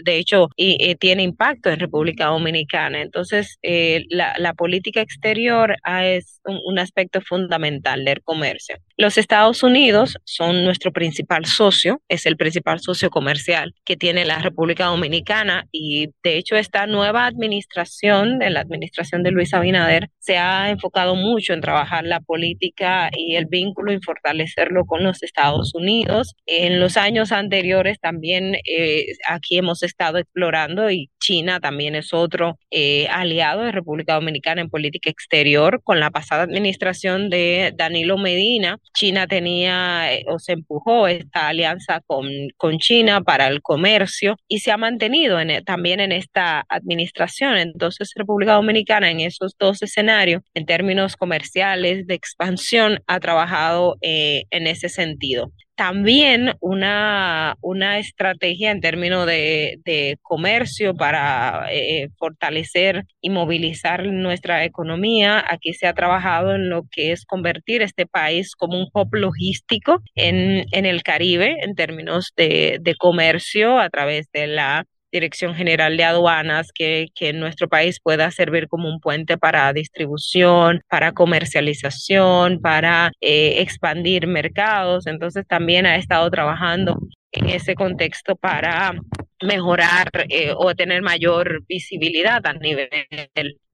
de 0.04 0.16
hecho, 0.16 0.48
y, 0.56 0.94
tiene 0.96 1.22
impacto 1.22 1.70
en 1.70 1.80
República 1.80 2.26
Dominicana. 2.26 3.02
Entonces, 3.02 3.58
eh, 3.62 4.04
la, 4.08 4.54
política 4.54 5.00
exterior 5.00 5.76
es 6.02 6.40
un, 6.44 6.78
aspecto 6.78 7.20
fundamental 7.20 8.04
del 8.04 8.22
comercio. 8.22 8.76
Los 8.96 9.18
Estados 9.18 9.62
Unidos 9.62 10.16
son 10.24 10.64
nuestro 10.64 10.92
principal 10.92 11.44
socio, 11.46 12.00
es 12.08 12.26
el 12.26 12.36
principal 12.36 12.80
socio 12.80 13.10
comercial 13.10 13.74
que 13.84 13.96
tiene 13.96 14.24
la 14.24 14.38
República 14.38 14.86
Dominicana 14.86 15.66
y 15.72 16.08
de 16.22 16.36
hecho 16.36 16.56
esta 16.56 16.86
nueva 16.86 17.26
administración, 17.26 18.42
en 18.42 18.54
la 18.54 18.60
administración 18.60 19.22
de 19.22 19.32
Luis 19.32 19.52
Abinader, 19.54 20.10
se 20.18 20.38
ha 20.38 20.70
enfocado 20.70 21.14
mucho 21.16 21.52
en 21.52 21.62
trabajar 21.64 22.04
la 22.04 22.20
política 22.20 23.08
y 23.16 23.36
el 23.36 23.46
vínculo 23.46 23.92
y 23.92 24.00
fortalecerlo 24.00 24.84
con 24.84 25.02
los 25.02 25.22
Estados 25.22 25.74
Unidos. 25.74 26.34
En 26.46 26.78
los 26.78 26.98
años 26.98 27.32
anteriores 27.32 27.98
también 28.00 28.56
eh, 28.66 29.06
aquí 29.26 29.56
hemos 29.56 29.82
estado 29.82 30.18
explorando 30.18 30.90
y 30.90 31.10
China 31.20 31.60
también 31.60 31.94
es 31.94 32.12
otro 32.12 32.58
eh, 32.70 33.06
aliado 33.08 33.62
de 33.62 33.72
República 33.72 34.14
Dominicana 34.14 34.60
en 34.60 34.68
política 34.68 35.08
exterior. 35.08 35.80
Con 35.82 36.00
la 36.00 36.10
pasada 36.10 36.42
administración 36.42 37.30
de 37.30 37.72
Danilo 37.74 38.18
Medina, 38.18 38.76
China 38.94 39.26
tenía 39.26 40.12
eh, 40.12 40.24
o 40.28 40.38
se 40.38 40.52
empujó 40.52 41.08
esta 41.08 41.48
alianza 41.48 42.02
con, 42.06 42.26
con 42.58 42.78
China 42.78 43.22
para 43.22 43.48
el 43.48 43.62
comercio 43.62 44.36
y 44.48 44.58
se 44.58 44.70
ha 44.70 44.76
mantenido 44.76 45.40
en, 45.40 45.64
también 45.64 46.00
en 46.00 46.12
esta 46.12 46.66
administración. 46.68 47.56
Entonces, 47.56 48.10
República 48.14 48.52
Dominicana 48.52 49.10
en 49.10 49.20
esos 49.20 49.54
dos 49.58 49.80
escenarios, 49.82 50.42
en 50.52 50.66
términos 50.66 51.16
comerciales, 51.16 51.53
de 51.54 52.14
expansión, 52.14 53.00
ha 53.06 53.20
trabajado 53.20 53.96
en 54.00 54.66
ese 54.66 54.88
sentido 54.88 55.52
también 55.74 56.54
una, 56.60 57.56
una 57.60 57.98
estrategia 57.98 58.70
en 58.70 58.80
términos 58.80 59.26
de, 59.26 60.18
comercio 60.22 60.94
para 60.94 61.66
eh, 61.70 62.08
fortalecer 62.18 63.04
y 63.20 63.30
movilizar 63.30 64.04
nuestra 64.06 64.64
economía. 64.64 65.44
Aquí 65.48 65.74
se 65.74 65.86
ha 65.86 65.94
trabajado 65.94 66.54
en 66.54 66.68
lo 66.68 66.82
que 66.90 67.12
es 67.12 67.24
convertir 67.24 67.82
este 67.82 68.06
país 68.06 68.54
como 68.56 68.78
un 68.78 68.88
hub 68.92 69.14
logístico 69.14 70.02
en, 70.14 70.64
en 70.72 70.86
el 70.86 71.02
Caribe 71.02 71.56
en 71.60 71.74
términos 71.74 72.32
de, 72.36 72.78
de 72.80 72.94
comercio 72.94 73.78
a 73.78 73.90
través 73.90 74.30
de 74.32 74.46
la 74.46 74.86
Dirección 75.14 75.54
General 75.54 75.96
de 75.96 76.02
Aduanas, 76.02 76.72
que, 76.74 77.06
que 77.14 77.32
nuestro 77.32 77.68
país 77.68 78.00
pueda 78.00 78.30
servir 78.32 78.66
como 78.66 78.88
un 78.88 78.98
puente 78.98 79.38
para 79.38 79.72
distribución, 79.72 80.82
para 80.88 81.12
comercialización, 81.12 82.60
para 82.60 83.12
eh, 83.20 83.62
expandir 83.62 84.26
mercados. 84.26 85.06
Entonces 85.06 85.46
también 85.46 85.86
ha 85.86 85.94
estado 85.94 86.28
trabajando 86.30 86.98
en 87.30 87.48
ese 87.48 87.76
contexto 87.76 88.34
para 88.34 88.92
mejorar 89.40 90.10
eh, 90.28 90.52
o 90.56 90.74
tener 90.74 91.00
mayor 91.02 91.64
visibilidad 91.68 92.44
a 92.44 92.54
nivel 92.54 92.88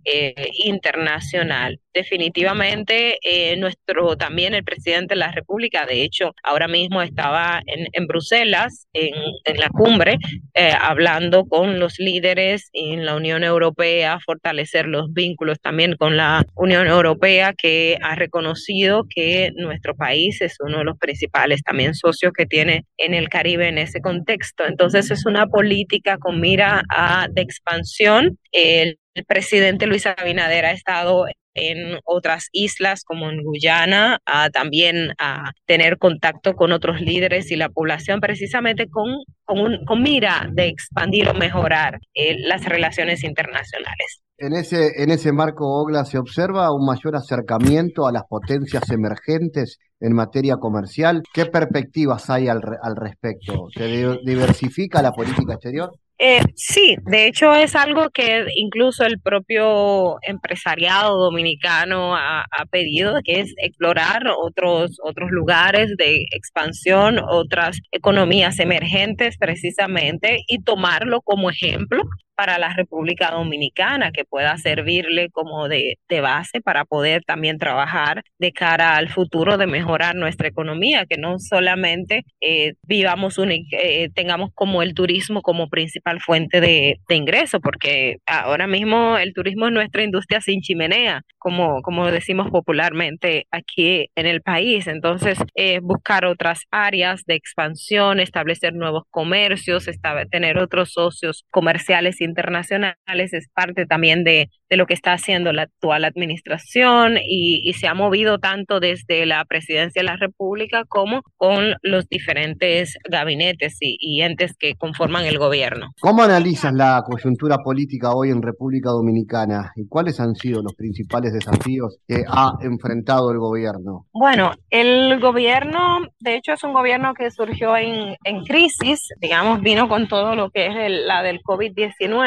eh, 0.04 0.34
internacional. 0.64 1.80
Definitivamente, 1.92 3.18
eh, 3.22 3.56
nuestro 3.56 4.16
también 4.16 4.54
el 4.54 4.62
presidente 4.62 5.14
de 5.14 5.18
la 5.18 5.32
República, 5.32 5.86
de 5.86 6.04
hecho, 6.04 6.34
ahora 6.44 6.68
mismo 6.68 7.02
estaba 7.02 7.60
en, 7.66 7.86
en 7.92 8.06
Bruselas, 8.06 8.86
en, 8.92 9.12
la 9.58 9.68
cumbre, 9.68 10.18
eh, 10.54 10.72
hablando 10.80 11.44
con 11.46 11.80
los 11.80 11.98
líderes 11.98 12.70
en 12.72 13.04
la 13.04 13.16
Unión 13.16 13.42
Europea, 13.42 14.18
fortalecer 14.24 14.86
los 14.86 15.12
vínculos 15.12 15.58
también 15.60 15.96
con 15.96 16.16
la 16.16 16.46
Unión 16.54 16.86
Europea, 16.86 17.52
que 17.60 17.98
ha 18.00 18.14
reconocido 18.14 19.04
que 19.12 19.50
nuestro 19.56 19.96
país 19.96 20.40
es 20.40 20.56
uno 20.60 20.78
de 20.78 20.84
los 20.84 20.98
principales 20.98 21.62
también 21.62 21.94
socios 21.94 22.32
que 22.32 22.46
tiene 22.46 22.84
en 22.96 23.14
el 23.14 23.28
Caribe 23.28 23.68
en 23.68 23.78
ese 23.78 24.00
contexto. 24.00 24.64
Entonces, 24.64 25.10
es 25.10 25.26
una 25.26 25.46
política 25.46 26.18
con 26.18 26.40
mira 26.40 26.82
a, 26.88 27.26
de 27.30 27.42
expansión. 27.42 28.38
El 28.52 28.99
el 29.14 29.24
presidente 29.24 29.86
Luis 29.86 30.06
Abinader 30.06 30.64
ha 30.66 30.72
estado 30.72 31.26
en 31.54 31.98
otras 32.04 32.48
islas 32.52 33.02
como 33.04 33.28
en 33.28 33.42
Guyana, 33.42 34.18
a 34.24 34.50
también 34.50 35.12
a 35.18 35.52
tener 35.66 35.98
contacto 35.98 36.54
con 36.54 36.72
otros 36.72 37.00
líderes 37.00 37.50
y 37.50 37.56
la 37.56 37.68
población 37.68 38.20
precisamente 38.20 38.88
con, 38.88 39.08
con, 39.44 40.02
mira 40.02 40.48
de 40.52 40.68
expandir 40.68 41.28
o 41.28 41.34
mejorar 41.34 41.98
eh, 42.14 42.36
las 42.38 42.64
relaciones 42.66 43.24
internacionales. 43.24 44.22
En 44.38 44.54
ese, 44.54 45.02
en 45.02 45.10
ese 45.10 45.32
marco, 45.32 45.66
Ogla, 45.82 46.04
se 46.04 46.16
observa 46.16 46.72
un 46.72 46.86
mayor 46.86 47.14
acercamiento 47.16 48.06
a 48.06 48.12
las 48.12 48.22
potencias 48.24 48.88
emergentes 48.90 49.78
en 50.00 50.14
materia 50.14 50.56
comercial. 50.56 51.22
¿Qué 51.34 51.46
perspectivas 51.46 52.30
hay 52.30 52.48
al, 52.48 52.62
al 52.82 52.96
respecto? 52.96 53.66
¿Se 53.76 53.86
diversifica 54.24 55.02
la 55.02 55.12
política 55.12 55.54
exterior? 55.54 55.90
Eh, 56.22 56.42
sí, 56.54 56.96
de 57.06 57.26
hecho 57.26 57.54
es 57.54 57.74
algo 57.74 58.10
que 58.10 58.44
incluso 58.54 59.06
el 59.06 59.18
propio 59.18 60.18
empresariado 60.20 61.16
dominicano 61.16 62.14
ha, 62.14 62.44
pedido, 62.70 63.14
que 63.24 63.40
es 63.40 63.54
explorar 63.56 64.24
otros, 64.36 64.98
otros 65.02 65.30
lugares 65.30 65.96
de 65.96 66.26
expansión, 66.32 67.18
otras 67.26 67.78
economías 67.90 68.58
emergentes 68.58 69.38
precisamente 69.38 70.42
y 70.46 70.62
tomarlo 70.62 71.22
como 71.22 71.48
ejemplo 71.48 72.02
para 72.40 72.58
la 72.58 72.72
República 72.72 73.32
Dominicana 73.32 74.12
que 74.12 74.24
pueda 74.24 74.56
servirle 74.56 75.28
como 75.28 75.68
de, 75.68 75.98
base 76.22 76.62
para 76.62 76.86
poder 76.86 77.22
también 77.22 77.58
trabajar 77.58 78.22
de 78.38 78.50
cara 78.52 78.96
al 78.96 79.10
futuro 79.10 79.58
de 79.58 79.66
mejorar 79.66 80.16
nuestra 80.16 80.48
economía, 80.48 81.04
que 81.04 81.18
no 81.18 81.38
solamente 81.38 82.24
eh, 82.40 82.72
vivamos 82.86 83.36
un, 83.36 83.50
eh, 83.52 84.08
tengamos 84.14 84.50
como 84.54 84.80
el 84.82 84.94
turismo 84.94 85.42
como 85.42 85.68
principal 85.68 86.18
fuente 86.20 86.62
de, 86.62 86.96
de 87.08 87.14
ingreso, 87.14 87.60
porque 87.60 88.16
ahora 88.26 88.66
mismo 88.66 89.18
el 89.18 89.34
turismo 89.34 89.66
es 89.66 89.72
nuestra 89.72 90.02
industria 90.02 90.40
sin 90.40 90.62
chimenea, 90.62 91.22
como, 91.36 91.82
como 91.82 92.10
decimos 92.10 92.50
popularmente 92.50 93.46
aquí 93.50 94.08
en 94.14 94.26
el 94.26 94.40
país. 94.40 94.86
Entonces, 94.86 95.38
eh, 95.54 95.80
buscar 95.82 96.24
otras 96.24 96.60
áreas 96.70 97.24
de 97.26 97.34
expansión, 97.34 98.20
establecer 98.20 98.74
nuevos 98.74 99.04
comercios, 99.10 99.88
tener 100.30 100.58
otros 100.58 100.92
socios 100.92 101.44
comerciales 101.50 102.20
internacionales 102.30 103.32
es 103.32 103.48
parte 103.52 103.86
también 103.86 104.24
de, 104.24 104.48
de 104.68 104.76
lo 104.76 104.86
que 104.86 104.94
está 104.94 105.12
haciendo 105.12 105.52
la 105.52 105.62
actual 105.62 106.04
administración 106.04 107.16
y, 107.16 107.60
y, 107.64 107.72
se 107.74 107.88
ha 107.88 107.94
movido 107.94 108.38
tanto 108.38 108.78
desde 108.78 109.26
la 109.26 109.44
presidencia 109.44 110.00
de 110.00 110.06
la 110.06 110.16
República 110.16 110.84
como 110.88 111.22
con 111.36 111.74
los 111.82 112.08
diferentes 112.08 112.96
gabinetes 113.10 113.76
y, 113.80 113.96
y 113.98 114.22
entes 114.22 114.54
que 114.56 114.74
conforman 114.76 115.26
el 115.26 115.38
gobierno. 115.38 115.88
¿Cómo 116.00 116.22
analizas 116.22 116.72
la 116.72 117.02
coyuntura 117.04 117.58
política 117.58 118.12
hoy 118.12 118.30
en 118.30 118.42
República 118.42 118.90
Dominicana 118.90 119.72
y 119.74 119.88
cuáles 119.88 120.20
han 120.20 120.34
sido 120.34 120.62
los 120.62 120.74
principales 120.74 121.32
desafíos 121.32 121.98
que 122.06 122.22
ha 122.28 122.52
enfrentado 122.62 123.32
el 123.32 123.38
gobierno? 123.38 124.06
Bueno, 124.12 124.52
el 124.70 125.18
gobierno, 125.20 125.98
de 126.20 126.36
hecho, 126.36 126.52
es 126.52 126.62
un 126.62 126.72
gobierno 126.72 127.14
que 127.14 127.30
surgió 127.30 127.76
en, 127.76 128.16
en 128.24 128.44
crisis, 128.44 129.08
digamos, 129.20 129.60
vino 129.60 129.88
con 129.88 130.06
todo 130.06 130.36
lo 130.36 130.50
que 130.50 130.66
es 130.66 130.76
el, 130.76 131.06
la 131.06 131.22
del 131.22 131.40
COVID-19 131.40 132.19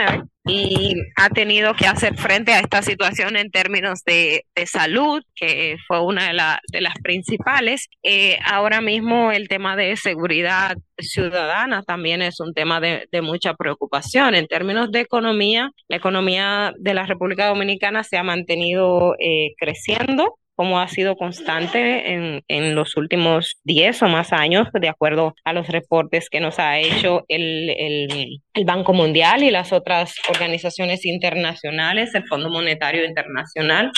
y 0.45 0.95
ha 1.15 1.29
tenido 1.29 1.73
que 1.73 1.87
hacer 1.87 2.17
frente 2.17 2.51
a 2.53 2.59
esta 2.59 2.81
situación 2.81 3.37
en 3.37 3.49
términos 3.49 4.03
de, 4.05 4.45
de 4.55 4.65
salud, 4.65 5.23
que 5.35 5.77
fue 5.87 6.01
una 6.01 6.27
de, 6.27 6.33
la, 6.33 6.59
de 6.71 6.81
las 6.81 6.95
principales. 7.01 7.87
Eh, 8.03 8.37
ahora 8.45 8.81
mismo 8.81 9.31
el 9.31 9.47
tema 9.47 9.77
de 9.77 9.95
seguridad 9.95 10.75
ciudadana 10.97 11.83
también 11.83 12.21
es 12.21 12.41
un 12.41 12.53
tema 12.53 12.81
de, 12.81 13.07
de, 13.11 13.21
mucha 13.21 13.53
preocupación. 13.53 14.35
En 14.35 14.47
términos 14.47 14.91
de 14.91 14.99
economía, 14.99 15.71
la 15.87 15.97
economía 15.97 16.73
de 16.77 16.93
la 16.93 17.05
República 17.05 17.47
Dominicana 17.47 18.03
se 18.03 18.17
ha 18.17 18.23
mantenido 18.23 19.15
eh, 19.19 19.53
creciendo 19.57 20.39
como 20.55 20.79
ha 20.79 20.87
sido 20.87 21.15
constante 21.15 22.13
en, 22.13 22.43
en, 22.47 22.75
los 22.75 22.95
últimos 22.95 23.59
10 23.63 24.03
o 24.03 24.07
más 24.07 24.31
años, 24.33 24.67
de 24.73 24.89
acuerdo 24.89 25.35
a 25.43 25.53
los 25.53 25.67
reportes 25.67 26.29
que 26.29 26.39
nos 26.39 26.59
ha 26.59 26.79
hecho 26.79 27.25
el, 27.27 27.69
el, 27.69 28.39
el, 28.53 28.65
Banco 28.65 28.93
Mundial 28.93 29.43
y 29.43 29.51
las 29.51 29.73
otras 29.73 30.15
organizaciones 30.29 31.05
internacionales, 31.05 32.13
el 32.13 32.27
Fondo 32.27 32.49
Monetario 32.49 33.05
Internacional, 33.05 33.91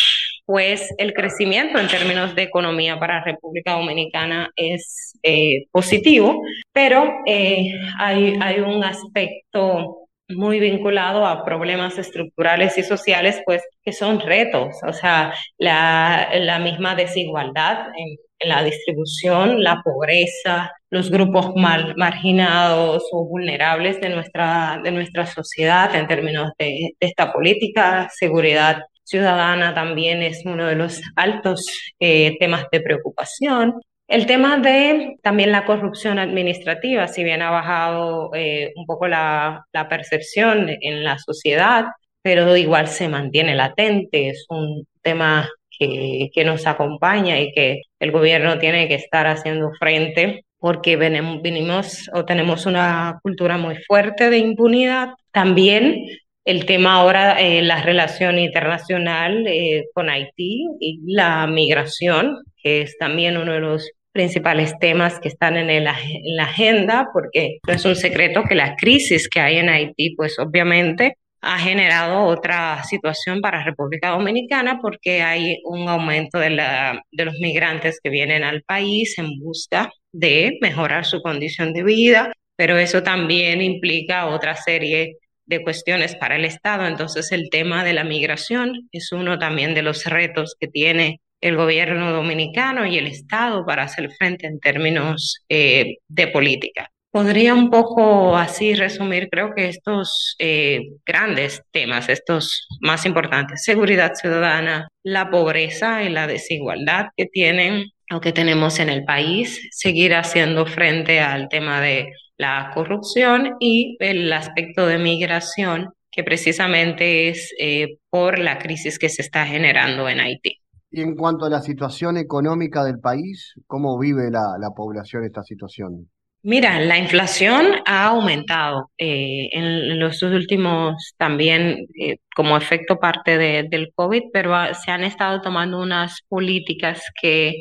pues 0.45 0.93
el 0.97 1.13
crecimiento 1.13 1.79
en 1.79 1.87
términos 1.87 2.35
de 2.35 2.43
economía 2.43 2.99
para 2.99 3.23
República 3.23 3.73
Dominicana 3.73 4.51
es 4.55 5.17
eh, 5.23 5.65
positivo, 5.71 6.41
pero 6.71 7.11
eh, 7.25 7.71
hay, 7.99 8.35
hay 8.39 8.59
un 8.59 8.83
aspecto 8.83 10.04
muy 10.29 10.59
vinculado 10.59 11.25
a 11.25 11.45
problemas 11.45 11.97
estructurales 11.97 12.77
y 12.77 12.83
sociales, 12.83 13.41
pues 13.45 13.61
que 13.83 13.93
son 13.93 14.19
retos, 14.19 14.75
o 14.87 14.93
sea, 14.93 15.33
la, 15.57 16.29
la 16.33 16.59
misma 16.59 16.95
desigualdad 16.95 17.87
en, 17.97 18.17
la 18.41 18.63
distribución, 18.63 19.63
la 19.63 19.81
pobreza, 19.83 20.71
los 20.89 21.09
grupos 21.09 21.55
mal, 21.55 21.95
marginados 21.97 23.03
o 23.11 23.25
vulnerables 23.25 23.99
de 24.01 24.09
nuestra, 24.09 24.81
de 24.83 24.91
nuestra 24.91 25.25
sociedad 25.25 25.95
en 25.95 26.05
términos 26.07 26.51
de, 26.59 26.91
de 26.99 27.07
esta 27.07 27.31
política, 27.31 28.09
seguridad 28.13 28.83
ciudadana 29.05 29.73
también 29.73 30.21
es 30.21 30.45
uno 30.45 30.65
de 30.65 30.75
los 30.75 31.01
altos 31.15 31.65
eh, 31.99 32.37
temas 32.39 32.65
de 32.71 32.81
preocupación. 32.81 33.79
El 34.07 34.27
tema 34.27 34.57
de 34.57 35.17
también 35.23 35.51
la 35.51 35.65
corrupción 35.65 36.19
administrativa, 36.19 37.07
si 37.07 37.23
bien 37.23 37.41
ha 37.41 37.49
bajado 37.49 38.31
eh, 38.35 38.71
un 38.75 38.85
poco 38.85 39.07
la, 39.07 39.65
percepción 39.89 40.69
en 40.81 41.03
la 41.03 41.17
sociedad, 41.17 41.85
pero 42.21 42.55
igual 42.57 42.87
se 42.87 43.09
mantiene 43.09 43.55
latente, 43.55 44.29
es 44.29 44.45
un 44.49 44.85
tema 45.01 45.49
que, 45.69 46.29
que 46.33 46.45
nos 46.45 46.67
acompaña 46.67 47.39
y 47.39 47.51
que 47.51 47.81
el 47.99 48.11
gobierno 48.11 48.59
tiene 48.59 48.87
que 48.87 48.95
estar 48.95 49.27
haciendo 49.27 49.71
frente 49.79 50.45
porque 50.65 50.95
venimos, 50.95 52.09
o 52.13 52.25
tenemos 52.25 52.65
una 52.65 53.19
cultura 53.21 53.55
muy 53.55 53.75
fuerte 53.87 54.31
de 54.31 54.39
impunidad. 54.39 55.09
También 55.31 56.07
el 56.43 56.65
tema 56.65 56.95
ahora, 56.95 57.39
eh, 57.39 57.61
la 57.61 57.83
relación 57.83 58.39
internacional 58.39 59.45
eh, 59.45 59.83
con 59.93 60.09
Haití 60.09 60.65
y 60.79 61.01
la 61.05 61.45
migración, 61.45 62.37
es 62.65 62.97
también 62.97 63.37
uno 63.37 63.53
de 63.53 63.59
los 63.59 63.91
principales 64.11 64.73
temas 64.79 65.19
que 65.19 65.27
están 65.27 65.57
en, 65.57 65.69
el, 65.69 65.87
en, 65.87 66.35
la 66.37 66.43
agenda, 66.43 67.09
porque 67.13 67.57
no 67.67 67.73
es 67.73 67.83
un 67.83 67.95
secreto 67.95 68.43
que 68.43 68.55
la 68.55 68.75
crisis 68.75 69.27
que 69.27 69.41
hay 69.41 69.57
en 69.57 69.69
Haití, 69.69 70.15
pues 70.15 70.39
obviamente 70.39 71.17
ha 71.41 71.59
generado 71.59 72.23
otra 72.23 72.83
situación 72.85 73.39
para 73.39 73.63
República 73.63 74.09
Dominicana 74.09 74.79
porque 74.81 75.21
hay 75.21 75.57
un 75.65 75.87
aumento 75.87 76.39
de, 76.39 76.49
la, 76.49 77.03
de 77.11 77.25
los 77.25 77.35
migrantes 77.39 77.99
que 78.01 78.09
vienen 78.09 78.43
al 78.43 78.63
país 78.63 79.19
en 79.19 79.39
busca 79.39 79.91
de 80.11 80.57
mejorar 80.61 81.05
su 81.05 81.21
condición 81.21 81.73
de 81.73 81.83
vida, 81.83 82.31
pero 82.55 82.77
eso 82.77 83.03
también 83.03 83.61
implica 83.61 84.27
otra 84.27 84.55
serie 84.55 85.17
de 85.45 85.61
cuestiones 85.61 86.15
para 86.15 86.37
el 86.37 86.45
Estado. 86.45 86.87
Entonces, 86.87 87.31
el 87.31 87.49
tema 87.51 87.83
de 87.83 87.93
la 87.93 88.03
migración 88.03 88.87
es 88.91 89.11
uno 89.11 89.37
también 89.37 89.73
de 89.75 89.83
los 89.83 90.05
retos 90.05 90.55
que 90.59 90.67
tiene 90.67 91.19
el 91.45 91.57
gobierno 91.57 92.11
dominicano 92.11 92.87
y 92.87 92.97
el 92.97 93.05
Estado 93.05 93.65
para 93.65 93.83
hacer 93.83 94.09
frente 94.17 94.47
en 94.47 94.59
términos 94.59 95.43
eh, 95.47 95.97
de 96.07 96.27
política. 96.27 96.89
Podría 97.11 97.53
un 97.53 97.69
poco 97.69 98.35
así 98.35 98.73
resumir, 98.73 99.29
creo 99.29 99.53
que 99.55 99.69
estos 99.69 100.35
eh, 100.39 100.81
grandes 101.05 101.61
temas, 101.71 102.09
estos 102.09 102.67
más 102.81 103.05
importantes, 103.05 103.63
seguridad 103.63 104.15
ciudadana, 104.15 104.87
la 105.03 105.29
pobreza 105.29 106.03
y 106.03 106.09
la 106.09 106.25
desigualdad 106.25 107.09
que 107.15 107.27
tienen 107.27 107.85
o 108.11 108.19
que 108.19 108.33
tenemos 108.33 108.79
en 108.79 108.89
el 108.89 109.05
país, 109.05 109.69
seguir 109.71 110.15
haciendo 110.15 110.65
frente 110.65 111.19
al 111.19 111.47
tema 111.47 111.79
de 111.79 112.11
la 112.37 112.71
corrupción 112.73 113.55
y 113.59 113.97
el 113.99 114.33
aspecto 114.33 114.87
de 114.87 114.97
migración, 114.97 115.93
que 116.11 116.23
precisamente 116.23 117.29
es 117.29 117.53
eh, 117.59 117.97
por 118.09 118.39
la 118.39 118.57
crisis 118.57 118.97
que 118.97 119.09
se 119.09 119.21
está 119.21 119.45
generando 119.45 120.09
en 120.09 120.19
Haití. 120.19 120.64
Y 120.95 121.01
en 121.01 121.13
cuanto 121.17 121.43
a 121.43 121.49
la 121.49 121.61
situación 121.61 122.15
económica 122.15 122.81
del 122.85 123.01
país, 123.01 123.53
¿cómo 123.67 123.99
vive 123.99 124.31
la, 124.31 124.55
la 124.57 124.69
población 124.69 125.25
esta 125.25 125.43
situación? 125.43 126.09
Mira, 126.41 126.79
la 126.79 126.97
inflación 126.97 127.65
ha 127.85 128.05
aumentado 128.05 128.91
eh, 128.97 129.49
en 129.51 129.99
los 129.99 130.23
últimos 130.23 131.13
también 131.17 131.85
eh, 131.99 132.15
como 132.33 132.55
efecto 132.55 132.97
parte 132.97 133.37
de, 133.37 133.67
del 133.69 133.91
COVID, 133.93 134.21
pero 134.31 134.53
se 134.73 134.89
han 134.89 135.03
estado 135.03 135.41
tomando 135.41 135.81
unas 135.81 136.21
políticas 136.29 137.03
que 137.21 137.55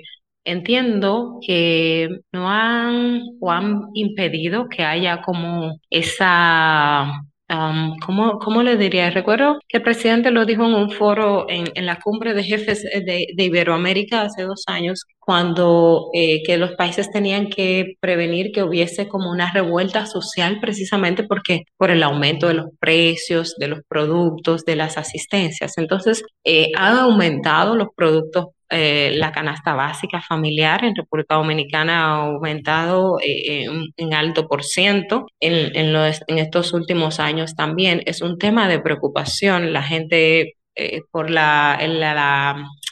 entiendo 0.44 1.40
que 1.44 2.08
no 2.30 2.48
han 2.48 3.20
o 3.40 3.50
han 3.50 3.80
impedido 3.94 4.68
que 4.68 4.84
haya 4.84 5.22
como 5.22 5.76
esa 5.90 7.10
Um, 7.50 7.98
¿cómo, 7.98 8.38
¿Cómo 8.38 8.62
le 8.62 8.78
diría? 8.78 9.10
Recuerdo 9.10 9.58
que 9.68 9.76
el 9.76 9.82
presidente 9.82 10.30
lo 10.30 10.46
dijo 10.46 10.64
en 10.64 10.72
un 10.72 10.90
foro 10.90 11.44
en, 11.50 11.66
en 11.74 11.84
la 11.84 12.00
cumbre 12.00 12.32
de 12.32 12.42
jefes 12.42 12.82
de, 12.82 13.26
de, 13.36 13.44
Iberoamérica 13.44 14.22
hace 14.22 14.44
dos 14.44 14.64
años, 14.66 15.04
cuando 15.18 16.08
eh, 16.14 16.42
que 16.42 16.56
los 16.56 16.72
países 16.72 17.10
tenían 17.10 17.50
que 17.50 17.96
prevenir 18.00 18.50
que 18.50 18.62
hubiese 18.62 19.08
como 19.08 19.30
una 19.30 19.52
revuelta 19.52 20.06
social 20.06 20.58
precisamente 20.58 21.24
porque 21.24 21.64
por 21.76 21.90
el 21.90 22.02
aumento 22.02 22.48
de 22.48 22.54
los 22.54 22.66
precios 22.80 23.54
de 23.58 23.68
los 23.68 23.80
productos, 23.88 24.64
de 24.64 24.76
las 24.76 24.96
asistencias. 24.96 25.76
Entonces, 25.76 26.22
eh, 26.44 26.70
han 26.76 26.96
aumentado 26.96 27.76
los 27.76 27.88
productos 27.94 28.46
eh, 28.74 29.12
la 29.14 29.30
canasta 29.32 29.74
básica 29.74 30.20
familiar 30.20 30.84
en 30.84 30.96
República 30.96 31.36
Dominicana 31.36 32.04
ha 32.04 32.26
aumentado 32.26 33.20
eh, 33.20 33.64
en, 33.64 33.92
en, 33.96 34.14
alto 34.14 34.48
por 34.48 34.64
ciento 34.64 35.26
en, 35.40 35.76
en, 35.76 35.92
los, 35.92 36.20
en 36.26 36.38
estos 36.38 36.72
últimos 36.72 37.20
años 37.20 37.54
también. 37.54 38.02
Es 38.06 38.20
un 38.20 38.36
tema 38.36 38.68
de 38.68 38.80
preocupación. 38.80 39.72
La 39.72 39.82
gente 39.82 40.54
eh, 40.76 41.02
por 41.12 41.30
la, 41.30 41.78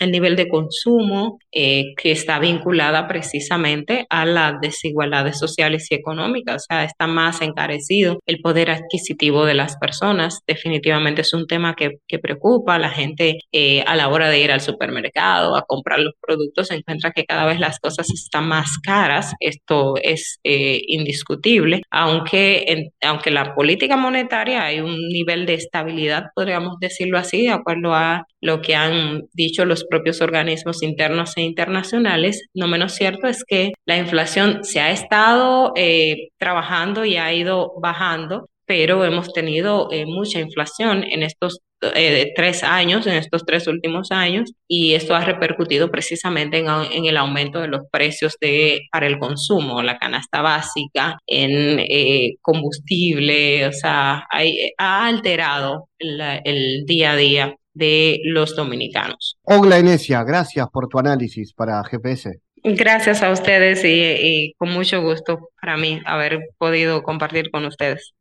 el 0.01 0.12
nivel 0.12 0.37
de 0.37 0.47
consumo 0.47 1.39
eh, 1.51 1.95
que 1.97 2.12
está 2.12 2.39
vinculada 2.39 3.09
precisamente 3.09 4.07
a 4.09 4.24
las 4.24 4.61
desigualdades 4.61 5.39
sociales 5.39 5.89
y 5.91 5.97
económicas. 5.97 6.62
O 6.62 6.66
sea, 6.68 6.85
está 6.85 7.09
más 7.09 7.43
encarecido 7.43 8.20
el 8.26 8.41
poder 8.41 8.70
adquisitivo 8.70 9.45
de 9.45 9.55
las 9.55 9.76
personas. 9.78 10.41
Definitivamente 10.47 11.22
es 11.22 11.35
un 11.35 11.47
tema 11.49 11.74
que, 11.74 11.99
que 12.07 12.20
preocupa. 12.20 12.78
La 12.78 12.91
gente 12.91 13.39
eh, 13.51 13.83
a 13.85 13.97
la 13.97 14.09
hora 14.09 14.28
de 14.28 14.39
ir 14.39 14.53
al 14.53 14.61
supermercado 14.61 15.57
a 15.57 15.64
comprar 15.66 15.99
los 15.99 16.14
productos 16.20 16.68
se 16.68 16.76
encuentra 16.76 17.11
que 17.11 17.24
cada 17.24 17.47
vez 17.47 17.59
las 17.59 17.80
cosas 17.80 18.09
están 18.11 18.47
más 18.47 18.78
caras. 18.78 19.35
Esto 19.41 19.95
es 20.01 20.39
indiscutible, 20.45 21.83
aunque, 21.91 22.91
aunque 23.03 23.30
la 23.30 23.55
política 23.55 23.97
monetaria 23.97 24.64
hay 24.64 24.80
un 24.80 24.97
nivel 25.09 25.47
de 25.47 25.55
estabilidad, 25.55 26.26
podríamos 26.35 26.78
decirlo 26.80 27.18
así, 27.18 27.43
de 27.43 27.51
acuerdo 27.51 27.72
a 27.95 28.27
lo 28.41 28.61
que 28.61 28.75
han 28.75 29.23
dicho 29.33 29.64
los 29.64 29.85
propios 29.85 30.20
organismos 30.20 30.83
internos 30.83 31.37
e 31.37 31.43
internacionales. 31.43 32.49
No 32.55 32.66
menos 32.68 32.95
cierto 32.95 33.27
es 33.27 33.45
que 33.45 33.73
la 33.87 33.97
inflación 33.97 34.64
se 34.64 34.81
ha 34.81 34.91
estado 34.91 35.73
eh, 35.77 36.29
trabajando 36.39 37.05
y 37.05 37.16
ha 37.16 37.33
ido 37.33 37.73
bajando, 37.81 38.49
pero 38.66 39.05
hemos 39.05 39.33
tenido 39.33 39.89
eh, 39.93 40.07
mucha 40.07 40.41
inflación 40.41 41.05
en 41.05 41.23
estos 41.23 41.61
eh, 41.95 42.33
tres 42.37 42.62
años, 42.62 43.07
en 43.07 43.14
estos 43.14 43.45
tres 43.45 43.66
últimos 43.66 44.12
años, 44.12 44.53
y 44.68 44.95
esto 44.95 45.14
ha 45.14 45.25
repercutido 45.25 45.91
precisamente 45.91 46.59
en, 46.59 47.05
el 47.05 47.16
aumento 47.16 47.61
de 47.61 47.68
los 47.68 47.83
precios 47.91 48.37
de, 48.41 48.83
para 48.93 49.07
el 49.09 49.18
consumo, 49.18 49.83
la 49.83 49.99
canasta 49.99 50.43
básica, 50.43 51.18
en 51.27 51.81
eh, 51.81 52.37
combustible, 52.41 53.66
o 53.66 53.73
sea, 53.73 54.27
ha 54.79 55.07
alterado 55.07 55.89
el 55.99 56.85
día 56.87 57.12
a 57.12 57.16
día 57.16 57.57
de 57.75 58.20
los 58.25 58.55
dominicanos. 58.57 59.37
Ogla 59.43 59.79
Enesia, 59.79 60.23
gracias 60.25 60.66
por 60.70 60.89
tu 60.89 60.99
análisis 60.99 61.53
para 61.53 61.83
GPS. 61.85 62.41
Gracias 62.64 63.23
a 63.23 63.31
ustedes 63.31 63.83
y 63.85 64.55
con 64.57 64.70
mucho 64.70 65.03
gusto 65.03 65.51
para 65.61 65.77
mí 65.77 66.01
haber 66.05 66.41
podido 66.59 67.03
compartir 67.03 67.51
con 67.51 67.64
ustedes. 67.64 68.12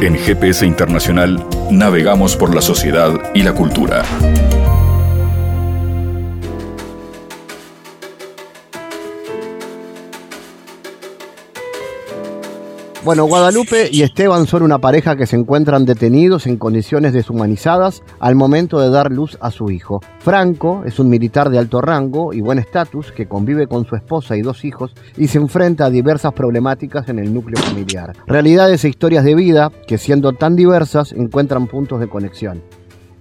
En 0.00 0.16
GPS 0.16 0.66
Internacional 0.66 1.42
navegamos 1.70 2.36
por 2.36 2.54
la 2.54 2.60
sociedad 2.60 3.30
y 3.34 3.42
la 3.42 3.54
cultura. 3.54 4.04
Bueno, 13.04 13.26
Guadalupe 13.26 13.90
y 13.92 14.00
Esteban 14.00 14.46
son 14.46 14.62
una 14.62 14.78
pareja 14.78 15.14
que 15.14 15.26
se 15.26 15.36
encuentran 15.36 15.84
detenidos 15.84 16.46
en 16.46 16.56
condiciones 16.56 17.12
deshumanizadas 17.12 18.02
al 18.18 18.34
momento 18.34 18.80
de 18.80 18.88
dar 18.88 19.12
luz 19.12 19.36
a 19.42 19.50
su 19.50 19.70
hijo. 19.70 20.00
Franco 20.20 20.84
es 20.86 20.98
un 20.98 21.10
militar 21.10 21.50
de 21.50 21.58
alto 21.58 21.82
rango 21.82 22.32
y 22.32 22.40
buen 22.40 22.58
estatus 22.58 23.12
que 23.12 23.26
convive 23.26 23.66
con 23.66 23.84
su 23.84 23.94
esposa 23.94 24.38
y 24.38 24.40
dos 24.40 24.64
hijos 24.64 24.94
y 25.18 25.28
se 25.28 25.36
enfrenta 25.36 25.84
a 25.84 25.90
diversas 25.90 26.32
problemáticas 26.32 27.06
en 27.10 27.18
el 27.18 27.34
núcleo 27.34 27.62
familiar. 27.62 28.14
Realidades 28.26 28.86
e 28.86 28.88
historias 28.88 29.24
de 29.24 29.34
vida 29.34 29.70
que 29.86 29.98
siendo 29.98 30.32
tan 30.32 30.56
diversas 30.56 31.12
encuentran 31.12 31.66
puntos 31.66 32.00
de 32.00 32.08
conexión. 32.08 32.62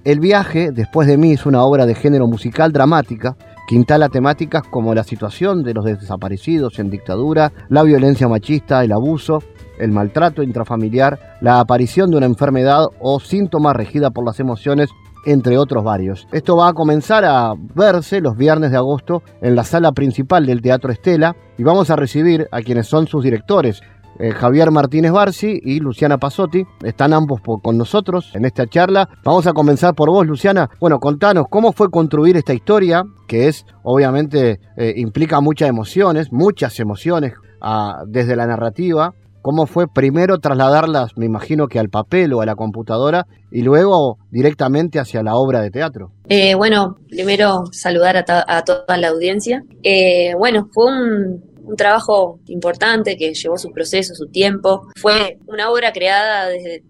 El 0.05 0.21
viaje, 0.21 0.71
después 0.71 1.09
de 1.09 1.17
mí, 1.17 1.33
es 1.33 1.45
una 1.45 1.63
obra 1.63 1.85
de 1.85 1.95
género 1.95 2.27
musical 2.27 2.71
dramática 2.71 3.35
que 3.67 3.75
instala 3.75 4.09
temáticas 4.09 4.63
como 4.63 4.93
la 4.93 5.03
situación 5.03 5.63
de 5.63 5.73
los 5.73 5.85
desaparecidos 5.85 6.79
en 6.79 6.89
dictadura, 6.89 7.53
la 7.69 7.83
violencia 7.83 8.27
machista, 8.27 8.83
el 8.83 8.91
abuso, 8.91 9.41
el 9.79 9.91
maltrato 9.91 10.43
intrafamiliar, 10.43 11.37
la 11.41 11.59
aparición 11.59 12.11
de 12.11 12.17
una 12.17 12.25
enfermedad 12.25 12.87
o 12.99 13.19
síntoma 13.19 13.73
regida 13.73 14.11
por 14.11 14.25
las 14.25 14.39
emociones 14.39 14.89
entre 15.25 15.57
otros 15.57 15.83
varios. 15.83 16.27
Esto 16.31 16.57
va 16.57 16.69
a 16.69 16.73
comenzar 16.73 17.25
a 17.25 17.53
verse 17.75 18.21
los 18.21 18.37
viernes 18.37 18.71
de 18.71 18.77
agosto 18.77 19.23
en 19.41 19.55
la 19.55 19.63
sala 19.63 19.91
principal 19.91 20.45
del 20.45 20.61
Teatro 20.61 20.91
Estela 20.91 21.35
y 21.57 21.63
vamos 21.63 21.89
a 21.89 21.95
recibir 21.95 22.47
a 22.51 22.61
quienes 22.61 22.87
son 22.87 23.07
sus 23.07 23.23
directores, 23.23 23.81
eh, 24.19 24.31
Javier 24.31 24.69
Martínez 24.69 25.11
Barci 25.11 25.59
y 25.63 25.79
Luciana 25.79 26.17
Pasotti. 26.17 26.65
Están 26.83 27.13
ambos 27.13 27.41
con 27.41 27.77
nosotros 27.77 28.31
en 28.35 28.45
esta 28.45 28.67
charla. 28.67 29.09
Vamos 29.23 29.47
a 29.47 29.53
comenzar 29.53 29.95
por 29.95 30.09
vos, 30.09 30.27
Luciana. 30.27 30.69
Bueno, 30.79 30.99
contanos 30.99 31.45
cómo 31.49 31.71
fue 31.71 31.89
construir 31.89 32.37
esta 32.37 32.53
historia, 32.53 33.03
que 33.27 33.47
es, 33.47 33.65
obviamente, 33.81 34.59
eh, 34.77 34.93
implica 34.97 35.41
muchas 35.41 35.69
emociones, 35.69 36.31
muchas 36.31 36.79
emociones 36.79 37.33
ah, 37.61 38.03
desde 38.07 38.35
la 38.35 38.45
narrativa 38.45 39.13
cómo 39.43 39.67
fue 39.67 39.87
primero 39.87 40.39
trasladarlas, 40.39 41.17
me 41.17 41.25
imagino 41.25 41.67
que 41.67 41.77
al 41.77 41.89
papel 41.89 42.33
o 42.33 42.41
a 42.41 42.45
la 42.45 42.55
computadora, 42.55 43.27
y 43.51 43.61
luego 43.61 44.17
directamente 44.31 44.99
hacia 44.99 45.21
la 45.21 45.35
obra 45.35 45.61
de 45.61 45.69
teatro. 45.69 46.11
Eh, 46.29 46.55
bueno, 46.55 46.95
primero 47.09 47.65
saludar 47.71 48.25
a, 48.27 48.63
toda 48.63 48.97
la 48.97 49.09
audiencia. 49.09 49.61
Eh, 49.83 50.33
bueno, 50.37 50.69
fue 50.71 50.85
un, 50.85 51.53
trabajo 51.77 52.39
importante 52.47 53.15
que 53.15 53.33
llevó 53.33 53.57
su 53.57 53.69
proceso, 53.71 54.15
su 54.15 54.27
tiempo. 54.27 54.87
Fue 54.95 55.37
una 55.47 55.69
obra 55.69 55.91
creada 55.91 56.47
desde, 56.47 56.83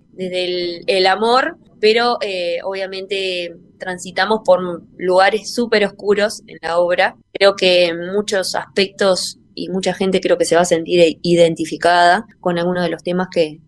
el, 0.88 1.08
amor, 1.08 1.58
pero 1.80 2.18
eh, 2.22 2.58
obviamente 2.64 3.56
transitamos 3.80 4.42
por 4.46 4.84
lugares 4.98 5.54
súper 5.54 5.86
oscuros 5.86 6.42
en 6.48 6.58
la 6.62 6.78
obra. 6.78 7.16
Creo 7.34 7.56
que 7.56 7.92
muchos 8.14 8.56
aspectos 8.56 9.40
y 9.56 9.70
mucha 9.70 9.94
gente 9.94 10.22
creo 10.22 10.38
que 10.38 10.46
se 10.46 10.56
va 10.56 10.62
a 10.62 10.66
sentir 10.66 11.18
identificada 11.22 12.26
con 12.40 12.58
alguno 12.58 12.82
de 12.82 12.90
los 12.90 13.04
temas 13.04 13.28
que, 13.32 13.60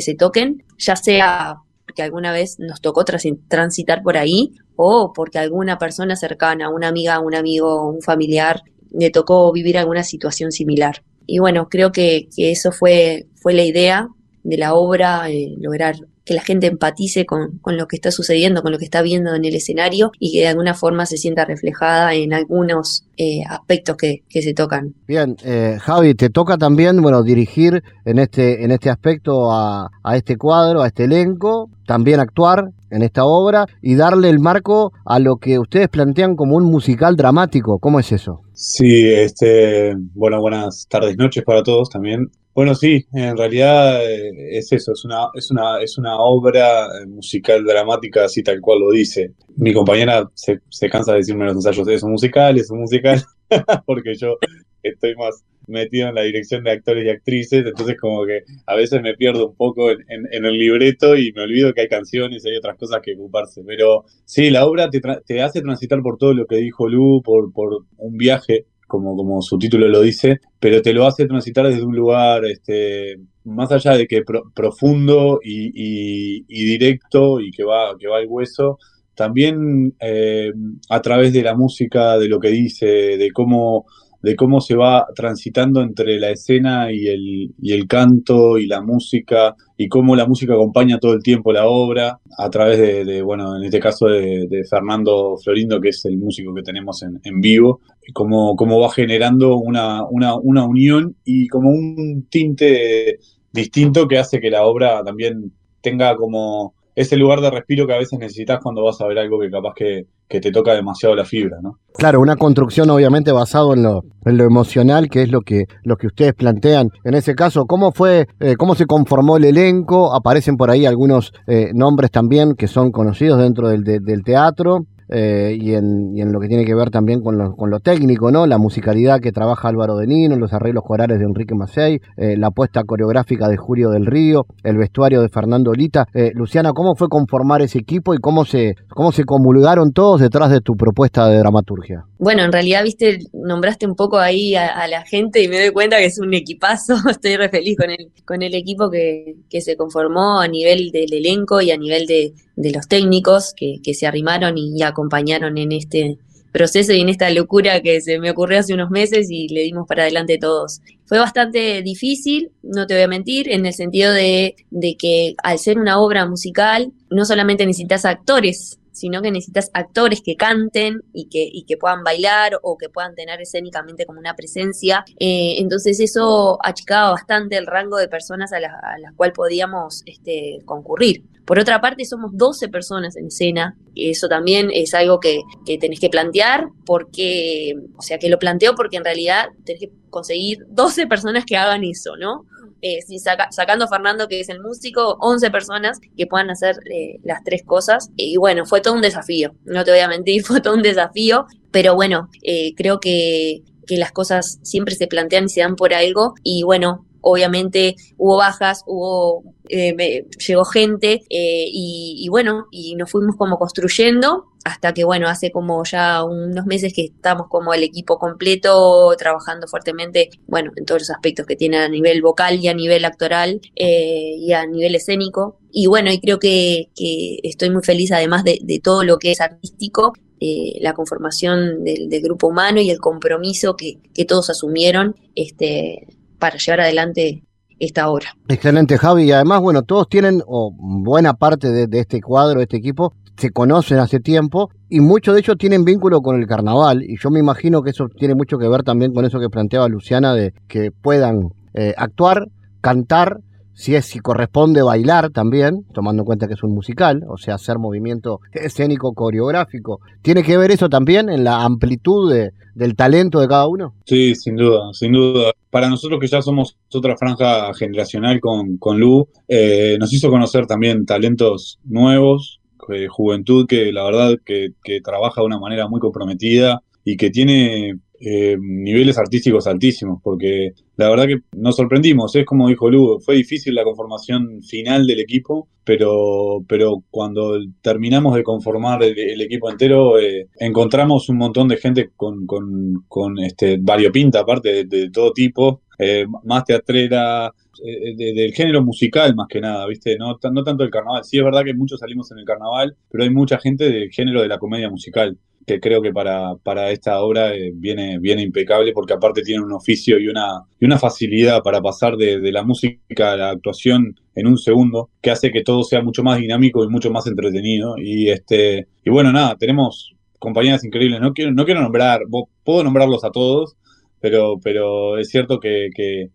se 0.00 0.14
toquen, 0.16 0.64
ya 0.76 0.96
sea 0.96 1.58
porque 1.86 2.02
alguna 2.02 2.32
vez 2.32 2.58
nos 2.58 2.80
tocó 2.80 3.04
transitar 3.04 4.02
por 4.02 4.16
ahí 4.16 4.52
o 4.74 5.12
porque 5.14 5.38
alguna 5.38 5.78
persona 5.78 6.16
cercana, 6.16 6.68
una 6.68 6.88
amiga, 6.88 7.20
un 7.20 7.34
amigo, 7.34 7.88
un 7.88 8.02
familiar, 8.02 8.62
le 8.90 9.10
tocó 9.10 9.52
vivir 9.52 9.78
alguna 9.78 10.02
situación 10.02 10.50
similar. 10.50 11.04
Y 11.26 11.38
bueno, 11.38 11.68
creo 11.68 11.92
que, 11.92 12.28
eso 12.36 12.72
fue, 12.72 13.26
fue 13.36 13.54
la 13.54 13.62
idea 13.62 14.08
de 14.42 14.58
la 14.58 14.74
obra, 14.74 15.30
eh, 15.30 15.54
lograr 15.58 15.94
que 16.24 16.34
la 16.34 16.42
gente 16.42 16.66
empatice 16.66 17.26
con, 17.26 17.60
lo 17.64 17.86
que 17.86 17.96
está 17.96 18.10
sucediendo, 18.10 18.62
con 18.62 18.72
lo 18.72 18.78
que 18.78 18.84
está 18.84 19.02
viendo 19.02 19.34
en 19.34 19.44
el 19.44 19.54
escenario 19.54 20.10
y 20.18 20.32
que 20.32 20.40
de 20.40 20.48
alguna 20.48 20.74
forma 20.74 21.06
se 21.06 21.16
sienta 21.16 21.44
reflejada 21.44 22.14
en 22.14 22.32
algunos 22.32 23.06
eh, 23.16 23.42
aspectos 23.48 23.96
que, 23.96 24.22
se 24.30 24.54
tocan. 24.54 24.94
Bien, 25.06 25.36
eh, 25.44 25.78
Javi, 25.80 26.14
te 26.14 26.30
toca 26.30 26.56
también 26.56 27.00
bueno, 27.00 27.22
dirigir 27.22 27.82
en 28.04 28.18
este, 28.18 28.64
en 28.64 28.70
este 28.70 28.90
aspecto 28.90 29.52
a, 29.52 29.90
a 30.02 30.16
este 30.16 30.36
cuadro, 30.36 30.82
a 30.82 30.88
este 30.88 31.04
elenco, 31.04 31.70
también 31.86 32.20
actuar 32.20 32.70
en 32.90 33.02
esta 33.02 33.24
obra 33.24 33.66
y 33.82 33.96
darle 33.96 34.30
el 34.30 34.38
marco 34.38 34.92
a 35.04 35.18
lo 35.18 35.36
que 35.36 35.58
ustedes 35.58 35.88
plantean 35.88 36.36
como 36.36 36.56
un 36.56 36.64
musical 36.64 37.16
dramático. 37.16 37.78
¿Cómo 37.78 38.00
es 38.00 38.12
eso? 38.12 38.40
Sí, 38.52 39.12
este, 39.12 39.94
bueno, 40.14 40.40
buenas 40.40 40.86
tardes, 40.88 41.16
noches 41.16 41.42
para 41.44 41.62
todos 41.62 41.90
también. 41.90 42.30
Bueno, 42.54 42.74
sí, 42.76 43.04
en 43.12 43.36
realidad 43.36 44.08
eh, 44.08 44.58
es 44.58 44.70
eso, 44.70 44.92
es 44.92 45.04
una, 45.04 45.28
es 45.34 45.50
una, 45.50 45.82
es 45.82 45.98
una 45.98 46.16
obra 46.18 46.86
eh, 46.86 47.06
musical 47.06 47.64
dramática, 47.64 48.24
así 48.26 48.44
tal 48.44 48.60
cual 48.60 48.78
lo 48.78 48.92
dice. 48.92 49.32
Mi 49.56 49.74
compañera 49.74 50.30
se, 50.34 50.60
se 50.68 50.88
cansa 50.88 51.12
de 51.12 51.18
decirme 51.18 51.46
los 51.46 51.56
ensayos, 51.56 51.88
es 51.88 52.04
un 52.04 52.12
musical, 52.12 52.56
es 52.56 52.70
un 52.70 52.78
musical, 52.78 53.20
porque 53.86 54.14
yo 54.14 54.36
estoy 54.84 55.16
más 55.16 55.44
metido 55.66 56.08
en 56.08 56.14
la 56.14 56.22
dirección 56.22 56.62
de 56.62 56.70
actores 56.70 57.04
y 57.04 57.10
actrices, 57.10 57.66
entonces 57.66 57.96
como 58.00 58.24
que 58.24 58.42
a 58.66 58.76
veces 58.76 59.02
me 59.02 59.14
pierdo 59.14 59.48
un 59.48 59.56
poco 59.56 59.90
en, 59.90 60.26
el 60.30 60.56
libreto 60.56 61.16
y 61.16 61.32
me 61.32 61.42
olvido 61.42 61.72
que 61.72 61.80
hay 61.80 61.88
canciones 61.88 62.44
y 62.44 62.50
hay 62.50 62.56
otras 62.56 62.76
cosas 62.76 63.00
que 63.02 63.14
ocuparse. 63.14 63.62
Pero 63.66 64.04
sí, 64.24 64.50
la 64.50 64.64
obra 64.64 64.90
te, 64.90 65.00
te 65.26 65.42
hace 65.42 65.60
transitar 65.60 66.00
por 66.02 66.18
todo 66.18 66.34
lo 66.34 66.46
que 66.46 66.56
dijo 66.56 66.88
Lu, 66.88 67.20
por, 67.22 67.52
por 67.52 67.84
un 67.96 68.16
viaje 68.16 68.66
como, 68.86 69.16
como 69.16 69.42
su 69.42 69.58
título 69.58 69.88
lo 69.88 70.00
dice, 70.00 70.40
pero 70.60 70.82
te 70.82 70.92
lo 70.92 71.06
hace 71.06 71.26
transitar 71.26 71.66
desde 71.66 71.84
un 71.84 71.96
lugar 71.96 72.44
este, 72.44 73.16
más 73.44 73.70
allá 73.72 73.92
de 73.92 74.06
que 74.06 74.22
profundo 74.54 75.40
y, 75.42 76.42
directo 76.46 77.40
y 77.40 77.50
que 77.50 77.64
va, 77.64 77.96
que 77.98 78.08
va 78.08 78.18
al 78.18 78.26
hueso, 78.28 78.78
también 79.14 79.94
eh, 80.00 80.52
a 80.88 81.00
través 81.00 81.32
de 81.32 81.42
la 81.42 81.54
música, 81.54 82.18
de 82.18 82.28
lo 82.28 82.40
que 82.40 82.48
dice, 82.48 82.86
de 82.86 83.30
cómo 83.32 83.86
de 84.24 84.36
cómo 84.36 84.62
se 84.62 84.74
va 84.74 85.06
transitando 85.14 85.82
entre 85.82 86.18
la 86.18 86.30
escena 86.30 86.90
y 86.90 87.08
el, 87.08 87.54
y 87.60 87.72
el 87.74 87.86
canto 87.86 88.56
y 88.56 88.66
la 88.66 88.80
música 88.80 89.54
y 89.76 89.86
cómo 89.86 90.16
la 90.16 90.26
música 90.26 90.54
acompaña 90.54 90.98
todo 90.98 91.12
el 91.12 91.22
tiempo 91.22 91.52
la 91.52 91.66
obra 91.66 92.18
a 92.38 92.48
través 92.48 92.78
de, 92.78 93.20
bueno, 93.20 93.54
en 93.54 93.64
este 93.64 93.78
caso 93.78 94.06
de, 94.06 94.48
Fernando 94.70 95.36
Florindo, 95.36 95.78
que 95.78 95.90
es 95.90 96.02
el 96.06 96.16
músico 96.16 96.54
que 96.54 96.62
tenemos 96.62 97.02
en, 97.02 97.20
en 97.22 97.40
vivo, 97.42 97.82
cómo, 98.14 98.56
cómo 98.56 98.80
va 98.80 98.90
generando 98.90 99.58
una, 99.58 100.04
una, 100.08 100.36
una 100.36 100.64
unión 100.64 101.16
y 101.22 101.46
como 101.48 101.68
un 101.68 102.26
tinte 102.30 103.18
distinto 103.52 104.08
que 104.08 104.16
hace 104.16 104.40
que 104.40 104.50
la 104.50 104.64
obra 104.64 105.04
también 105.04 105.52
tenga 105.82 106.16
como 106.16 106.72
ese 106.94 107.16
lugar 107.16 107.40
de 107.40 107.50
respiro 107.50 107.86
que 107.86 107.94
a 107.94 107.98
veces 107.98 108.18
necesitas 108.18 108.60
cuando 108.62 108.84
vas 108.84 109.00
a 109.00 109.06
ver 109.06 109.18
algo 109.18 109.40
que 109.40 109.50
capaz 109.50 109.72
que, 109.74 110.02
que 110.28 110.40
te 110.40 110.52
toca 110.52 110.74
demasiado 110.74 111.14
la 111.14 111.24
fibra, 111.24 111.58
¿no? 111.62 111.78
Claro, 111.96 112.20
una 112.20 112.36
construcción 112.36 112.90
obviamente 112.90 113.32
basado 113.32 113.74
en 113.74 113.82
lo, 113.82 114.02
en 114.24 114.36
lo 114.36 114.44
emocional, 114.44 115.08
que 115.08 115.22
es 115.22 115.30
lo 115.30 115.40
que, 115.40 115.64
lo 115.82 115.96
que 115.96 116.06
ustedes 116.06 116.34
plantean. 116.34 116.88
En 117.04 117.14
ese 117.14 117.34
caso, 117.34 117.66
¿cómo 117.66 117.92
fue, 117.92 118.26
eh, 118.40 118.56
cómo 118.56 118.74
se 118.74 118.86
conformó 118.86 119.36
el 119.36 119.44
elenco? 119.44 120.14
Aparecen 120.14 120.56
por 120.56 120.70
ahí 120.70 120.86
algunos 120.86 121.32
eh, 121.46 121.70
nombres 121.74 122.10
también 122.10 122.54
que 122.54 122.68
son 122.68 122.90
conocidos 122.90 123.40
dentro 123.40 123.68
del, 123.68 123.84
del 123.84 124.22
teatro. 124.24 124.86
Eh, 125.08 125.56
y, 125.60 125.74
en, 125.74 126.16
y, 126.16 126.22
en, 126.22 126.32
lo 126.32 126.40
que 126.40 126.48
tiene 126.48 126.64
que 126.64 126.74
ver 126.74 126.90
también 126.90 127.20
con 127.20 127.36
lo, 127.36 127.54
con 127.54 127.70
lo, 127.70 127.80
técnico, 127.80 128.30
¿no? 128.30 128.46
La 128.46 128.58
musicalidad 128.58 129.20
que 129.20 129.32
trabaja 129.32 129.68
Álvaro 129.68 129.96
de 129.96 130.06
Nino, 130.06 130.36
los 130.36 130.52
arreglos 130.52 130.84
corales 130.84 131.18
de 131.18 131.24
Enrique 131.24 131.54
Macei, 131.54 132.00
eh, 132.16 132.36
la 132.36 132.48
apuesta 132.48 132.84
coreográfica 132.84 133.48
de 133.48 133.56
Julio 133.56 133.90
del 133.90 134.06
Río, 134.06 134.46
el 134.62 134.76
vestuario 134.78 135.20
de 135.20 135.28
Fernando 135.28 135.70
Olita. 135.70 136.06
Eh, 136.14 136.32
Luciana, 136.34 136.72
¿cómo 136.72 136.94
fue 136.94 137.08
conformar 137.08 137.62
ese 137.62 137.78
equipo 137.78 138.14
y 138.14 138.18
cómo 138.18 138.44
se, 138.44 138.76
cómo 138.88 139.12
se 139.12 139.24
comulgaron 139.24 139.92
todos 139.92 140.20
detrás 140.20 140.50
de 140.50 140.60
tu 140.60 140.74
propuesta 140.74 141.28
de 141.28 141.38
dramaturgia? 141.38 142.04
Bueno, 142.24 142.42
en 142.42 142.52
realidad, 142.52 142.84
viste, 142.84 143.18
nombraste 143.34 143.86
un 143.86 143.96
poco 143.96 144.18
ahí 144.18 144.54
a, 144.54 144.88
la 144.88 145.04
gente 145.04 145.42
y 145.42 145.48
me 145.48 145.60
doy 145.60 145.72
cuenta 145.72 145.98
que 145.98 146.06
es 146.06 146.18
un 146.18 146.32
equipazo. 146.32 146.94
Estoy 147.10 147.36
re 147.36 147.50
feliz 147.50 147.76
con 147.76 147.90
el, 147.90 148.12
con 148.24 148.40
el 148.40 148.54
equipo 148.54 148.90
que, 148.90 149.34
que 149.50 149.60
se 149.60 149.76
conformó 149.76 150.40
a 150.40 150.48
nivel 150.48 150.90
del 150.90 151.12
elenco 151.12 151.60
y 151.60 151.70
a 151.70 151.76
nivel 151.76 152.06
de, 152.06 152.32
de 152.56 152.70
los 152.72 152.88
técnicos 152.88 153.52
que, 153.54 153.76
que 153.84 153.92
se 153.92 154.06
arrimaron 154.06 154.56
y 154.56 154.82
acompañaron 154.82 155.58
en 155.58 155.72
este 155.72 156.16
proceso 156.50 156.94
y 156.94 157.02
en 157.02 157.10
esta 157.10 157.28
locura 157.28 157.82
que 157.82 158.00
se 158.00 158.18
me 158.18 158.30
ocurrió 158.30 158.60
hace 158.60 158.72
unos 158.72 158.88
meses 158.88 159.30
y 159.30 159.48
le 159.48 159.60
dimos 159.60 159.86
para 159.86 160.04
adelante 160.04 160.38
todos. 160.38 160.80
Fue 161.04 161.18
bastante 161.18 161.82
difícil, 161.82 162.52
no 162.62 162.86
te 162.86 162.94
voy 162.94 163.02
a 163.02 163.08
mentir, 163.08 163.52
en 163.52 163.66
el 163.66 163.74
sentido 163.74 164.14
de, 164.14 164.56
de 164.70 164.96
que 164.96 165.34
al 165.42 165.58
ser 165.58 165.78
una 165.78 166.00
obra 166.00 166.24
musical, 166.24 166.90
no 167.10 167.26
solamente 167.26 167.66
necesitas 167.66 168.06
actores 168.06 168.78
sino 168.94 169.20
que 169.20 169.30
necesitas 169.32 169.70
actores 169.74 170.22
que 170.22 170.36
canten 170.36 171.02
y 171.12 171.28
que, 171.28 171.46
y 171.52 171.64
que 171.64 171.76
puedan 171.76 172.04
bailar 172.04 172.58
o 172.62 172.78
que 172.78 172.88
puedan 172.88 173.14
tener 173.14 173.40
escénicamente 173.40 174.06
como 174.06 174.20
una 174.20 174.34
presencia. 174.34 175.04
Eh, 175.18 175.56
entonces 175.58 175.98
eso 175.98 176.58
achicaba 176.62 177.10
bastante 177.10 177.56
el 177.56 177.66
rango 177.66 177.98
de 177.98 178.08
personas 178.08 178.52
a, 178.52 178.60
la, 178.60 178.68
a 178.68 178.98
las 178.98 179.12
cuales 179.14 179.34
podíamos 179.34 180.02
este, 180.06 180.60
concurrir. 180.64 181.24
Por 181.44 181.58
otra 181.58 181.80
parte, 181.80 182.04
somos 182.04 182.30
12 182.34 182.68
personas 182.68 183.16
en 183.16 183.26
escena. 183.26 183.76
Eso 183.96 184.28
también 184.28 184.70
es 184.72 184.94
algo 184.94 185.20
que, 185.20 185.42
que, 185.66 185.76
tenés 185.76 186.00
que 186.00 186.08
plantear 186.08 186.68
porque, 186.86 187.74
o 187.96 188.02
sea, 188.02 188.18
que 188.18 188.30
lo 188.30 188.38
planteo 188.38 188.74
porque 188.74 188.96
en 188.96 189.04
realidad 189.04 189.48
tenés 189.64 189.80
que 189.80 189.90
conseguir 190.08 190.64
12 190.68 191.06
personas 191.06 191.44
que 191.44 191.56
hagan 191.56 191.84
eso, 191.84 192.16
¿no? 192.16 192.46
Eh, 192.82 193.00
si 193.02 193.18
saca, 193.18 193.50
sacando 193.50 193.88
Fernando, 193.88 194.28
que 194.28 194.40
es 194.40 194.48
el 194.48 194.60
músico, 194.60 195.16
11 195.20 195.50
personas 195.50 196.00
que 196.16 196.26
puedan 196.26 196.50
hacer 196.50 196.76
eh, 196.90 197.20
las 197.22 197.42
tres 197.44 197.62
cosas. 197.64 198.10
Y 198.16 198.36
bueno, 198.36 198.66
fue 198.66 198.80
todo 198.80 198.94
un 198.94 199.02
desafío, 199.02 199.54
no 199.64 199.84
te 199.84 199.90
voy 199.90 200.00
a 200.00 200.08
mentir, 200.08 200.42
fue 200.46 200.60
todo 200.60 200.74
un 200.74 200.82
desafío, 200.82 201.46
pero 201.70 201.94
bueno, 201.94 202.28
eh, 202.42 202.74
creo 202.76 203.00
que, 203.00 203.62
que 203.86 203.96
las 203.96 204.12
cosas 204.12 204.58
siempre 204.62 204.94
se 204.94 205.06
plantean 205.06 205.44
y 205.44 205.48
se 205.48 205.60
dan 205.60 205.76
por 205.76 205.94
algo. 205.94 206.34
Y 206.42 206.62
bueno, 206.62 207.06
obviamente 207.24 207.96
hubo 208.16 208.36
bajas, 208.36 208.82
hubo 208.86 209.42
eh, 209.68 210.26
llegó 210.46 210.64
gente 210.64 211.22
eh, 211.30 211.66
y, 211.66 212.26
bueno, 212.28 212.66
y 212.70 212.94
nos 212.96 213.10
fuimos 213.10 213.36
como 213.36 213.58
construyendo 213.58 214.46
hasta 214.64 214.94
que 214.94 215.04
bueno, 215.04 215.28
hace 215.28 215.50
como 215.50 215.84
ya 215.84 216.24
unos 216.24 216.64
meses 216.66 216.92
que 216.94 217.04
estamos 217.06 217.48
como 217.48 217.74
el 217.74 217.82
equipo 217.82 218.18
completo 218.18 219.14
trabajando 219.18 219.66
fuertemente, 219.66 220.30
bueno, 220.46 220.72
en 220.76 220.84
todos 220.84 221.02
los 221.02 221.10
aspectos 221.10 221.46
que 221.46 221.56
tiene 221.56 221.78
a 221.78 221.88
nivel 221.88 222.22
vocal 222.22 222.58
y 222.60 222.68
a 222.68 222.74
nivel 222.74 223.04
actoral 223.04 223.60
eh, 223.76 224.36
y 224.38 224.52
a 224.52 224.66
nivel 224.66 224.94
escénico. 224.94 225.58
Y 225.70 225.86
bueno, 225.86 226.10
y 226.12 226.20
creo 226.20 226.38
que, 226.38 226.88
que 226.94 227.38
estoy 227.42 227.70
muy 227.70 227.82
feliz 227.82 228.12
además 228.12 228.44
de, 228.44 228.58
de 228.62 228.80
todo 228.80 229.02
lo 229.02 229.18
que 229.18 229.32
es 229.32 229.40
artístico, 229.40 230.14
eh, 230.40 230.78
la 230.80 230.94
conformación 230.94 231.84
del, 231.84 232.08
del, 232.08 232.22
grupo 232.22 232.48
humano 232.48 232.80
y 232.80 232.90
el 232.90 232.98
compromiso 232.98 233.76
que, 233.76 233.98
que 234.12 234.24
todos 234.24 234.50
asumieron 234.50 235.14
este, 235.34 236.06
para 236.44 236.58
llevar 236.58 236.80
adelante 236.82 237.42
esta 237.78 238.10
obra. 238.10 238.36
Excelente, 238.48 238.98
Javi. 238.98 239.22
Y 239.24 239.32
además, 239.32 239.62
bueno, 239.62 239.80
todos 239.80 240.10
tienen, 240.10 240.42
o 240.46 240.70
buena 240.76 241.32
parte 241.32 241.70
de, 241.70 241.98
este 241.98 242.20
cuadro, 242.20 242.58
de 242.58 242.64
este 242.64 242.76
equipo, 242.76 243.14
se 243.38 243.50
conocen 243.50 243.96
hace 243.96 244.20
tiempo 244.20 244.68
y 244.90 245.00
muchos 245.00 245.32
de 245.32 245.40
ellos 245.40 245.56
tienen 245.56 245.86
vínculo 245.86 246.20
con 246.20 246.38
el 246.38 246.46
carnaval. 246.46 247.02
Y 247.02 247.16
yo 247.18 247.30
me 247.30 247.40
imagino 247.40 247.80
que 247.80 247.92
eso 247.92 248.08
tiene 248.14 248.34
mucho 248.34 248.58
que 248.58 248.68
ver 248.68 248.82
también 248.82 249.14
con 249.14 249.24
eso 249.24 249.40
que 249.40 249.48
planteaba 249.48 249.88
Luciana, 249.88 250.34
de 250.34 250.52
que 250.68 250.90
puedan 250.90 251.48
eh, 251.72 251.94
actuar, 251.96 252.48
cantar, 252.82 253.38
si 253.74 253.94
es 253.94 254.06
si 254.06 254.20
corresponde 254.20 254.82
bailar 254.82 255.30
también, 255.30 255.84
tomando 255.92 256.22
en 256.22 256.26
cuenta 256.26 256.46
que 256.46 256.54
es 256.54 256.62
un 256.62 256.74
musical, 256.74 257.22
o 257.28 257.36
sea, 257.36 257.54
hacer 257.54 257.78
movimiento 257.78 258.40
escénico 258.52 259.12
coreográfico. 259.12 260.00
¿Tiene 260.22 260.42
que 260.42 260.56
ver 260.56 260.70
eso 260.70 260.88
también 260.88 261.28
en 261.28 261.44
la 261.44 261.62
amplitud 261.64 262.32
de, 262.32 262.52
del 262.74 262.94
talento 262.94 263.40
de 263.40 263.48
cada 263.48 263.66
uno? 263.66 263.94
Sí, 264.06 264.34
sin 264.34 264.56
duda, 264.56 264.92
sin 264.92 265.12
duda. 265.12 265.52
Para 265.70 265.88
nosotros 265.88 266.20
que 266.20 266.28
ya 266.28 266.40
somos 266.40 266.76
otra 266.92 267.16
franja 267.16 267.74
generacional 267.74 268.40
con, 268.40 268.78
con 268.78 268.98
Lu, 268.98 269.28
eh, 269.48 269.96
nos 269.98 270.12
hizo 270.12 270.30
conocer 270.30 270.66
también 270.66 271.04
talentos 271.04 271.78
nuevos, 271.84 272.60
eh, 272.88 273.06
juventud 273.08 273.66
que 273.66 273.92
la 273.92 274.04
verdad 274.04 274.36
que, 274.44 274.70
que, 274.82 275.00
trabaja 275.00 275.40
de 275.40 275.46
una 275.46 275.58
manera 275.58 275.88
muy 275.88 276.00
comprometida 276.00 276.82
y 277.04 277.16
que 277.16 277.30
tiene 277.30 277.98
eh, 278.24 278.56
niveles 278.58 279.18
artísticos 279.18 279.66
altísimos, 279.66 280.20
porque 280.22 280.72
la 280.96 281.10
verdad 281.10 281.26
que 281.26 281.40
nos 281.52 281.76
sorprendimos, 281.76 282.34
es 282.36 282.46
como 282.46 282.68
dijo 282.68 282.88
Lu, 282.88 283.20
fue 283.20 283.36
difícil 283.36 283.74
la 283.74 283.84
conformación 283.84 284.62
final 284.62 285.06
del 285.06 285.20
equipo, 285.20 285.68
pero, 285.84 286.64
pero 286.66 287.02
cuando 287.10 287.58
terminamos 287.82 288.34
de 288.34 288.42
conformar 288.42 289.02
el, 289.02 289.40
equipo 289.42 289.70
entero, 289.70 290.18
eh, 290.18 290.48
encontramos 290.58 291.28
un 291.28 291.36
montón 291.36 291.68
de 291.68 291.76
gente 291.76 292.10
con, 292.16 292.46
con, 292.46 293.04
con 293.08 293.38
este 293.40 293.78
variopinta, 293.80 294.40
aparte 294.40 294.72
de, 294.72 294.84
de 294.84 295.10
todo 295.10 295.32
tipo, 295.32 295.82
eh, 295.98 296.26
más 296.44 296.64
teatrera, 296.64 297.52
eh, 297.84 298.14
de, 298.16 298.32
del 298.32 298.52
género 298.52 298.82
musical 298.82 299.34
más 299.34 299.46
que 299.48 299.60
nada, 299.60 299.86
¿viste? 299.86 300.16
No, 300.16 300.38
no 300.52 300.64
tanto 300.64 300.84
el 300.84 300.90
carnaval. 300.90 301.24
Sí 301.24 301.38
es 301.38 301.44
verdad 301.44 301.64
que 301.64 301.74
muchos 301.74 302.00
salimos 302.00 302.30
en 302.32 302.38
el 302.38 302.44
carnaval, 302.44 302.96
pero 303.10 303.24
hay 303.24 303.30
mucha 303.30 303.58
gente 303.58 303.90
del 303.90 304.10
género 304.10 304.42
de 304.42 304.48
la 304.48 304.58
comedia 304.58 304.90
musical 304.90 305.36
que 305.66 305.80
creo 305.80 306.02
que 306.02 306.12
para, 306.12 306.54
para 306.62 306.90
esta 306.90 307.20
obra 307.20 307.54
eh, 307.54 307.72
viene, 307.74 308.18
viene 308.18 308.42
impecable 308.42 308.92
porque 308.92 309.14
aparte 309.14 309.42
tiene 309.42 309.62
un 309.62 309.72
oficio 309.72 310.18
y 310.18 310.28
una, 310.28 310.62
y 310.78 310.84
una 310.84 310.98
facilidad 310.98 311.62
para 311.62 311.80
pasar 311.80 312.16
de, 312.16 312.40
de, 312.40 312.52
la 312.52 312.62
música 312.62 313.32
a 313.32 313.36
la 313.36 313.50
actuación 313.50 314.14
en 314.34 314.46
un 314.46 314.58
segundo 314.58 315.10
que 315.22 315.30
hace 315.30 315.50
que 315.50 315.62
todo 315.62 315.82
sea 315.84 316.02
mucho 316.02 316.22
más 316.22 316.38
dinámico 316.38 316.84
y 316.84 316.88
mucho 316.88 317.10
más 317.10 317.26
entretenido. 317.26 317.96
Y, 317.98 318.28
este, 318.28 318.88
y 319.04 319.10
bueno, 319.10 319.32
nada, 319.32 319.56
tenemos 319.56 320.14
compañías 320.38 320.84
increíbles. 320.84 321.20
No 321.20 321.32
quiero, 321.32 321.52
no 321.52 321.64
quiero 321.64 321.80
nombrar, 321.80 322.20
puedo 322.64 322.84
nombrarlos 322.84 323.24
a 323.24 323.30
todos, 323.30 323.76
pero, 324.20 324.58
pero 324.62 325.18
es 325.18 325.28
cierto 325.28 325.60
que, 325.60 325.88
que 325.94 326.30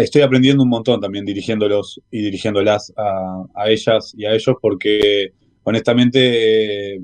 estoy 0.00 0.22
aprendiendo 0.22 0.62
un 0.62 0.68
montón 0.68 1.00
también 1.00 1.24
dirigiéndolos 1.24 2.00
y 2.10 2.22
dirigiéndolas 2.22 2.92
a, 2.96 3.44
a 3.54 3.70
ellas 3.70 4.12
y 4.16 4.26
a 4.26 4.32
ellos 4.34 4.56
porque 4.60 5.32
honestamente... 5.62 7.00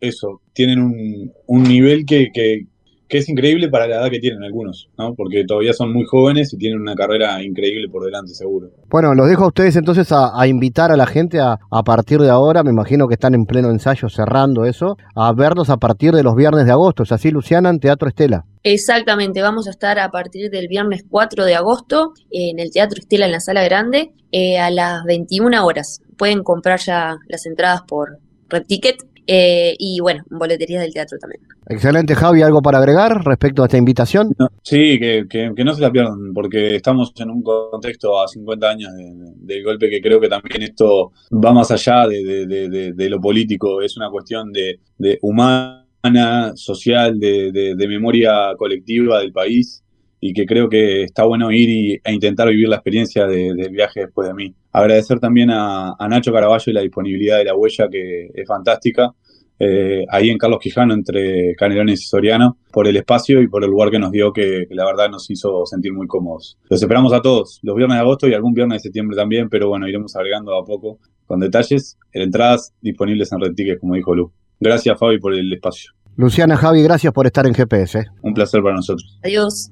eso, 0.00 0.40
tienen 0.52 0.80
un, 0.80 1.32
un 1.46 1.62
nivel 1.62 2.04
que, 2.06 2.28
que, 2.32 2.66
que, 3.08 3.18
es 3.18 3.28
increíble 3.28 3.68
para 3.68 3.86
la 3.86 3.96
edad 3.96 4.10
que 4.10 4.18
tienen 4.18 4.42
algunos, 4.42 4.88
¿no? 4.98 5.14
Porque 5.14 5.44
todavía 5.44 5.72
son 5.72 5.92
muy 5.92 6.04
jóvenes 6.04 6.52
y 6.52 6.58
tienen 6.58 6.80
una 6.80 6.94
carrera 6.94 7.42
increíble 7.42 7.88
por 7.88 8.04
delante, 8.04 8.34
seguro. 8.34 8.70
Bueno, 8.88 9.14
los 9.14 9.28
dejo 9.28 9.44
a 9.44 9.48
ustedes 9.48 9.76
entonces 9.76 10.10
a, 10.12 10.38
a 10.38 10.46
invitar 10.46 10.92
a 10.92 10.96
la 10.96 11.06
gente 11.06 11.40
a, 11.40 11.58
a, 11.70 11.82
partir 11.82 12.20
de 12.20 12.30
ahora, 12.30 12.62
me 12.62 12.70
imagino 12.70 13.08
que 13.08 13.14
están 13.14 13.34
en 13.34 13.46
pleno 13.46 13.70
ensayo 13.70 14.08
cerrando 14.08 14.64
eso, 14.64 14.96
a 15.14 15.32
verlos 15.32 15.70
a 15.70 15.76
partir 15.76 16.12
de 16.12 16.22
los 16.22 16.34
viernes 16.34 16.66
de 16.66 16.72
agosto, 16.72 17.02
¿es 17.02 17.12
así, 17.12 17.30
Luciana, 17.30 17.70
en 17.70 17.78
Teatro 17.78 18.08
Estela? 18.08 18.44
Exactamente, 18.62 19.42
vamos 19.42 19.68
a 19.68 19.70
estar 19.70 19.98
a 20.00 20.10
partir 20.10 20.50
del 20.50 20.66
viernes 20.66 21.04
4 21.08 21.44
de 21.44 21.54
agosto 21.54 22.12
en 22.32 22.58
el 22.58 22.72
Teatro 22.72 22.98
Estela 22.98 23.26
en 23.26 23.32
la 23.32 23.40
Sala 23.40 23.62
Grande 23.62 24.12
eh, 24.32 24.58
a 24.58 24.70
las 24.70 25.04
21 25.04 25.64
horas. 25.64 26.00
Pueden 26.16 26.42
comprar 26.42 26.80
ya 26.80 27.16
las 27.28 27.46
entradas 27.46 27.82
por 27.86 28.18
Red 28.48 28.64
Ticket 28.66 28.96
eh, 29.26 29.74
y 29.78 30.00
bueno, 30.00 30.22
boleterías 30.30 30.82
del 30.82 30.92
teatro 30.92 31.18
también. 31.18 31.42
Excelente, 31.68 32.14
Javi, 32.14 32.42
¿algo 32.42 32.62
para 32.62 32.78
agregar 32.78 33.24
respecto 33.24 33.62
a 33.62 33.66
esta 33.66 33.76
invitación? 33.76 34.32
No, 34.38 34.48
sí, 34.62 34.98
que, 34.98 35.26
que, 35.28 35.52
que, 35.54 35.64
no 35.64 35.74
se 35.74 35.82
la 35.82 35.90
pierdan, 35.90 36.32
porque 36.32 36.76
estamos 36.76 37.12
en 37.16 37.30
un 37.30 37.42
contexto 37.42 38.20
a 38.20 38.28
50 38.28 38.68
años 38.68 38.92
del 38.94 39.34
de 39.36 39.62
golpe 39.62 39.90
que 39.90 40.00
creo 40.00 40.20
que 40.20 40.28
también 40.28 40.62
esto 40.62 41.12
va 41.32 41.52
más 41.52 41.70
allá 41.70 42.06
de, 42.06 42.46
de, 42.46 42.92
de 42.92 43.10
lo 43.10 43.20
político, 43.20 43.82
es 43.82 43.96
una 43.96 44.10
cuestión 44.10 44.52
de, 44.52 44.78
humana, 45.22 46.52
social, 46.54 47.18
de, 47.18 47.74
memoria 47.88 48.54
colectiva 48.56 49.20
del 49.20 49.32
país 49.32 49.82
y 50.20 50.32
que 50.32 50.46
creo 50.46 50.68
que 50.68 51.02
está 51.02 51.24
bueno 51.24 51.50
ir 51.50 51.68
y, 51.68 52.00
e 52.02 52.12
intentar 52.12 52.48
vivir 52.48 52.68
la 52.68 52.76
experiencia 52.76 53.26
de, 53.26 53.54
del 53.54 53.70
viaje 53.70 54.00
después 54.00 54.28
de 54.28 54.34
mí. 54.34 54.54
Agradecer 54.72 55.20
también 55.20 55.50
a, 55.50 55.96
Nacho 56.08 56.32
Caraballo 56.32 56.64
y 56.66 56.72
la 56.72 56.80
disponibilidad 56.82 57.38
de 57.38 57.44
la 57.44 57.54
huella 57.54 57.88
que 57.90 58.30
es 58.34 58.46
fantástica, 58.46 59.12
eh, 59.58 60.04
ahí 60.10 60.28
en 60.28 60.36
Carlos 60.36 60.58
Quijano, 60.60 60.92
entre 60.92 61.54
Canelones 61.54 62.02
y 62.02 62.06
Soriano, 62.06 62.58
por 62.70 62.86
el 62.86 62.96
espacio 62.96 63.40
y 63.40 63.48
por 63.48 63.64
el 63.64 63.70
lugar 63.70 63.90
que 63.90 63.98
nos 63.98 64.12
dio, 64.12 64.32
que, 64.32 64.66
la 64.70 64.84
verdad 64.84 65.08
nos 65.08 65.30
hizo 65.30 65.64
sentir 65.64 65.92
muy 65.94 66.06
cómodos. 66.06 66.58
Los 66.68 66.82
esperamos 66.82 67.12
a 67.12 67.22
todos, 67.22 67.60
los 67.62 67.74
viernes 67.74 67.96
de 67.96 68.02
agosto 68.02 68.28
y 68.28 68.34
algún 68.34 68.52
viernes 68.52 68.82
de 68.82 68.88
septiembre 68.88 69.16
también, 69.16 69.48
pero 69.48 69.68
bueno, 69.68 69.88
iremos 69.88 70.14
agregando 70.14 70.54
a 70.56 70.64
poco 70.64 70.98
con 71.24 71.40
detalles 71.40 71.98
en 72.12 72.22
entradas 72.22 72.72
disponibles 72.80 73.32
en 73.32 73.40
Red 73.40 73.54
Tickets, 73.54 73.80
como 73.80 73.94
dijo 73.94 74.14
Lu. 74.14 74.30
Gracias, 74.60 74.98
Fabi, 74.98 75.18
por 75.18 75.34
el 75.34 75.52
espacio. 75.52 75.95
Luciana, 76.16 76.56
Javi, 76.56 76.82
gracias 76.82 77.12
por 77.12 77.26
estar 77.26 77.46
en 77.46 77.54
GPS. 77.54 78.06
Un 78.22 78.32
placer 78.32 78.62
para 78.62 78.74
nosotros. 78.76 79.18
Adiós. 79.22 79.70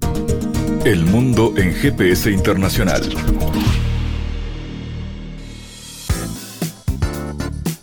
El 0.84 1.06
mundo 1.06 1.54
en 1.56 1.72
GPS 1.72 2.30
Internacional. 2.30 3.00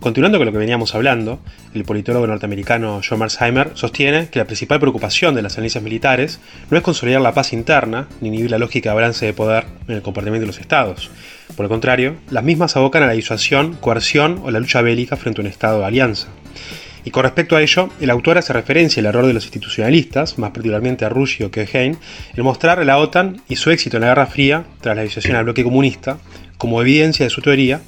Continuando 0.00 0.38
con 0.38 0.46
lo 0.46 0.52
que 0.52 0.58
veníamos 0.58 0.94
hablando, 0.94 1.40
el 1.74 1.82
politólogo 1.82 2.24
norteamericano 2.24 3.00
John 3.06 3.18
Marsheimer 3.18 3.72
sostiene 3.74 4.28
que 4.28 4.38
la 4.38 4.44
principal 4.44 4.78
preocupación 4.78 5.34
de 5.34 5.42
las 5.42 5.58
alianzas 5.58 5.82
militares 5.82 6.38
no 6.70 6.76
es 6.76 6.84
consolidar 6.84 7.20
la 7.20 7.34
paz 7.34 7.52
interna 7.52 8.06
ni 8.20 8.28
inhibir 8.28 8.52
la 8.52 8.58
lógica 8.58 8.90
de 8.90 8.94
balance 8.94 9.26
de 9.26 9.32
poder 9.32 9.64
en 9.88 9.96
el 9.96 10.02
comportamiento 10.02 10.42
de 10.42 10.46
los 10.46 10.60
estados. 10.60 11.10
Por 11.56 11.64
el 11.64 11.68
contrario, 11.68 12.14
las 12.30 12.44
mismas 12.44 12.76
abocan 12.76 13.02
a 13.02 13.08
la 13.08 13.14
disuasión, 13.14 13.74
coerción 13.74 14.40
o 14.44 14.52
la 14.52 14.60
lucha 14.60 14.82
bélica 14.82 15.16
frente 15.16 15.40
a 15.40 15.42
un 15.42 15.50
estado 15.50 15.80
de 15.80 15.86
alianza. 15.86 16.28
Y 17.04 17.10
con 17.10 17.24
respecto 17.24 17.56
a 17.56 17.62
ello, 17.62 17.88
el 18.00 18.10
autor 18.10 18.38
hace 18.38 18.52
referencia 18.52 19.00
al 19.00 19.06
error 19.06 19.26
de 19.26 19.32
los 19.32 19.44
institucionalistas, 19.44 20.38
más 20.38 20.52
particularmente 20.52 21.06
a 21.06 21.08
Russia 21.08 21.50
que 21.50 21.68
Hein, 21.72 21.98
en 22.36 22.44
mostrar 22.44 22.78
a 22.78 22.84
la 22.84 22.98
OTAN 22.98 23.42
y 23.48 23.56
su 23.56 23.70
éxito 23.70 23.96
en 23.96 24.02
la 24.02 24.08
Guerra 24.08 24.26
Fría 24.26 24.64
tras 24.80 24.94
la 24.94 25.02
disuasión 25.02 25.36
al 25.36 25.44
bloque 25.44 25.64
comunista 25.64 26.18
como 26.56 26.80
evidencia 26.82 27.24
de 27.24 27.30
su 27.30 27.40
teoría 27.40 27.80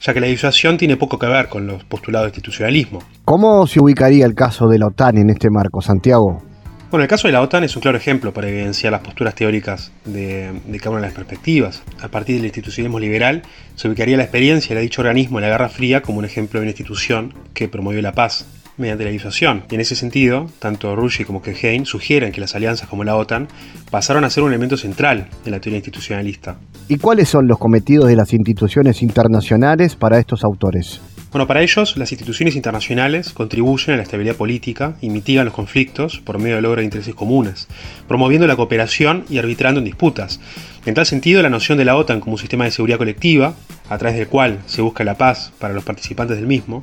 ya 0.00 0.14
que 0.14 0.20
la 0.20 0.26
disuasión 0.26 0.76
tiene 0.76 0.96
poco 0.96 1.18
que 1.18 1.26
ver 1.26 1.48
con 1.48 1.66
los 1.66 1.84
postulados 1.84 2.26
de 2.26 2.30
institucionalismo. 2.30 3.00
¿Cómo 3.24 3.66
se 3.66 3.80
ubicaría 3.80 4.26
el 4.26 4.34
caso 4.34 4.68
de 4.68 4.78
la 4.78 4.86
OTAN 4.86 5.18
en 5.18 5.30
este 5.30 5.48
marco, 5.50 5.80
Santiago? 5.80 6.42
Bueno, 6.90 7.02
el 7.02 7.08
caso 7.08 7.26
de 7.26 7.32
la 7.32 7.42
OTAN 7.42 7.64
es 7.64 7.74
un 7.74 7.82
claro 7.82 7.98
ejemplo 7.98 8.32
para 8.32 8.48
evidenciar 8.48 8.92
las 8.92 9.00
posturas 9.00 9.34
teóricas 9.34 9.90
de, 10.04 10.52
cada 10.78 10.90
una 10.90 11.00
de 11.00 11.06
las 11.08 11.14
perspectivas. 11.14 11.82
A 12.00 12.08
partir 12.08 12.36
del 12.36 12.44
institucionalismo 12.46 13.00
liberal, 13.00 13.42
se 13.74 13.88
ubicaría 13.88 14.16
la 14.16 14.22
experiencia 14.22 14.76
de 14.76 14.82
dicho 14.82 15.02
organismo 15.02 15.38
en 15.38 15.42
la 15.42 15.48
Guerra 15.48 15.68
Fría 15.68 16.02
como 16.02 16.18
un 16.18 16.24
ejemplo 16.24 16.60
de 16.60 16.64
una 16.64 16.70
institución 16.70 17.34
que 17.54 17.68
promovió 17.68 18.00
la 18.02 18.12
paz 18.12 18.46
mediante 18.76 19.04
la 19.04 19.10
disuasión. 19.10 19.64
Y 19.70 19.74
en 19.74 19.80
ese 19.80 19.96
sentido, 19.96 20.50
tanto 20.58 20.94
Rushy 20.96 21.24
como 21.24 21.42
Kehein 21.42 21.86
sugieren 21.86 22.32
que 22.32 22.40
las 22.40 22.54
alianzas 22.54 22.88
como 22.88 23.04
la 23.04 23.16
OTAN 23.16 23.48
pasaron 23.90 24.24
a 24.24 24.30
ser 24.30 24.42
un 24.42 24.50
elemento 24.50 24.76
central 24.76 25.28
en 25.44 25.52
la 25.52 25.60
teoría 25.60 25.78
institucionalista. 25.78 26.58
¿Y 26.88 26.98
cuáles 26.98 27.28
son 27.28 27.46
los 27.46 27.58
cometidos 27.58 28.08
de 28.08 28.16
las 28.16 28.32
instituciones 28.32 29.02
internacionales 29.02 29.96
para 29.96 30.18
estos 30.18 30.44
autores? 30.44 31.00
Bueno, 31.32 31.48
para 31.48 31.60
ellos, 31.60 31.96
las 31.98 32.12
instituciones 32.12 32.56
internacionales 32.56 33.32
contribuyen 33.32 33.92
a 33.92 33.96
la 33.96 34.04
estabilidad 34.04 34.36
política 34.36 34.96
y 35.02 35.10
mitigan 35.10 35.44
los 35.44 35.52
conflictos 35.52 36.20
por 36.20 36.38
medio 36.38 36.54
del 36.54 36.62
logro 36.62 36.80
de 36.80 36.84
intereses 36.84 37.14
comunes, 37.14 37.68
promoviendo 38.08 38.46
la 38.46 38.56
cooperación 38.56 39.24
y 39.28 39.36
arbitrando 39.36 39.80
en 39.80 39.84
disputas. 39.84 40.40
En 40.86 40.94
tal 40.94 41.04
sentido, 41.04 41.42
la 41.42 41.50
noción 41.50 41.76
de 41.76 41.84
la 41.84 41.96
OTAN 41.96 42.20
como 42.20 42.34
un 42.34 42.38
sistema 42.38 42.64
de 42.64 42.70
seguridad 42.70 42.96
colectiva, 42.96 43.54
a 43.88 43.98
través 43.98 44.16
del 44.16 44.28
cual 44.28 44.60
se 44.66 44.82
busca 44.82 45.04
la 45.04 45.16
paz 45.16 45.52
para 45.58 45.74
los 45.74 45.84
participantes 45.84 46.36
del 46.36 46.46
mismo, 46.46 46.80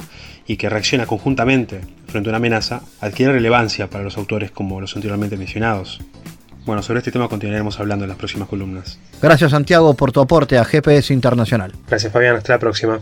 y 0.48 0.58
que 0.58 0.70
reacciona 0.70 1.06
conjuntamente 1.06 1.82
frente 2.08 2.30
a 2.30 2.32
una 2.32 2.38
amenaza, 2.38 2.82
adquiere 3.02 3.34
relevancia 3.34 3.90
para 3.90 4.04
los 4.04 4.18
autores 4.18 4.52
como 4.52 4.82
los 4.82 4.96
anteriormente 4.96 5.38
mencionados. 5.38 6.00
Bueno, 6.66 6.82
sobre 6.82 7.00
este 7.00 7.12
tema 7.12 7.28
continuaremos 7.28 7.80
hablando 7.80 8.06
en 8.06 8.10
las 8.10 8.18
próximas 8.18 8.48
columnas. 8.48 9.00
Gracias 9.22 9.52
Santiago 9.52 9.94
por 9.96 10.12
tu 10.12 10.22
aporte 10.22 10.58
a 10.58 10.66
GPS 10.66 11.14
Internacional. 11.14 11.74
Gracias 11.88 12.12
Fabián, 12.12 12.36
hasta 12.36 12.54
la 12.54 12.60
próxima. 12.60 13.02